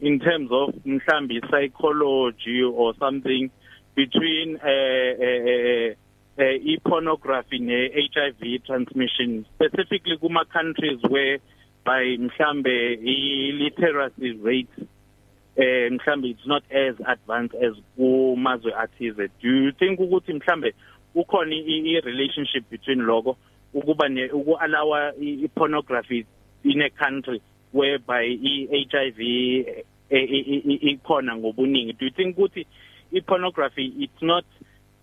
in 0.00 0.18
terms 0.20 0.50
of 0.52 0.74
mhlambi 0.84 1.40
psychology 1.50 2.62
or 2.62 2.94
something 2.98 3.50
between 3.94 4.58
eh 4.62 5.14
eh 5.20 5.94
eh 6.38 6.58
i 6.72 6.76
pornography 6.84 7.58
ne 7.58 7.88
HIV 8.12 8.64
transmission 8.66 9.46
specifically 9.54 10.18
kuma 10.18 10.44
countries 10.44 11.00
where 11.08 11.38
by 11.84 12.16
mhlambe 12.18 12.98
i 13.00 13.52
literacy 13.52 14.32
rate 14.32 14.76
eh 15.56 15.88
mhlambe 15.90 16.30
it's 16.30 16.46
not 16.46 16.62
as 16.70 16.94
advanced 17.06 17.54
as 17.54 17.72
kumazwe 17.96 18.72
athize. 18.74 19.30
Do 19.40 19.48
you 19.48 19.72
think 19.72 19.98
ukuthi 20.00 20.32
mhlambe 20.32 20.74
ukhona 21.14 21.54
i 21.54 22.00
relationship 22.04 22.68
between 22.70 23.00
lokho 23.00 23.36
ukuba 23.74 24.08
ne 24.08 24.28
ukuallow 24.28 24.94
i 25.18 25.48
pornography 25.54 26.26
in 26.64 26.82
a 26.82 26.90
country 26.90 27.40
whereby 27.72 28.24
i 28.24 28.86
HIV 28.90 29.18
ikhona 30.10 31.36
ngobuningi. 31.36 31.98
Do 31.98 32.04
you 32.04 32.10
think 32.10 32.36
ukuthi 32.36 32.66
i 33.14 33.20
pornography 33.20 33.92
it's 33.98 34.22
not 34.22 34.44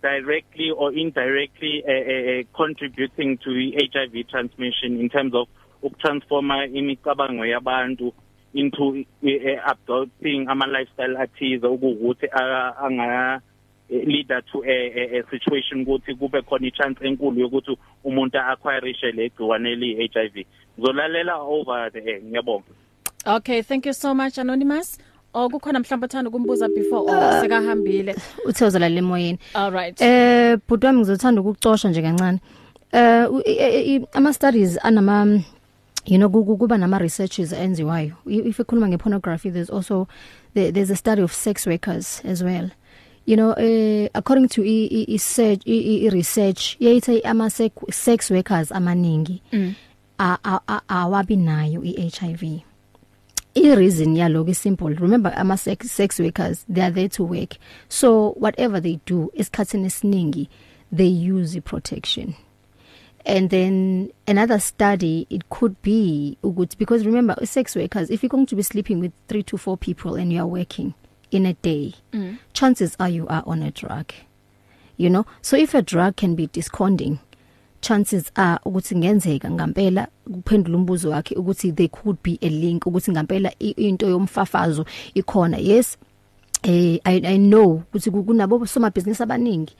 directly 0.02 0.72
or 0.72 0.92
indirectly 0.92 1.84
uh, 1.88 1.92
uh, 1.92 2.44
contributing 2.56 3.38
to 3.38 3.72
HIV 3.92 4.28
transmission 4.30 5.00
in 5.00 5.10
terms 5.10 5.34
of 5.34 5.48
ukutransforma 5.84 6.68
imicabango 6.68 7.46
yabantu 7.46 8.14
into 8.54 9.06
uh, 9.24 9.72
adopting 9.72 10.48
ama 10.50 10.68
lifestyle 10.68 11.18
athize 11.18 11.68
ukuthi 11.68 12.28
anga 12.82 13.42
leader 14.06 14.42
to 14.52 14.64
a, 14.66 14.92
a, 14.96 15.20
a 15.20 15.24
situation 15.30 15.82
ukuthi 15.82 16.16
kube 16.16 16.42
khona 16.42 16.68
ichance 16.68 17.08
enkulu 17.08 17.40
yokuthi 17.40 17.78
umuntu 18.04 18.38
acquire 18.38 18.96
le 19.14 19.30
gciwane 19.30 19.76
li 19.76 20.10
HIV 20.14 20.46
ngizolalela 20.80 21.36
over 21.36 21.92
the 21.92 22.00
air 22.00 22.22
ngiyabonga. 22.22 22.64
Okay 23.26 23.62
thank 23.62 23.86
you 23.86 23.94
so 23.94 24.14
much 24.14 24.38
anonymous. 24.38 24.98
Oh 25.34 25.50
kukhona 25.50 25.80
mhlawumbe 25.80 26.06
uthanda 26.06 26.30
ukumbuza 26.30 26.68
before 26.70 27.12
oh 27.12 27.42
sekahambile. 27.42 28.16
Uthozela 28.46 28.90
lemoyeni 28.90 29.40
All 29.54 29.72
right. 29.72 30.02
Eh 30.02 30.58
bhuti 30.68 30.86
wami 30.86 31.00
ngizothanda 31.00 31.42
ukucosha 31.42 31.90
nje 31.90 32.02
kancane. 32.02 32.40
Eh 32.92 34.02
ama 34.14 34.34
studies 34.34 34.80
anama 34.84 35.44
you 36.06 36.18
know 36.18 36.30
kuba 36.30 36.78
nama 36.78 36.98
researches 37.00 37.54
enziwayo 37.54 38.16
if 38.26 38.60
ikhuluma 38.60 38.88
ngepornography 38.88 39.52
there's 39.54 39.70
also 39.70 40.08
there, 40.54 40.72
there's 40.72 40.92
a 40.92 40.96
study 40.96 41.22
of 41.22 41.32
sex 41.32 41.66
workers 41.66 42.22
as 42.26 42.44
well. 42.44 42.70
You 43.26 43.36
know 43.36 43.52
uh, 43.52 44.10
according 44.14 44.48
to 44.48 44.62
i, 44.64 44.90
i, 44.92 45.14
i 45.14 45.18
search 45.18 45.62
i, 45.68 46.06
i 46.06 46.10
research 46.10 46.78
yayithi 46.80 47.22
ama 47.22 47.50
sex 47.50 48.32
workers 48.32 48.72
amaningi 48.72 49.42
mm. 49.52 49.74
awabi 50.88 51.36
nayo 51.36 51.84
iHIV 51.84 52.44
i 53.56 53.76
reason 53.76 54.16
yaloko 54.16 54.50
is 54.50 54.58
simple. 54.58 54.90
Remember 54.90 55.32
ama 55.36 55.58
sex, 55.58 55.92
sex 55.92 56.20
workers 56.20 56.66
they 56.68 56.82
are 56.82 56.90
there 56.90 57.10
to 57.10 57.24
work. 57.24 57.58
So 57.88 58.32
whatever 58.32 58.80
they 58.80 59.00
do 59.06 59.32
isikhathini 59.36 59.86
esiningi 59.86 60.48
they 60.92 61.08
use 61.08 61.60
protection 61.62 62.36
and 63.26 63.50
then 63.50 64.12
another 64.28 64.60
study 64.60 65.26
it 65.30 65.50
could 65.50 65.82
be 65.82 66.38
ukuthi 66.44 66.78
because 66.78 67.06
remember 67.06 67.36
sex 67.46 67.76
workers 67.76 68.10
if 68.10 68.22
you're 68.22 68.30
going 68.30 68.46
to 68.46 68.56
be 68.56 68.62
sleeping 68.62 69.00
with 69.00 69.12
3 69.28 69.44
to 69.44 69.58
4 69.58 69.78
people 69.78 70.16
and 70.16 70.34
you 70.34 70.40
are 70.40 70.48
working 70.48 70.94
in 71.34 71.46
a 71.46 71.54
day. 71.54 71.94
Mm. 72.12 72.38
chances 72.54 72.96
are 73.00 73.10
you 73.10 73.28
are 73.28 73.44
on 73.46 73.64
a 73.64 73.72
drug. 73.72 74.14
You 74.98 75.10
know? 75.10 75.26
So 75.42 75.58
if 75.58 75.74
a 75.74 75.82
drug 75.82 76.16
can 76.16 76.36
be 76.36 76.48
discording 76.48 77.20
chances 77.82 78.32
are 78.36 78.60
ukuthi 78.66 78.96
ngenzeka 78.96 79.52
ngampela 79.52 80.08
kuphendula 80.26 80.78
umbuzo 80.78 81.10
wakhe 81.10 81.36
ukuthi 81.36 81.76
there 81.76 81.90
could 81.90 82.18
be 82.24 82.40
a 82.42 82.50
link 82.50 82.84
ukuthi 82.86 83.12
ngampela 83.12 83.52
into 83.60 84.08
yomfafazo 84.08 84.86
ikhona. 85.16 85.58
Yes 85.58 85.98
eh 86.64 87.00
i 87.04 87.22
i 87.26 87.38
know 87.38 87.84
ukuthi 87.92 88.12
kunabo 88.12 88.66
soma 88.66 88.90
business 88.90 89.20
abaningi 89.22 89.76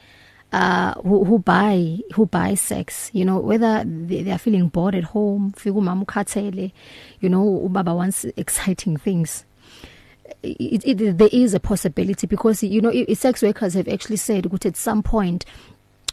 uh 0.52 0.92
who, 1.02 1.24
who 1.24 1.38
buy 1.38 1.98
who 2.14 2.26
buy 2.26 2.54
sex 2.54 3.10
you 3.14 3.24
know 3.24 3.38
whether 3.38 3.84
they, 3.84 4.22
they 4.22 4.30
are 4.30 4.38
feeling 4.38 4.68
bored 4.68 4.94
at 4.94 5.04
home 5.04 5.52
fika 5.56 5.78
umama 5.78 6.02
ukhathele 6.02 6.72
you 7.20 7.28
know 7.28 7.66
ubaba 7.66 7.96
wants 7.96 8.26
exciting 8.36 8.96
things. 8.98 9.44
It, 10.42 10.84
it, 10.84 11.18
there 11.18 11.28
is 11.32 11.54
a 11.54 11.60
possibility 11.60 12.26
because 12.26 12.62
you 12.62 12.80
know 12.80 12.92
sex 13.14 13.42
workers 13.42 13.74
have 13.74 13.88
actually 13.88 14.16
said 14.16 14.44
ukuthi 14.44 14.68
at 14.68 14.76
some 14.76 15.02
point 15.02 15.44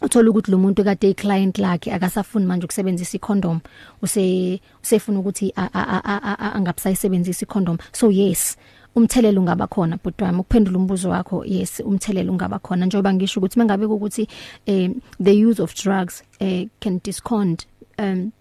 uthola 0.01 0.29
ukuthi 0.29 0.51
lo 0.51 0.57
muntu 0.57 0.83
kade 0.83 1.09
iclient 1.09 1.57
lakhe 1.57 1.93
akasafuni 1.93 2.45
manje 2.45 2.65
ukusebenzisa 2.65 3.17
icondom 3.17 3.59
use 4.01 4.59
usefuna 4.83 5.19
ukuthi 5.19 5.53
angabusayisebenzisa 5.55 7.45
icondom. 7.45 7.77
So 7.91 8.11
yes 8.11 8.57
umthelelo 8.95 9.41
ungaba 9.41 9.67
khona 9.67 9.99
but 10.03 10.21
wami 10.21 10.39
ukuphendula 10.39 10.77
umbuzo 10.77 11.09
wakho 11.09 11.45
yes 11.45 11.79
umthelelo 11.79 12.31
ungaba 12.31 12.59
khona. 12.59 12.85
Njengoba 12.85 13.13
ngisho 13.13 13.39
ukuthi 13.39 13.59
mengabe 13.59 13.85
ukuthi 13.85 14.27
eh 14.65 14.89
the 15.19 15.45
use 15.45 15.61
of 15.61 15.75
drugs 15.75 16.23
eh 16.39 16.67
can 16.79 16.99
discount 17.03 17.65
um 17.99 18.31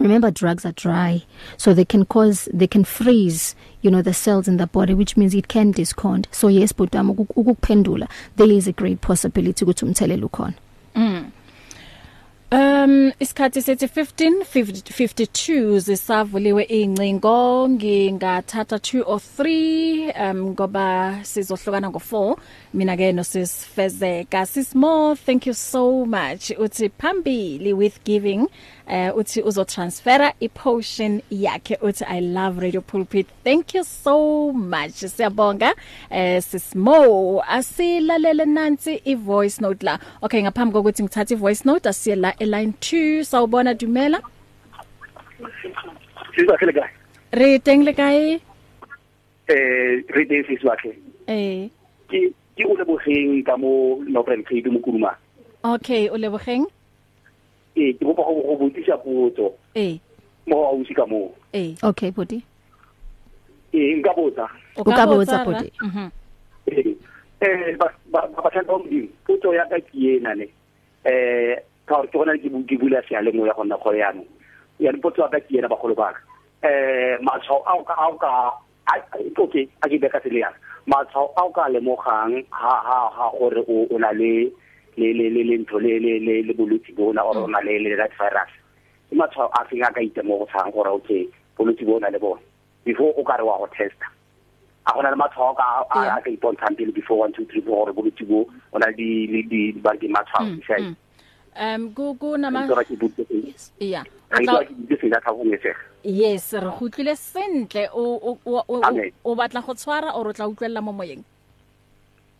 remember 0.00 0.30
drugs 0.30 0.64
are 0.64 0.72
dry 0.72 1.22
so 1.56 1.74
they 1.74 1.84
can 1.84 2.04
cause 2.04 2.48
they 2.52 2.66
can 2.66 2.84
freeze 2.84 3.54
you 3.82 3.90
know 3.90 4.02
the 4.02 4.14
cells 4.14 4.48
in 4.48 4.56
the 4.56 4.66
body 4.66 4.94
which 4.94 5.16
means 5.16 5.34
it 5.34 5.48
can 5.48 5.70
discount 5.70 6.26
so 6.30 6.48
yes 6.48 6.72
but 6.72 6.94
um 6.94 7.10
ukuphendula 7.10 8.08
there 8.36 8.50
is 8.50 8.68
a 8.68 8.72
great 8.72 9.00
possibility 9.00 9.64
ukuthi 9.64 9.84
umthelelo 9.84 10.26
ukhona. 10.26 10.54
Mm. 10.94 11.30
Um 12.52 13.12
isikhathi 13.20 13.62
sethi 13.62 13.86
15:52 13.86 15.78
zisavuliwe 15.80 16.62
incingo 16.62 17.68
ngingathatha 17.68 18.76
2 18.76 19.02
or 19.06 19.20
3 19.38 20.30
um 20.30 20.50
ngoba 20.50 21.18
sizohlukana 21.22 21.88
ngo4 21.88 22.36
mina 22.74 22.96
ke 22.96 23.12
no 23.12 23.24
sisifezeka 23.24 24.46
sismo 24.46 25.14
thank 25.26 25.46
you 25.46 25.54
so 25.54 26.04
much. 26.06 26.50
Uthi 26.58 26.90
phambili 26.98 27.72
with 27.72 28.04
giving 28.04 28.48
uh 28.90 29.16
uthi 29.18 29.42
uzotransfera 29.42 30.32
ipotion 30.40 31.22
yakhe 31.30 31.76
uthi 31.82 32.04
i 32.08 32.20
love 32.20 32.58
radio 32.60 32.80
pulpit. 32.80 33.26
Thank 33.44 33.74
you 33.74 33.84
so 33.84 34.52
much 34.52 35.04
siyabonga. 35.14 35.70
Uh 36.10 36.40
sismo 36.40 37.40
asilalele 37.46 38.44
nansi 38.44 39.00
i 39.04 39.14
voice 39.14 39.60
note 39.60 39.82
la. 39.86 39.98
Okay 40.22 40.42
ngaphambi 40.42 40.72
kokuthi 40.72 41.02
ngithathe 41.02 41.34
i 41.34 41.36
voice 41.36 41.64
note 41.64 41.88
asiye 41.88 42.16
la 42.16 42.32
line 42.40 42.72
2 42.80 43.24
sawubona 43.24 43.74
dumela. 43.74 44.20
Sizakhele 46.36 46.72
kahle. 46.72 46.90
re 47.32 47.58
teng 47.58 47.84
le 47.84 47.92
kae? 47.92 48.40
Eh 49.48 50.02
re 50.14 50.24
teng 50.26 50.44
siswakhe. 50.48 50.90
eh. 51.28 51.68
Ke 52.10 52.18
ke 52.56 52.64
o 52.66 52.74
lebogeng 52.74 53.44
ka 53.46 53.56
mo 53.56 54.02
Northern 54.08 54.42
Cape 54.42 54.66
mo 54.70 54.80
kuruma. 54.80 55.14
okay 55.64 56.08
o 56.10 56.16
lebogeng 56.16 56.66
Eh 57.76 57.94
ke 57.94 58.04
go 58.04 58.14
go 58.14 58.56
botsisa 58.58 58.96
potso. 58.98 59.54
eh 59.74 59.98
mo 60.46 60.66
ausi 60.66 60.94
ka 60.94 61.06
mo 61.06 61.30
eh 61.52 61.74
okay 61.82 62.10
body 62.10 62.42
eh 63.72 63.94
nka 63.98 64.12
botsa. 64.16 64.46
Ukabotsa, 64.76 65.44
Bhuti. 65.44 65.70
mhm 65.82 66.10
eh 66.66 66.94
eh 67.40 67.76
ba 67.78 67.86
ba 68.10 68.26
ba 68.26 68.50
tla 68.50 68.62
mo 68.66 68.82
potso 69.26 69.54
ya 69.54 69.64
ka 69.70 69.78
ke 69.78 70.18
ena 70.18 70.34
ne. 70.34 70.46
Eh 71.06 71.54
ka 71.86 72.02
re 72.02 72.08
ke 72.10 72.18
gona 72.18 72.34
ke 72.34 72.48
ke 72.50 72.74
bula 72.78 73.02
se 73.06 73.14
ale 73.14 73.30
mo 73.32 73.46
ya 73.46 73.54
gona 73.54 73.78
go 73.78 73.94
yana 73.94 74.22
ya 74.80 74.90
potso 74.98 75.22
ya 75.22 75.28
ka 75.30 75.38
ke 75.38 75.58
ena 75.58 75.68
ba 75.70 75.78
golo 75.78 75.94
ba 75.94 76.10
eh 76.66 77.16
matshwao 77.22 77.62
a 77.64 77.72
o 77.78 77.82
ka 77.86 77.94
a 77.94 78.06
o 78.10 78.16
ka 78.18 78.30
okay 79.38 79.68
a 79.82 79.88
ke 79.88 79.96
beka 80.02 80.18
se 80.22 80.28
le 80.30 80.42
yana 80.42 80.58
matshwao 80.90 81.30
a 81.38 81.42
o 81.46 81.50
ka 81.54 81.70
lemogang 81.70 82.42
ha 82.50 82.74
ha 82.82 82.98
ha 83.14 83.30
gore 83.38 83.62
o 83.68 83.86
o 83.86 83.96
na 83.98 84.10
le 84.12 84.50
le 84.96 85.12
le 85.12 85.30
le 85.30 85.42
le 85.44 85.56
ntho 85.62 85.78
le 85.78 85.98
le 85.98 86.18
le 86.18 86.42
le 86.42 86.52
bolwetse 86.54 86.92
bona 86.96 87.22
or 87.24 87.36
o 87.44 87.46
na 87.46 87.60
le 87.60 87.78
le 87.78 87.96
that 87.96 88.10
virus. 88.18 88.52
Ke 89.10 89.14
matshwao 89.16 89.50
a 89.54 89.64
feng 89.68 89.82
a 89.82 89.92
ka 89.92 90.00
itemogotsang 90.00 90.72
gore 90.72 90.88
okay 90.98 91.28
bolwetse 91.58 91.84
bo 91.86 91.96
o 91.96 91.98
na 91.98 92.08
le 92.10 92.18
bona. 92.18 92.40
Before 92.84 93.12
o 93.16 93.22
ka 93.24 93.36
re 93.36 93.44
wa 93.44 93.58
go 93.58 93.66
testa 93.76 94.06
a 94.86 94.92
gona 94.92 95.10
le 95.10 95.16
matshwao 95.16 95.54
ka 95.56 95.62
a- 95.62 95.86
a 95.98 96.04
Yeah. 96.04 96.16
a 96.16 96.22
ka 96.22 96.30
ipontshang 96.30 96.76
pele 96.76 96.92
before 96.92 97.18
one 97.18 97.32
two 97.32 97.44
three 97.46 97.60
four 97.60 97.84
gore 97.86 97.92
bolwetse 97.94 98.24
bo 98.26 98.46
o 98.72 98.78
na 98.78 98.86
le 98.86 98.92
di 98.96 99.26
le 99.26 99.42
di 99.42 99.72
ba 99.80 99.92
di 99.96 100.08
matshwao 100.08 100.46
Mm, 100.46 100.56
di 100.56 100.62
sai 100.66 100.80
mm. 100.82 100.96
um 101.60 101.92
ku 101.94 102.14
ku 102.14 102.36
nama 102.36 102.66
tsora 102.66 102.84
ke 102.84 102.96
butse 102.96 103.22
se 103.28 103.70
yeah. 103.84 104.04
Ga 104.30 104.36
O 104.36 104.40
ke 104.40 104.46
tla- 104.46 104.64
ke 104.64 104.72
butse 104.74 105.00
se 105.00 105.06
ya 105.10 105.20
tla 105.20 105.32
go 105.34 105.44
metse 105.44 105.72
yes 106.02 106.52
re 106.54 106.70
go 106.78 106.88
tlile 106.88 107.14
sentle. 107.16 107.88
O 107.92 108.04
o 108.22 108.38
o- 108.46 108.64
o 108.68 108.80
Amen. 108.82 109.10
o 109.24 109.34
batla 109.34 109.60
go 109.66 109.74
tshwara 109.74 110.14
o 110.16 110.22
re 110.24 110.32
tla 110.32 110.48
utlwella 110.48 110.80
mo 110.82 110.92
moyeng? 110.92 111.22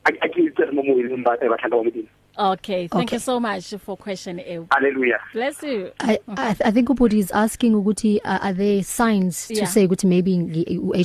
A 0.07 0.09
a 0.25 0.29
ke 0.33 0.49
tsere 0.57 0.73
mo 0.73 0.81
moeng 0.83 1.23
ba 1.23 1.37
ba 1.37 1.57
tlhaka 1.59 1.77
mo 1.77 1.85
meding 1.85 2.09
okay 2.41 2.89
thank 2.89 3.09
Okay. 3.09 3.17
you 3.17 3.21
so 3.21 3.39
much 3.41 3.75
for 3.85 3.97
question 3.97 4.41
e 4.41 4.59
hallelujah. 4.73 5.19
Bless 5.33 5.63
you. 5.63 5.91
I, 6.01 6.19
I 6.29 6.57
I 6.65 6.71
think 6.71 6.89
ubudi 6.89 7.19
is 7.19 7.31
asking 7.33 7.75
ukuthi 7.75 8.19
uh, 8.25 8.39
are 8.43 8.53
there 8.53 8.83
signs 8.83 9.47
to 9.49 9.55
Yeah. 9.55 9.67
say 9.67 9.87
ukuthi 9.87 10.05
maybe 10.09 10.35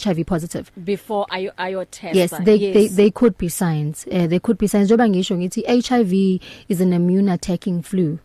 HIV 0.04 0.26
positive? 0.26 0.72
Before 0.84 1.26
ayo 1.32 1.52
ayo 1.58 1.86
test 1.92 2.16
Yes 2.16 2.32
they 2.44 2.72
they 2.74 2.88
they 2.88 3.12
could 3.12 3.38
be 3.38 3.50
signs. 3.50 4.06
Uh, 4.12 4.28
they 4.28 4.40
could 4.40 4.58
be 4.58 4.68
signs. 4.68 4.90
Njoba 4.90 5.10
ngisho 5.10 5.36
ngithi 5.38 5.64
HIV 5.88 6.42
is 6.70 6.82
an 6.82 6.94
immune 6.94 7.30
attacking 7.30 7.82
flu. 7.82 8.20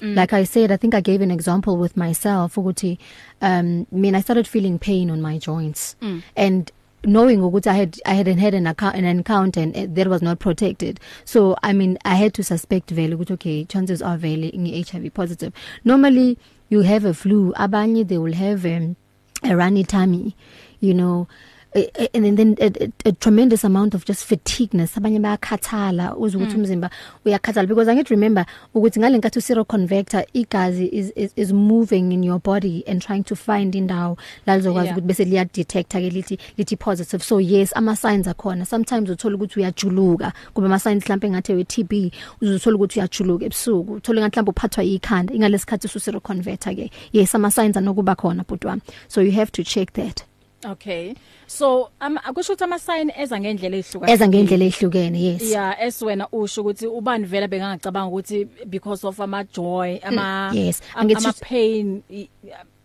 Mm. 0.00 0.14
Like 0.16 0.32
I 0.32 0.44
said 0.44 0.70
I 0.72 0.76
think 0.76 0.94
I 0.94 1.00
gave 1.00 1.20
an 1.22 1.30
example 1.30 1.76
with 1.76 1.96
myself 1.96 2.54
ukuthi 2.56 2.98
um 3.40 3.86
I 3.92 3.96
mean 3.96 4.14
I 4.14 4.20
started 4.20 4.46
feeling 4.48 4.78
pain 4.78 5.10
on 5.10 5.20
my 5.22 5.38
joints. 5.38 5.96
Mm. 6.02 6.22
and 6.36 6.72
knowing 7.04 7.40
ukuthi 7.40 7.66
I 7.66 7.74
had 7.74 8.00
I 8.04 8.14
hadn't 8.14 8.38
had 8.38 8.54
an 8.54 8.66
account 8.66 8.96
an 8.96 9.04
encounter 9.04 9.60
and 9.60 9.76
uh, 9.76 9.86
that 9.90 10.08
was 10.08 10.22
not 10.22 10.38
protected. 10.38 11.00
So 11.24 11.56
I 11.62 11.72
mean 11.72 11.98
I 12.04 12.16
had 12.16 12.34
to 12.34 12.42
suspect 12.42 12.90
vele 12.90 13.16
ukuthi 13.16 13.32
okay 13.32 13.64
chances 13.64 14.02
are 14.02 14.16
vele 14.16 14.50
ngi 14.50 14.88
HIV 14.88 15.14
positive. 15.14 15.52
Normally 15.84 16.38
you 16.68 16.80
have 16.80 17.04
a 17.04 17.14
flu. 17.14 17.52
Abanye 17.56 18.06
they 18.06 18.18
will 18.18 18.34
have 18.34 18.66
um, 18.66 18.96
a 19.44 19.56
runny 19.56 19.84
tummy 19.84 20.36
you 20.80 20.94
know. 20.94 21.28
And 21.74 22.24
then, 22.24 22.34
then 22.34 22.56
a, 22.60 22.84
a, 22.84 23.08
a 23.10 23.12
tremendous 23.12 23.64
amount 23.64 23.94
of 23.94 24.04
just 24.04 24.24
fatigueness. 24.24 24.94
Abanye 24.96 25.20
bayakhathala 25.20 26.16
uzwe 26.16 26.42
ukuthi 26.42 26.56
umzimba 26.56 26.90
uyakhathala. 27.24 27.68
Because 27.68 27.88
i 27.88 27.94
get 27.94 28.10
remember 28.10 28.46
ukuthi 28.74 28.98
ngalenkathi 29.00 29.38
usero 29.38 29.66
converter 29.66 30.24
igazi 30.34 30.88
is, 30.92 31.12
is 31.16 31.32
is 31.36 31.52
moving 31.52 32.12
in 32.12 32.22
your 32.22 32.38
body 32.38 32.84
and 32.86 33.02
trying 33.02 33.22
to 33.22 33.36
find 33.36 33.74
indawo 33.74 34.16
la 34.46 34.56
lizokwazi 34.56 34.88
Yeah. 34.88 34.96
ukuthi 34.96 35.06
bese 35.06 35.24
liya 35.24 35.44
detect 35.52 35.92
ke 35.92 36.10
lithi 36.10 36.38
lithi 36.56 36.78
positive. 36.78 37.22
So 37.22 37.38
yes 37.38 37.72
ama 37.76 37.96
signs 37.96 38.26
akhona. 38.26 38.66
Sometimes 38.66 39.10
uthola 39.10 39.36
ukuthi 39.36 39.60
uyajuluka. 39.60 40.32
Kuba 40.54 40.66
ama 40.66 40.78
signs 40.78 41.04
mhlambe 41.04 41.30
ngathi 41.30 41.54
we 41.54 41.64
TB 41.64 42.12
uzothola 42.42 42.76
ukuthi 42.76 42.98
uyajuluka 42.98 43.44
ebusuku. 43.44 43.92
Uthola 43.92 44.20
ngathi 44.20 44.36
mhlambe 44.36 44.50
uphathwa 44.50 44.84
ikhanda 44.84 45.34
ingalesikhathi 45.34 45.86
ususero 45.86 46.20
converter 46.20 46.74
ke 46.74 46.90
yes 47.12 47.34
ama 47.34 47.50
signs 47.50 47.76
anokuba 47.76 48.14
khona 48.16 48.44
butwa 48.44 48.80
so 49.08 49.20
you 49.20 49.32
have 49.32 49.52
to 49.52 49.62
check 49.62 49.92
that. 49.92 50.24
Okay. 50.64 51.14
So 51.46 51.90
um 52.00 52.18
akusho 52.18 52.52
ukuthi 52.52 52.64
ama 52.64 52.78
sign 52.78 53.10
eza 53.18 53.40
ngendlela 53.40 53.76
ehluka 53.76 54.10
eza 54.10 54.28
ngendlela 54.28 54.64
ehlukene 54.64 55.20
yes. 55.22 55.42
Yeah 55.42 55.76
eswena 55.82 56.28
usho 56.32 56.60
ukuthi 56.62 56.86
ubani 56.86 57.24
vele 57.24 57.48
bengangacabanga 57.48 58.08
ukuthi 58.10 58.44
because 58.66 59.06
of 59.06 59.20
ama 59.20 59.44
joy 59.44 59.98
ama 60.02 60.50
yes. 60.54 60.82
am- 60.94 61.06
Angithi- 61.08 61.16
ama 61.24 61.32
pain 61.32 62.02
i- 62.10 62.28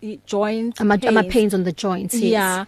i- 0.02 0.20
joint 0.28 0.82
ama 0.82 0.98
ama 1.08 1.24
pains 1.24 1.54
on 1.54 1.64
the 1.64 1.72
joints 1.74 2.14
yes. 2.14 2.24
Yeah 2.24 2.66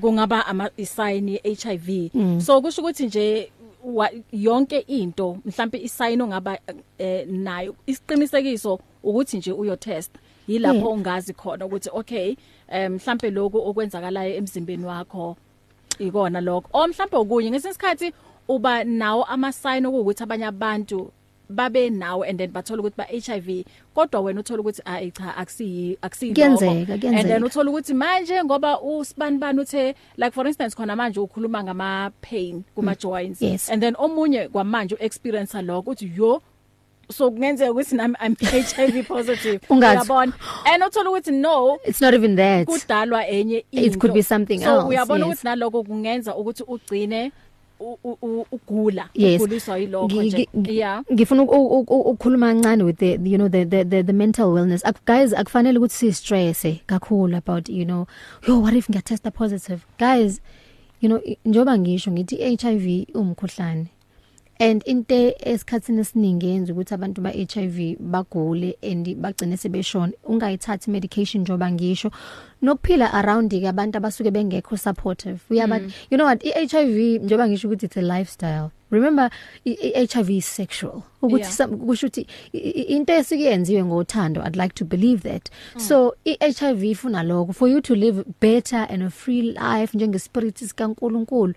kungaba 0.00 0.46
ama 0.46 0.70
isign 0.76 1.28
ye 1.28 1.40
HIV 1.44 2.10
Mm. 2.14 2.40
so 2.40 2.60
kusho 2.62 2.82
ukuthi 2.82 3.06
nje 3.06 3.52
yonke 4.32 4.78
into 4.78 5.38
mhlambe 5.44 5.78
isign 5.78 6.20
ongaba 6.20 6.58
eh, 6.98 7.26
nayo 7.28 7.74
isiqinisekiso 7.86 8.78
ukuthi 9.02 9.36
nje 9.36 9.52
uyo 9.52 9.76
test 9.76 10.10
yilapho 10.48 10.78
Yeah. 10.78 10.92
ungazi 10.92 11.32
khona 11.34 11.66
ukuthi 11.66 11.90
okay 11.92 12.36
em 12.68 12.92
mhlambe 12.94 13.30
lokho 13.30 13.58
okwenzakalayo 13.68 14.34
emzimbeni 14.34 14.84
wakho 14.84 15.36
ikona 15.98 16.40
lokho 16.40 16.68
o 16.72 16.88
mhlambe 16.88 17.16
okunye 17.16 17.50
ngesikhathi 17.50 18.12
uba 18.48 18.84
nawo 18.84 19.24
ama 19.24 19.52
sign 19.52 19.86
ukuthi 19.86 20.22
abanye 20.22 20.46
abantu 20.46 21.10
babe 21.48 21.90
nawo 21.90 22.24
and 22.24 22.38
then 22.38 22.50
bathola 22.50 22.82
ukuthi 22.82 22.96
ba 22.96 23.04
HIV 23.04 23.64
kodwa 23.94 24.20
wena 24.20 24.40
uthola 24.40 24.60
ukuthi 24.60 24.82
ah 24.84 25.10
cha 25.10 25.36
akusiyi 25.36 25.98
akusiyi 26.02 26.34
Kuyenzeka, 26.34 26.92
and 26.92 27.02
then 27.02 27.12
kuyenzeka. 27.12 27.46
uthola 27.46 27.70
ukuthi 27.70 27.94
manje 27.94 28.44
ngoba 28.44 28.80
usibani 28.80 29.38
bani 29.38 29.60
uthe 29.60 29.94
like 30.16 30.32
for 30.34 30.46
instance 30.46 30.74
khona 30.76 30.96
manje 30.96 31.20
ukhuluma 31.20 31.62
ngama 31.64 32.10
pain 32.20 32.62
kuma 32.74 32.94
joints 32.94 33.42
Yes. 33.42 33.70
and 33.70 33.82
then 33.82 33.94
omunye 33.98 34.48
kwamanje 34.48 34.94
uexperience 34.94 35.62
lokho 35.62 35.90
uthi 35.90 36.10
yo 36.16 36.42
so 37.10 37.30
kungenzeka 37.30 37.70
ukuthi 37.72 37.94
nami 37.96 38.14
I'm 38.20 38.36
HIV 38.40 39.06
positive. 39.08 39.60
Ungazi. 39.70 39.96
uyabona? 39.96 40.32
And 40.66 40.82
uthola 40.82 41.10
ukuthi 41.10 41.32
no 41.32 41.78
it's 41.84 42.00
not 42.00 42.14
even 42.14 42.36
that. 42.36 42.66
kudalwa 42.66 43.26
enye 43.28 43.64
It 43.72 43.84
into. 43.84 43.98
could 43.98 44.14
be 44.14 44.22
something 44.22 44.58
so 44.60 44.70
else, 44.80 44.88
uyabona 44.88 45.26
yes. 45.26 45.26
ukuthi 45.26 45.44
naloko 45.46 45.82
kungenza 45.84 46.34
ukuthi 46.36 46.62
ugcine 46.66 47.32
u- 47.80 47.98
u- 48.04 48.18
u- 48.22 48.46
ugula 48.52 49.08
yes. 49.14 49.40
uguliswa 49.42 49.78
yilokho 49.78 50.06
Ngi- 50.14 50.26
nje. 50.26 50.48
ngi- 50.56 50.76
yeah. 50.76 51.02
ngifuna 51.12 51.42
uku- 51.42 51.66
uku- 51.78 52.00
ukukhuluma 52.00 52.46
kancane 52.46 52.82
with 52.84 52.96
the 52.98 53.10
you 53.24 53.36
know 53.38 53.48
the 53.48 53.64
the 53.64 53.84
the, 53.84 54.02
the 54.02 54.12
mental 54.12 54.46
wellness. 54.52 54.84
Ak, 54.86 55.04
guys 55.06 55.32
akufanele 55.34 55.78
ukuthi 55.78 55.94
si 55.94 56.12
stress 56.12 56.66
kakhulu 56.86 57.36
about 57.36 57.68
you 57.68 57.84
know 57.84 58.06
yo 58.48 58.60
what 58.60 58.74
if 58.74 58.88
ngiyatesta 58.90 59.30
positive? 59.30 59.80
Guys 59.98 60.40
you 61.00 61.08
know 61.08 61.20
i- 61.26 61.38
njoba 61.44 61.78
ngisho 61.78 62.10
ngithi 62.10 62.36
HIV 62.56 63.06
umkhuhlane 63.14 63.86
and 64.58 64.82
inte 64.86 65.36
esikhatsini 65.40 66.00
esiningi 66.00 66.46
yenza 66.46 66.72
ukuthi 66.72 66.94
abantu 66.94 67.20
ba 67.22 67.30
HIV 67.30 67.96
bagule 68.00 68.76
and 68.82 69.06
bagcine 69.16 69.56
sebeshona. 69.56 70.12
Ungayithathi 70.24 70.90
medication 70.90 71.42
njoba 71.42 71.70
ngisho. 71.72 72.10
Nokuphila 72.62 73.12
around 73.14 73.50
ke 73.50 73.68
abantu 73.68 73.98
abasuke 73.98 74.30
bengekho 74.30 74.76
supportive. 74.78 75.40
Uyaba 75.50 75.78
mm. 75.78 75.92
you 76.10 76.16
know 76.16 76.26
what? 76.26 76.42
iHIV 76.44 77.22
njoba 77.24 77.48
ngisho 77.48 77.68
ukuthi 77.68 77.84
it's 77.86 77.96
a 77.96 78.02
lifestyle. 78.02 78.70
Remember 78.90 79.30
i- 79.64 79.70
i- 79.82 80.06
HIV 80.06 80.30
is 80.30 80.46
sexual. 80.46 81.02
Ukuthi 81.22 81.40
Yeah. 81.42 81.52
some- 81.52 81.76
kusho 81.76 82.06
ukuthi 82.06 82.26
i- 82.52 82.58
i- 82.58 82.96
into 82.96 83.12
esikuyenziwe 83.12 83.84
ngothando 83.84 84.42
i'd 84.46 84.56
like 84.56 84.74
to 84.74 84.84
believe 84.84 85.28
that. 85.28 85.50
Mm. 85.74 85.80
so 85.80 86.16
iHIV 86.24 86.84
ifuna 86.84 87.22
lokho. 87.22 87.52
For 87.52 87.68
you 87.68 87.80
to 87.80 87.94
live 87.94 88.24
better 88.40 88.86
and 88.90 89.02
a 89.02 89.10
free 89.10 89.42
life 89.42 89.94
njengespiritu 89.94 90.68
sikaNkuluNkulu 90.68 91.54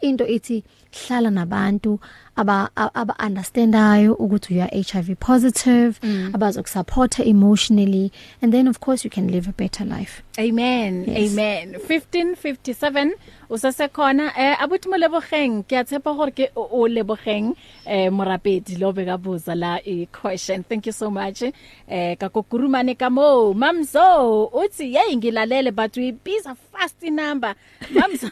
into 0.00 0.26
ithi 0.26 0.64
hlala 0.92 1.30
nabantu 1.30 2.00
aba 2.36 2.70
aba 2.76 3.14
understandayo 3.26 4.14
ukuthi 4.14 4.56
you 4.56 4.62
are 4.62 4.82
HIV 4.82 5.16
positive 5.20 6.00
mm. 6.02 6.30
abazokusupporta 6.34 7.24
emotionally 7.24 8.12
and 8.42 8.52
then 8.52 8.68
of 8.68 8.80
course 8.80 9.04
you 9.04 9.10
can 9.10 9.28
live 9.28 9.48
a 9.48 9.52
better 9.52 9.84
life 9.84 10.22
Amen. 10.38 11.04
Yes. 11.08 11.32
Amen. 11.32 11.74
1557 11.74 13.12
usesekhona 13.48 14.32
eh 14.36 14.62
abuthi 14.62 14.88
mo 14.88 14.96
lebogeng 14.96 15.64
ke 15.64 15.78
a 15.80 15.84
tshepa 15.84 16.12
gore 16.12 16.30
ke 16.30 16.50
o 16.56 16.68
o 16.72 16.88
lebogeng 16.88 17.56
eh 17.86 18.10
morapedi 18.12 18.76
lo 18.76 18.92
be 18.92 19.06
ka 19.06 19.16
buza 19.16 19.56
la 19.56 19.78
i 19.86 20.08
question. 20.12 20.62
Thank 20.62 20.86
you 20.86 20.92
so 20.92 21.10
much. 21.10 21.42
Eh 21.88 22.16
ka 22.20 22.28
kokurumane 22.28 22.98
ka 22.98 23.08
mo 23.08 23.54
mamso 23.54 24.50
uthi 24.52 24.92
hey 24.92 25.16
ngilalele 25.16 25.72
but 25.74 25.96
we 25.96 26.12
biza 26.12 26.56
fast 26.76 27.02
number. 27.02 27.54
Mamso. 27.90 28.30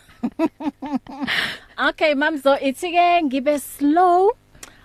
okay 1.89 2.15
mamso 2.15 2.53
ithi 2.61 2.89
ke 2.93 3.07
ngibe 3.25 3.55
slow. 3.61 4.31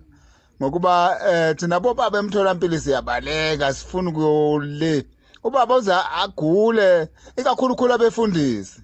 Ngokuba 0.60 0.94
eh 1.30 1.56
thina 1.56 1.80
bobaba 1.80 2.20
emtholampilo 2.20 2.80
siyabaleka 2.80 3.74
sifuna 3.74 4.12
kuyole 4.12 5.06
ubaba 5.44 5.76
uza 5.76 6.12
agule 6.12 7.08
ikakhulu 7.38 7.76
khulu 7.76 7.94
abefundisi. 7.94 8.82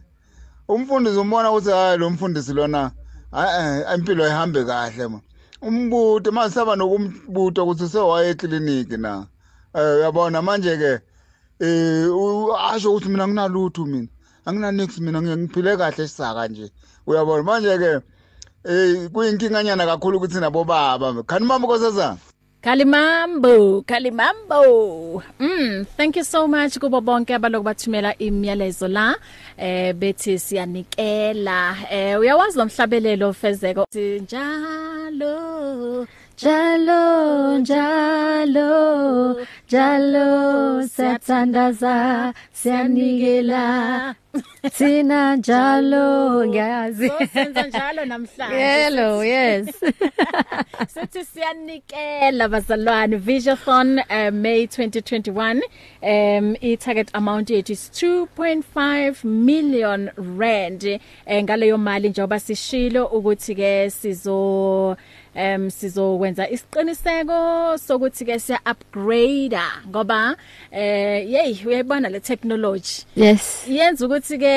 Umfundisi 0.70 1.18
umbona 1.18 1.50
ukuthi 1.52 1.72
hayi 1.72 1.98
lo 1.98 2.10
mfundisi 2.10 2.54
lona 2.54 2.92
eh 3.34 3.96
impilo 3.96 4.28
ihambe 4.28 4.64
kahle 4.64 5.08
ma. 5.08 5.20
Umbuto 5.68 6.32
manje 6.32 6.54
saba 6.54 6.76
nokumbuto 6.76 7.64
ukuthi 7.64 7.88
sewaye 7.88 8.30
ekliniki 8.30 8.98
na 8.98 9.28
eh 9.76 9.96
uyabona 9.98 10.42
manje 10.42 10.78
ke 10.78 10.92
eh 11.60 12.08
asho 12.70 12.92
ukuthi 12.92 13.10
mina 13.10 13.28
nginalutho 13.28 13.86
mina 13.86 14.08
anginanix 14.46 15.00
mina 15.00 15.22
ngiphile 15.22 15.78
kahle 15.78 16.08
sisaka 16.08 16.48
nje 16.48 16.72
uyabona 17.08 17.44
manje 17.44 17.78
ke 17.78 17.92
eh 18.70 19.10
kuyinkinkanyana 19.14 19.86
kakhulu 19.86 20.18
ukuthi 20.18 20.40
nabo 20.40 20.64
baba 20.64 21.24
khani 21.24 21.46
mama 21.46 21.66
nkosazana 21.68 22.18
Kalimambo, 22.64 23.84
Kalimambo. 23.84 25.22
Mm, 25.38 25.86
thank 25.98 26.16
you 26.16 26.24
so 26.24 26.48
much 26.48 26.80
kubo 26.80 27.02
bonke 27.02 27.36
abaloku 27.36 27.64
bathumela 27.64 28.18
imiyalezo 28.18 28.88
la. 28.88 29.16
Eh 29.58 29.94
bethi 29.94 30.40
siyanikela. 30.40 31.76
Eh 31.92 32.20
uyawazi 32.20 32.58
lo 32.58 32.66
mhlabelelo 32.66 33.34
fezeko 35.12 36.08
njalo 36.44 37.34
Jalo 37.64 37.64
jalo 37.64 39.36
jalo 39.70 40.84
siyathandaza 40.88 42.34
siyanikela. 42.54 44.16
Thina 44.78 45.36
njalo 45.36 46.46
ngiyazi. 46.48 47.12
Senza 47.34 47.64
njalo 47.68 48.06
namhlanje. 48.06 48.56
hello 48.56 49.24
yes. 49.24 49.68
Sithi 50.94 51.26
siyanikela 51.26 52.48
bazalwane. 52.48 53.18
Visiothon 53.18 54.00
uh, 54.00 54.34
May 54.34 54.66
2021 54.66 55.62
um 56.02 56.56
i 56.62 56.78
target 56.78 57.10
amount 57.14 57.50
yethu 57.50 57.72
is 57.74 57.90
2.5 57.94 59.24
million 59.24 60.10
rand 60.40 60.84
eh, 61.26 61.44
ngaleyo 61.44 61.78
mali 61.78 62.10
njengoba 62.10 62.40
sishilo 62.40 63.06
ukuthi 63.06 63.56
ke 63.56 63.90
sizo 63.90 64.98
um 65.36 65.70
sizokwenza 65.70 66.50
isiqiniseko 66.50 67.78
sokuthi 67.78 68.26
ke 68.26 68.40
siya 68.40 68.60
upgrade 68.66 69.58
ngoba 69.90 70.36
eh 70.72 71.30
yey 71.30 71.58
uyayibona 71.66 72.10
le 72.10 72.20
technology. 72.20 73.06
Yes. 73.16 73.66
Yenza 73.68 74.06
ukuthi 74.06 74.38
ke 74.38 74.54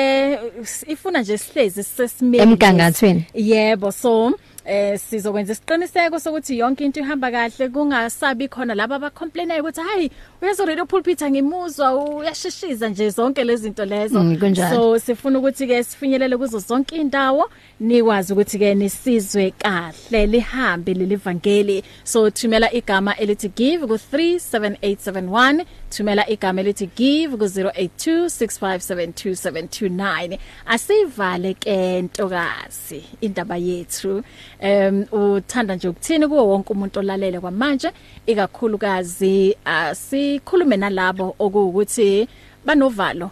ifuna 0.87 1.21
nje 1.21 1.37
sihlezi 1.37 1.83
sesimeni. 1.83 2.43
Emgangathweni. 2.43 3.25
yebo 3.33 3.91
so 3.91 4.33
eh 4.67 4.99
sizokwenza 4.99 5.53
isiqiniseko 5.53 6.19
sokuthi 6.19 6.59
yonke 6.59 6.85
into 6.85 6.99
ihamba 6.99 7.31
kahle 7.31 7.69
kungasabi 7.69 8.47
khona 8.47 8.75
laba 8.75 8.95
abacomplainayo 8.95 9.63
ukuthi 9.63 9.81
hayi 9.81 10.11
uyazo 10.41 10.65
radio 10.65 10.85
pulpit 10.85 11.21
angimuzwa 11.21 11.95
uyasheshiza 11.95 12.89
nje 12.89 13.09
zonke 13.09 13.43
lezi 13.43 13.63
zinto 13.63 13.85
lezo. 13.85 14.23
Mm, 14.23 14.37
kunjalo. 14.37 14.75
so 14.75 14.99
sifuna 14.99 15.39
ukuthi 15.39 15.67
ke 15.67 15.83
sifinyelele 15.83 16.37
kuzo 16.37 16.59
zonke 16.59 16.95
indawo 16.95 17.49
nikwazi 17.79 18.33
ukuthi 18.33 18.59
ke 18.59 18.75
nisizwe 18.75 19.51
kahle 19.51 20.25
lihambe 20.25 20.93
leli 20.93 21.15
vangeli 21.15 21.83
so 22.03 22.29
thumela 22.29 22.73
igama 22.73 23.17
elithi 23.17 23.49
give 23.49 23.87
ku 23.87 23.93
37871 23.93 25.65
thumela 25.89 26.29
igama 26.29 26.61
elithi 26.61 26.89
give 26.95 27.37
ku 27.37 27.43
0826572729 27.43 30.37
asivale 30.65 31.53
ke 31.53 32.01
ntokazi 32.01 33.03
indaba 33.21 33.57
yethu. 33.57 34.23
Um 34.61 35.05
uthanda 35.11 35.75
nje 35.75 35.87
ukuthini 35.87 36.27
kuwo 36.27 36.47
wonke 36.47 36.73
umuntu 36.73 36.99
olalele 36.99 37.39
kwamanje 37.39 37.91
ikakhulukazi 38.25 39.57
asikhulume 39.65 40.77
nalabo 40.77 41.35
okuwukuthi 41.39 42.27
banovalo. 42.65 43.31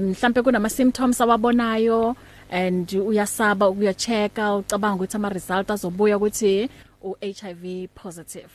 Mhlambe 0.00 0.42
kunama 0.42 0.68
symptoms 0.68 1.20
awabonayo 1.20 2.16
and 2.50 2.92
uyasaba 2.92 3.68
ukuyochecka 3.68 4.54
ucabanga 4.56 4.94
ukuthi 4.94 5.16
ama 5.16 5.28
result 5.28 5.70
azobuya 5.70 6.16
ukuthi 6.16 6.68
u 7.02 7.14
HIV 7.20 7.88
positive. 7.94 8.50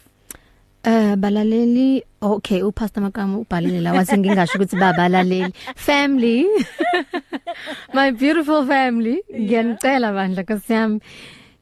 Eh 0.84 1.16
balaleli 1.16 2.04
okay 2.22 2.62
upastor 2.62 3.04
Makama 3.04 3.38
ubhalile 3.38 3.82
la 3.82 3.94
wathi 3.94 4.18
ngingasho 4.18 4.58
ukuthi 4.58 4.76
babalaleli. 4.76 5.54
Family 5.76 6.46
my 7.94 8.12
beautiful 8.12 8.66
family 8.66 9.24
ngiyanicela 9.34 10.14
bandla 10.14 10.44
kasiyami 10.44 11.00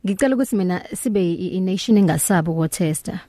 ngicela 0.06 0.36
ukuthi 0.36 0.56
mina 0.56 0.84
sibe 0.96 1.34
i 1.34 1.60
nation 1.60 1.98
engasabi 1.98 2.50
uku 2.50 2.68
testa 2.68 3.20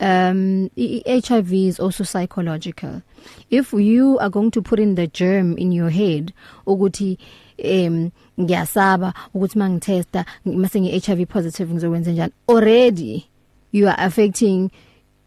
um 0.00 0.70
HIV 0.76 1.52
is 1.52 1.78
also 1.78 2.04
psychological. 2.04 3.02
If 3.50 3.72
you 3.72 4.18
are 4.18 4.30
going 4.30 4.50
to 4.52 4.62
put 4.62 4.80
in 4.80 4.94
the 4.94 5.06
germ 5.06 5.58
in 5.58 5.72
your 5.72 5.90
head 5.90 6.32
ukuthi 6.66 7.18
em 7.58 8.10
ngiyasaba 8.38 9.14
ukuthi 9.34 9.58
mangitesta 9.58 10.24
mase 10.44 10.80
ngi 10.80 11.00
HIV 11.00 11.28
positive 11.28 11.74
ngizokwenza 11.74 12.12
njani 12.12 12.32
already 12.48 13.28
you 13.72 13.88
are 13.88 13.96
affecting 13.98 14.70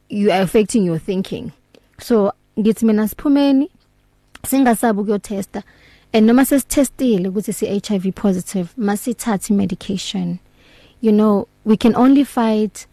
you 0.09 0.31
are 0.31 0.41
affecting 0.41 0.85
your 0.85 0.99
thinking. 0.99 1.51
So 1.99 2.33
ngithi 2.59 2.85
mina 2.85 3.07
siphumeni 3.07 3.69
singasabi 4.47 5.01
ukuyotesta 5.01 5.63
and 6.13 6.27
noma 6.27 6.45
sesitestile 6.45 7.29
ukuthi 7.29 7.53
si 7.53 7.65
HIV 7.65 8.15
positive 8.15 8.69
masithathe 8.77 9.53
medication 9.53 10.39
you 11.03 11.11
know 11.11 11.49
we 11.65 11.75
can 11.75 11.93
only 11.97 12.23
fight 12.23 12.87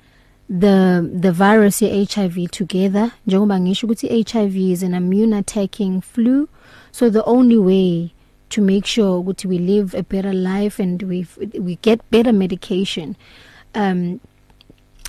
the 0.49 1.09
the 1.25 1.31
virus 1.31 1.81
ye 1.81 2.05
HIV 2.05 2.51
together. 2.51 3.13
Njengoba 3.27 3.61
ngisho 3.61 3.87
ukuthi 3.87 4.09
HIV 4.33 4.57
is 4.57 4.83
an 4.83 4.95
immune 4.95 5.33
attacking 5.33 6.01
flu. 6.01 6.49
So 6.91 7.09
the 7.09 7.25
only 7.25 7.57
way 7.57 8.13
to 8.49 8.61
make 8.61 8.85
sure 8.85 9.23
ukuthi 9.23 9.45
we 9.47 9.59
live 9.59 9.95
a 9.95 10.03
better 10.03 10.33
life 10.33 10.81
and 10.81 11.01
we 11.05 11.25
we 11.59 11.77
get 11.83 12.01
better 12.11 12.33
medication 12.33 13.17
um 13.77 14.21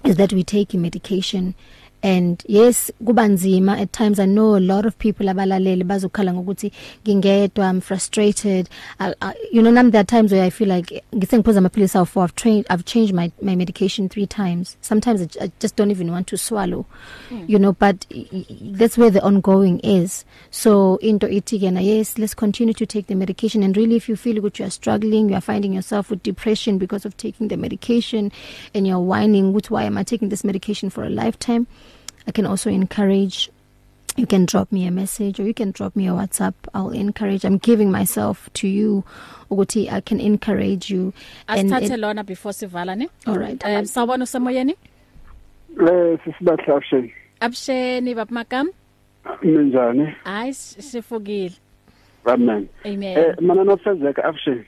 is 0.04 0.16
that 0.18 0.32
we 0.32 0.44
take 0.44 0.76
medication. 0.76 1.56
And 2.04 2.44
yes 2.48 2.92
kubanzima 3.04 3.80
at 3.80 3.94
times. 3.94 4.20
I 4.20 4.26
know 4.26 4.56
a 4.56 4.60
lot 4.60 4.86
of 4.86 4.98
people 4.98 5.28
abalaleli 5.28 5.84
bazokhala 5.84 6.34
ngokuthi 6.34 6.72
ngingedwa 7.04 7.70
i'm 7.70 7.82
frustrated. 7.82 8.70
I, 9.00 9.14
I, 9.22 9.34
you 9.52 9.62
know 9.62 9.72
nami 9.72 9.92
there 9.92 10.02
are 10.02 10.06
times 10.06 10.32
where 10.32 10.44
i 10.44 10.50
feel 10.50 10.68
like 10.68 11.04
ngisengiphuza 11.16 11.60
amaphilisi 11.60 11.98
awu 11.98 12.06
for 12.06 12.24
i've 12.24 12.36
trained 12.36 12.66
i've 12.70 12.86
changed 12.86 13.14
my 13.14 13.32
my 13.42 13.56
medication 13.56 14.08
3 14.08 14.26
times. 14.28 14.78
Sometimes 14.82 15.22
I, 15.22 15.46
I 15.46 15.52
just 15.60 15.76
don't 15.76 15.92
even 15.92 16.12
want 16.12 16.28
to 16.28 16.38
swallow 16.38 16.86
mm. 17.30 17.50
you 17.50 17.60
know 17.60 17.74
but 17.74 18.06
that's 18.62 18.98
where 18.98 19.12
the 19.12 19.22
ongoing 19.22 19.80
is. 19.80 20.26
So 20.50 20.98
into 20.98 21.28
ithi 21.28 21.60
kena 21.60 21.84
yes 21.84 22.18
let's 22.18 22.34
continue 22.34 22.74
to 22.74 22.86
take 22.86 23.08
the 23.08 23.16
medication. 23.16 23.64
And 23.64 23.78
really 23.78 23.96
if 23.96 24.10
you 24.10 24.16
feel 24.16 24.42
that 24.42 24.60
you 24.60 24.66
are 24.66 24.72
struggling 24.72 25.30
you 25.30 25.36
are 25.36 25.42
finding 25.42 25.74
yourself 25.74 26.10
with 26.10 26.24
depression 26.24 26.78
because 26.78 27.06
of 27.06 27.16
taking 27.18 27.48
the 27.48 27.58
medication 27.58 28.32
and 28.74 28.88
you're 28.88 29.00
whining 29.00 29.54
with 29.54 29.70
why 29.70 29.84
am 29.84 29.98
i 29.98 30.04
taking 30.04 30.30
this 30.30 30.44
medication 30.44 30.90
for 30.90 31.04
a 31.04 31.10
lifetime? 31.10 31.68
I 32.32 32.34
can 32.34 32.46
also 32.46 32.70
encourage 32.70 33.52
you 34.16 34.26
can 34.26 34.46
drop 34.46 34.72
me 34.72 34.88
a 34.88 34.92
message 34.92 35.38
or 35.38 35.44
you 35.44 35.54
can 35.54 35.72
drop 35.72 35.98
me 35.98 36.08
a 36.08 36.12
whatsapp. 36.12 36.54
I'll 36.74 36.92
encourage 36.92 37.44
i'm 37.44 37.58
giving 37.58 37.92
myself 37.92 38.50
to 38.60 38.68
you. 38.70 39.04
Ukuthi 39.50 39.92
i 39.92 40.00
can 40.00 40.22
encourage 40.22 40.90
you 40.90 41.12
asithathe 41.50 41.98
lona 42.00 42.24
before 42.24 42.54
sivala 42.54 42.96
ne? 42.98 43.10
Alright. 43.28 43.66
um 43.66 43.86
sawubona 43.86 44.24
usemoyeni 44.24 44.76
le 45.76 46.18
sisibahle 46.24 46.78
action 46.78 47.12
absheni 47.42 48.16
babmakam 48.16 48.70
ninjani? 49.44 50.16
Hayi 50.24 50.54
sifukile 50.54 51.58
amen. 52.26 52.70
Amen. 52.86 53.18
Eh 53.18 53.36
mana 53.42 53.64
nofezeka 53.64 54.24
afshe 54.24 54.66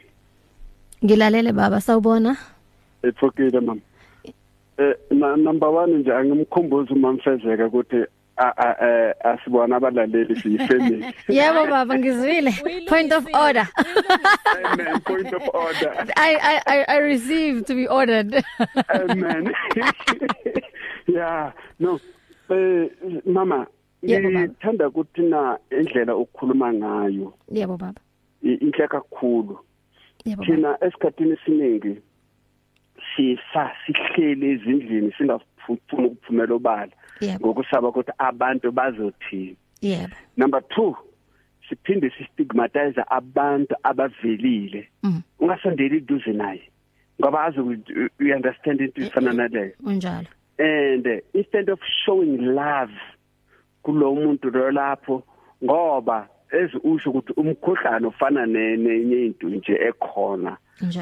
ngilalele 1.06 1.56
baba. 1.56 1.82
Sawubona. 1.82 2.38
Ethokile 3.04 3.60
mama. 3.60 3.82
Eh 4.78 4.96
na- 5.12 5.36
number 5.38 5.70
1 5.70 5.88
nje 6.00 6.14
angimkhumbuza 6.14 6.94
umamfezeka 6.94 7.66
ukuthi 7.68 8.06
a- 8.38 8.58
a- 8.58 8.78
eh, 8.88 9.14
asibona 9.24 9.76
abalaleli 9.76 10.36
siyifamily 10.36 11.06
yebo 11.30 11.68
baba 11.68 12.00
ngizwile. 12.00 12.52
Point 12.90 13.12
of 13.14 13.26
order. 13.34 13.68
Amen 14.66 15.00
point 15.06 15.34
of 15.34 15.44
order. 15.54 15.92
I 16.18 16.36
I 16.36 16.62
I, 16.66 16.86
I 16.88 16.98
received 17.00 17.68
to 17.68 17.76
be 17.76 17.88
ordered. 17.88 18.44
Amen. 18.90 19.54
Yeah 21.08 21.52
no. 21.80 22.00
Eh 22.50 22.90
mama 23.26 23.68
Yebo, 24.04 24.32
baba. 24.32 24.48
ngithanda 24.48 24.88
ukuthi 24.90 25.22
na 25.22 25.58
indlela 25.72 26.16
ukukhuluma 26.16 26.74
ngayo. 26.74 27.34
Yebo 27.52 27.78
baba. 27.78 28.02
I- 28.44 28.58
inhle 28.62 28.88
kakhulu. 28.88 29.60
Yebo 30.26 30.42
baba. 30.44 30.56
thina 30.56 30.78
esikhathini 30.82 31.32
esiningi 31.38 31.98
sisa 33.16 33.72
sihlele 33.86 34.52
ezindlini 34.52 35.12
singafuni 35.18 35.80
ukuphumela 35.90 36.54
obala. 36.56 36.92
Ngokusaba 37.40 37.88
ukuthi 37.88 38.12
abantu 38.18 38.72
bazothini. 38.72 39.56
Yebo. 39.82 40.16
Number 40.38 40.60
2 40.62 40.96
siphinde 41.70 42.10
sistigmatize 42.18 43.04
abantu 43.08 43.76
abavelile. 43.84 44.88
Mm. 45.04 45.22
ungasondeli 45.40 46.00
duze 46.00 46.34
naye 46.34 46.62
ngoba 47.22 47.44
azi 47.44 47.60
ukuthi 47.60 47.94
you- 48.20 48.36
understand 48.36 48.82
into 48.82 49.02
ifana 49.02 49.34
naleyo. 49.34 49.72
unjalo 49.84 50.28
and 50.58 51.08
uh, 51.08 51.18
instead 51.34 51.70
of 51.70 51.80
showing 52.06 52.38
love 52.38 52.94
kulo 53.84 54.16
muntu 54.16 54.50
lo 54.52 54.72
lapho 54.72 55.24
ngoba 55.64 56.28
ezi 56.52 56.78
usho 56.84 57.10
ukuthi 57.10 57.34
umkhuhlane 57.38 58.08
ufana 58.08 58.46
ne- 58.46 58.78
nenye 58.78 59.26
into 59.26 59.50
nje 59.50 59.74
ekhona. 59.74 60.58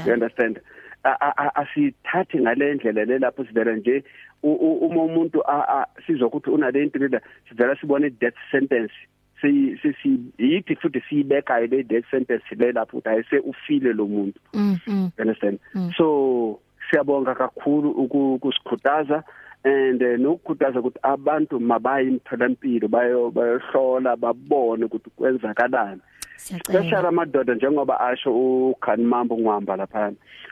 You 0.05 0.13
understand? 0.13 0.59
A- 1.03 1.17
a- 1.19 1.33
a- 1.37 1.55
asithathi 1.55 2.39
ngale 2.39 2.73
ndlela 2.73 3.05
le 3.05 3.19
lapho 3.19 3.45
sivela 3.45 3.73
nje. 3.75 4.03
U- 4.43 4.53
u- 4.53 4.85
uma 4.85 5.03
umuntu 5.03 5.41
a- 5.47 5.81
a- 5.81 5.87
sizwa 6.05 6.27
ukuthi 6.27 6.49
unale 6.49 6.83
into 6.83 6.99
lela 6.99 7.21
sivela 7.49 7.75
sibone 7.75 8.09
death 8.09 8.37
sentence. 8.51 8.93
Si 9.41 9.77
si 9.81 10.19
yithi 10.37 10.75
futhi 10.75 11.01
siyibeka 11.09 11.59
le 11.59 11.83
death 11.83 12.05
sentence 12.11 12.45
le 12.55 12.71
lapho 12.71 12.97
ukuthi 12.97 13.09
ayise 13.09 13.39
ufile 13.39 13.93
lo 13.93 14.05
muntu. 14.07 14.39
Mm 14.53 14.77
mm 14.87 15.09
you 15.17 15.21
understand? 15.23 15.59
Mm. 15.75 15.91
so 15.97 16.59
siyabonga 16.89 17.35
kakhulu 17.35 17.89
uku- 17.89 18.33
ukusikhuthaza 18.33 19.23
and 19.63 20.01
eh, 20.01 20.19
nokukhuthaza 20.19 20.79
ukuthi 20.79 20.99
abantu 21.03 21.59
mabaye 21.59 22.07
imtholampilo 22.07 22.87
bayo 22.87 23.31
bayohlola 23.31 24.15
babone 24.15 24.85
ukuthi 24.85 25.09
kwenzakalani. 25.09 26.01
Siyacela. 26.37 26.79
Especially 26.79 27.07
amadoda 27.07 27.53
njengoba 27.55 27.99
asho 27.99 28.31
ukhani 28.69 29.03
mambo 29.03 29.37
ngwamba 29.37 29.75
lapha 29.75 30.11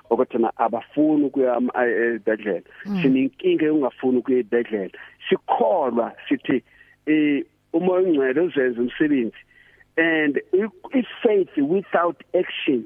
ukuthi 0.09 0.37
na 0.37 0.51
abafuni 0.57 1.25
ukuya 1.25 1.53
am- 1.55 1.69
a- 1.73 1.85
ezibhedlela 1.87 2.61
sinenkinga 3.01 3.65
yokungafuni 3.65 4.17
ukuya 4.17 4.37
ezibhedlela 4.39 4.89
sikholwa 5.29 6.13
sithi 6.29 6.63
eh 7.05 7.45
uma 7.73 7.93
ungcwele 7.93 8.41
uzenza 8.41 8.81
umsebenzi 8.81 9.37
and 9.97 10.41
if 10.93 11.05
faith 11.23 11.57
without 11.57 12.17
action 12.33 12.83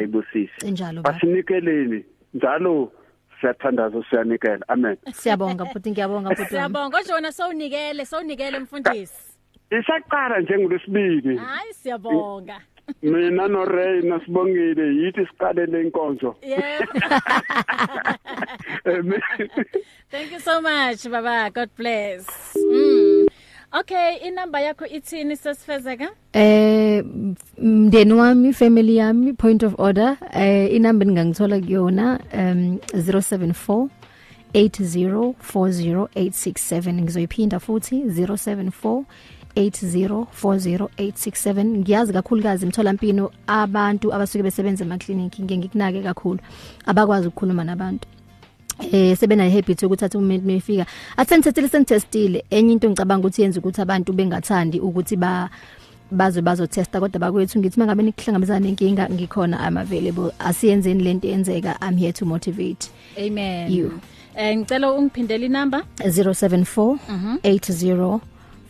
basinikeleni 1.02 2.04
njalo 2.34 2.92
siyathandaza 3.40 4.04
siyanikela. 4.10 4.68
Amen. 4.68 4.96
Siyabonga 5.12 5.64
futhi 5.66 5.90
ngiyabonga 5.90 6.30
futhi 6.34 6.48
siyabonga 6.50 6.98
ojona 6.98 7.32
sowunikele 7.32 8.04
sowunikele 8.04 8.58
mfundisi. 8.58 9.31
Isaqala 9.78 10.40
njengolesibili 10.40 11.36
hayi 11.36 11.74
siyabonga. 11.74 12.60
Mina 13.02 13.48
no 13.48 13.64
Ray 13.64 14.00
nasibongile 14.02 14.82
yithi 14.94 15.26
siqalele 15.26 15.80
inkonzo. 15.82 16.36
Yeah. 16.42 16.80
Amen 18.86 19.48
thank 20.10 20.32
you 20.32 20.40
so 20.40 20.60
much 20.60 21.08
baba. 21.10 21.50
God 21.50 21.70
bless. 21.76 22.26
Mm. 22.56 23.26
okay 23.72 24.16
inamba 24.26 24.60
yakho 24.60 24.86
ithini 24.86 25.36
sesifezeka? 25.36 26.10
Eh 26.32 27.04
mndeni 27.58 28.12
wami 28.12 28.52
family 28.52 28.96
yami 28.96 29.32
point 29.32 29.62
of 29.62 29.74
order. 29.78 30.16
Eh 30.34 30.74
inamba 30.74 31.04
ningangithola 31.04 31.60
kuyona 31.60 32.20
um 32.34 32.76
074 32.92 33.88
8040867 34.54 36.92
ngizoyiphinda 36.92 37.60
futhi 37.60 38.02
074 38.04 39.04
8040867 39.56 41.64
ngiyazi 41.64 42.12
kakhulukazi 42.12 42.66
emtholampilo 42.66 43.32
abantu 43.46 44.14
abasuke 44.14 44.42
besebenza 44.42 44.84
emakliniki 44.84 45.42
ngeke 45.42 45.58
ngikunake 45.58 46.02
kakhulu. 46.02 46.38
Abakwazi 46.86 47.28
ukukhuluma 47.28 47.64
nabantu. 47.64 48.08
Eh 48.92 49.16
sebena 49.16 49.50
habit 49.50 49.82
yokuthatha 49.82 50.18
umuntu 50.18 50.46
mefika. 50.46 50.86
Asenithethile 51.16 51.68
sentestile 51.68 52.44
enye 52.50 52.72
into 52.72 52.90
ngicabanga 52.90 53.28
ukuthi 53.28 53.42
yenza 53.42 53.60
ukuthi 53.60 53.80
abantu 53.80 54.12
bengathandi 54.12 54.80
ukuthi 54.80 55.16
ba 55.16 55.50
bazo 56.10 56.42
bazo 56.42 56.66
testa 56.66 57.00
kodwa 57.00 57.20
bakwethu 57.20 57.58
ngithi 57.58 57.80
mangabe 57.80 58.02
nikuhlangabezana 58.02 58.60
nenkinga 58.60 59.08
ngikhona 59.10 59.66
I'm 59.66 59.76
available. 59.76 60.30
Asiyenzeni 60.38 61.02
lento 61.02 61.28
enzeka 61.28 61.76
I'm 61.80 61.96
here 61.96 62.12
to 62.12 62.24
motivate 62.24 62.90
amen. 63.18 63.72
You. 63.72 64.00
eh 64.36 64.56
ngicela 64.56 64.92
ungiphindele 64.92 65.46
inamba? 65.46 65.82
074 65.98 66.98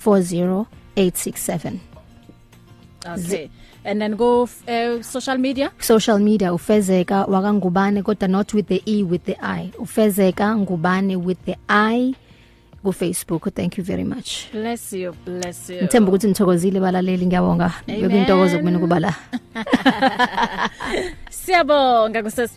8040867 0.04 1.78
okay. 3.06 3.50
And 3.84 4.00
then 4.00 4.12
go 4.16 4.48
uh, 4.68 5.02
social 5.02 5.38
media? 5.38 5.72
Social 5.80 6.18
media 6.18 6.52
ufezeka 6.52 7.24
wakangubane 7.24 8.02
kodwa 8.02 8.28
not 8.28 8.54
with 8.54 8.66
the 8.68 8.82
e 8.86 9.02
with 9.02 9.24
the 9.24 9.36
i. 9.42 9.70
Ufezeka 9.78 10.56
ngubane 10.56 11.16
with 11.16 11.38
the 11.44 11.56
i 11.68 12.14
ku 12.82 12.92
Facebook 12.92 13.54
thank 13.54 13.78
you 13.78 13.84
very 13.84 14.04
much. 14.04 14.50
Bless 14.52 14.92
you 14.92 15.12
bless 15.24 15.70
you. 15.70 15.76
Ngithemba 15.82 16.08
ukuthi 16.08 16.26
nithokozile 16.26 16.80
balaleli. 16.80 17.26
Ngiyabonga. 17.26 17.72
Amen. 17.88 18.00
bekuyintokozo 18.00 18.58
kumina 18.58 18.78
kuba 18.78 19.00
la 19.00 19.10
Siyabonga 21.30 22.22
kuses 22.22 22.50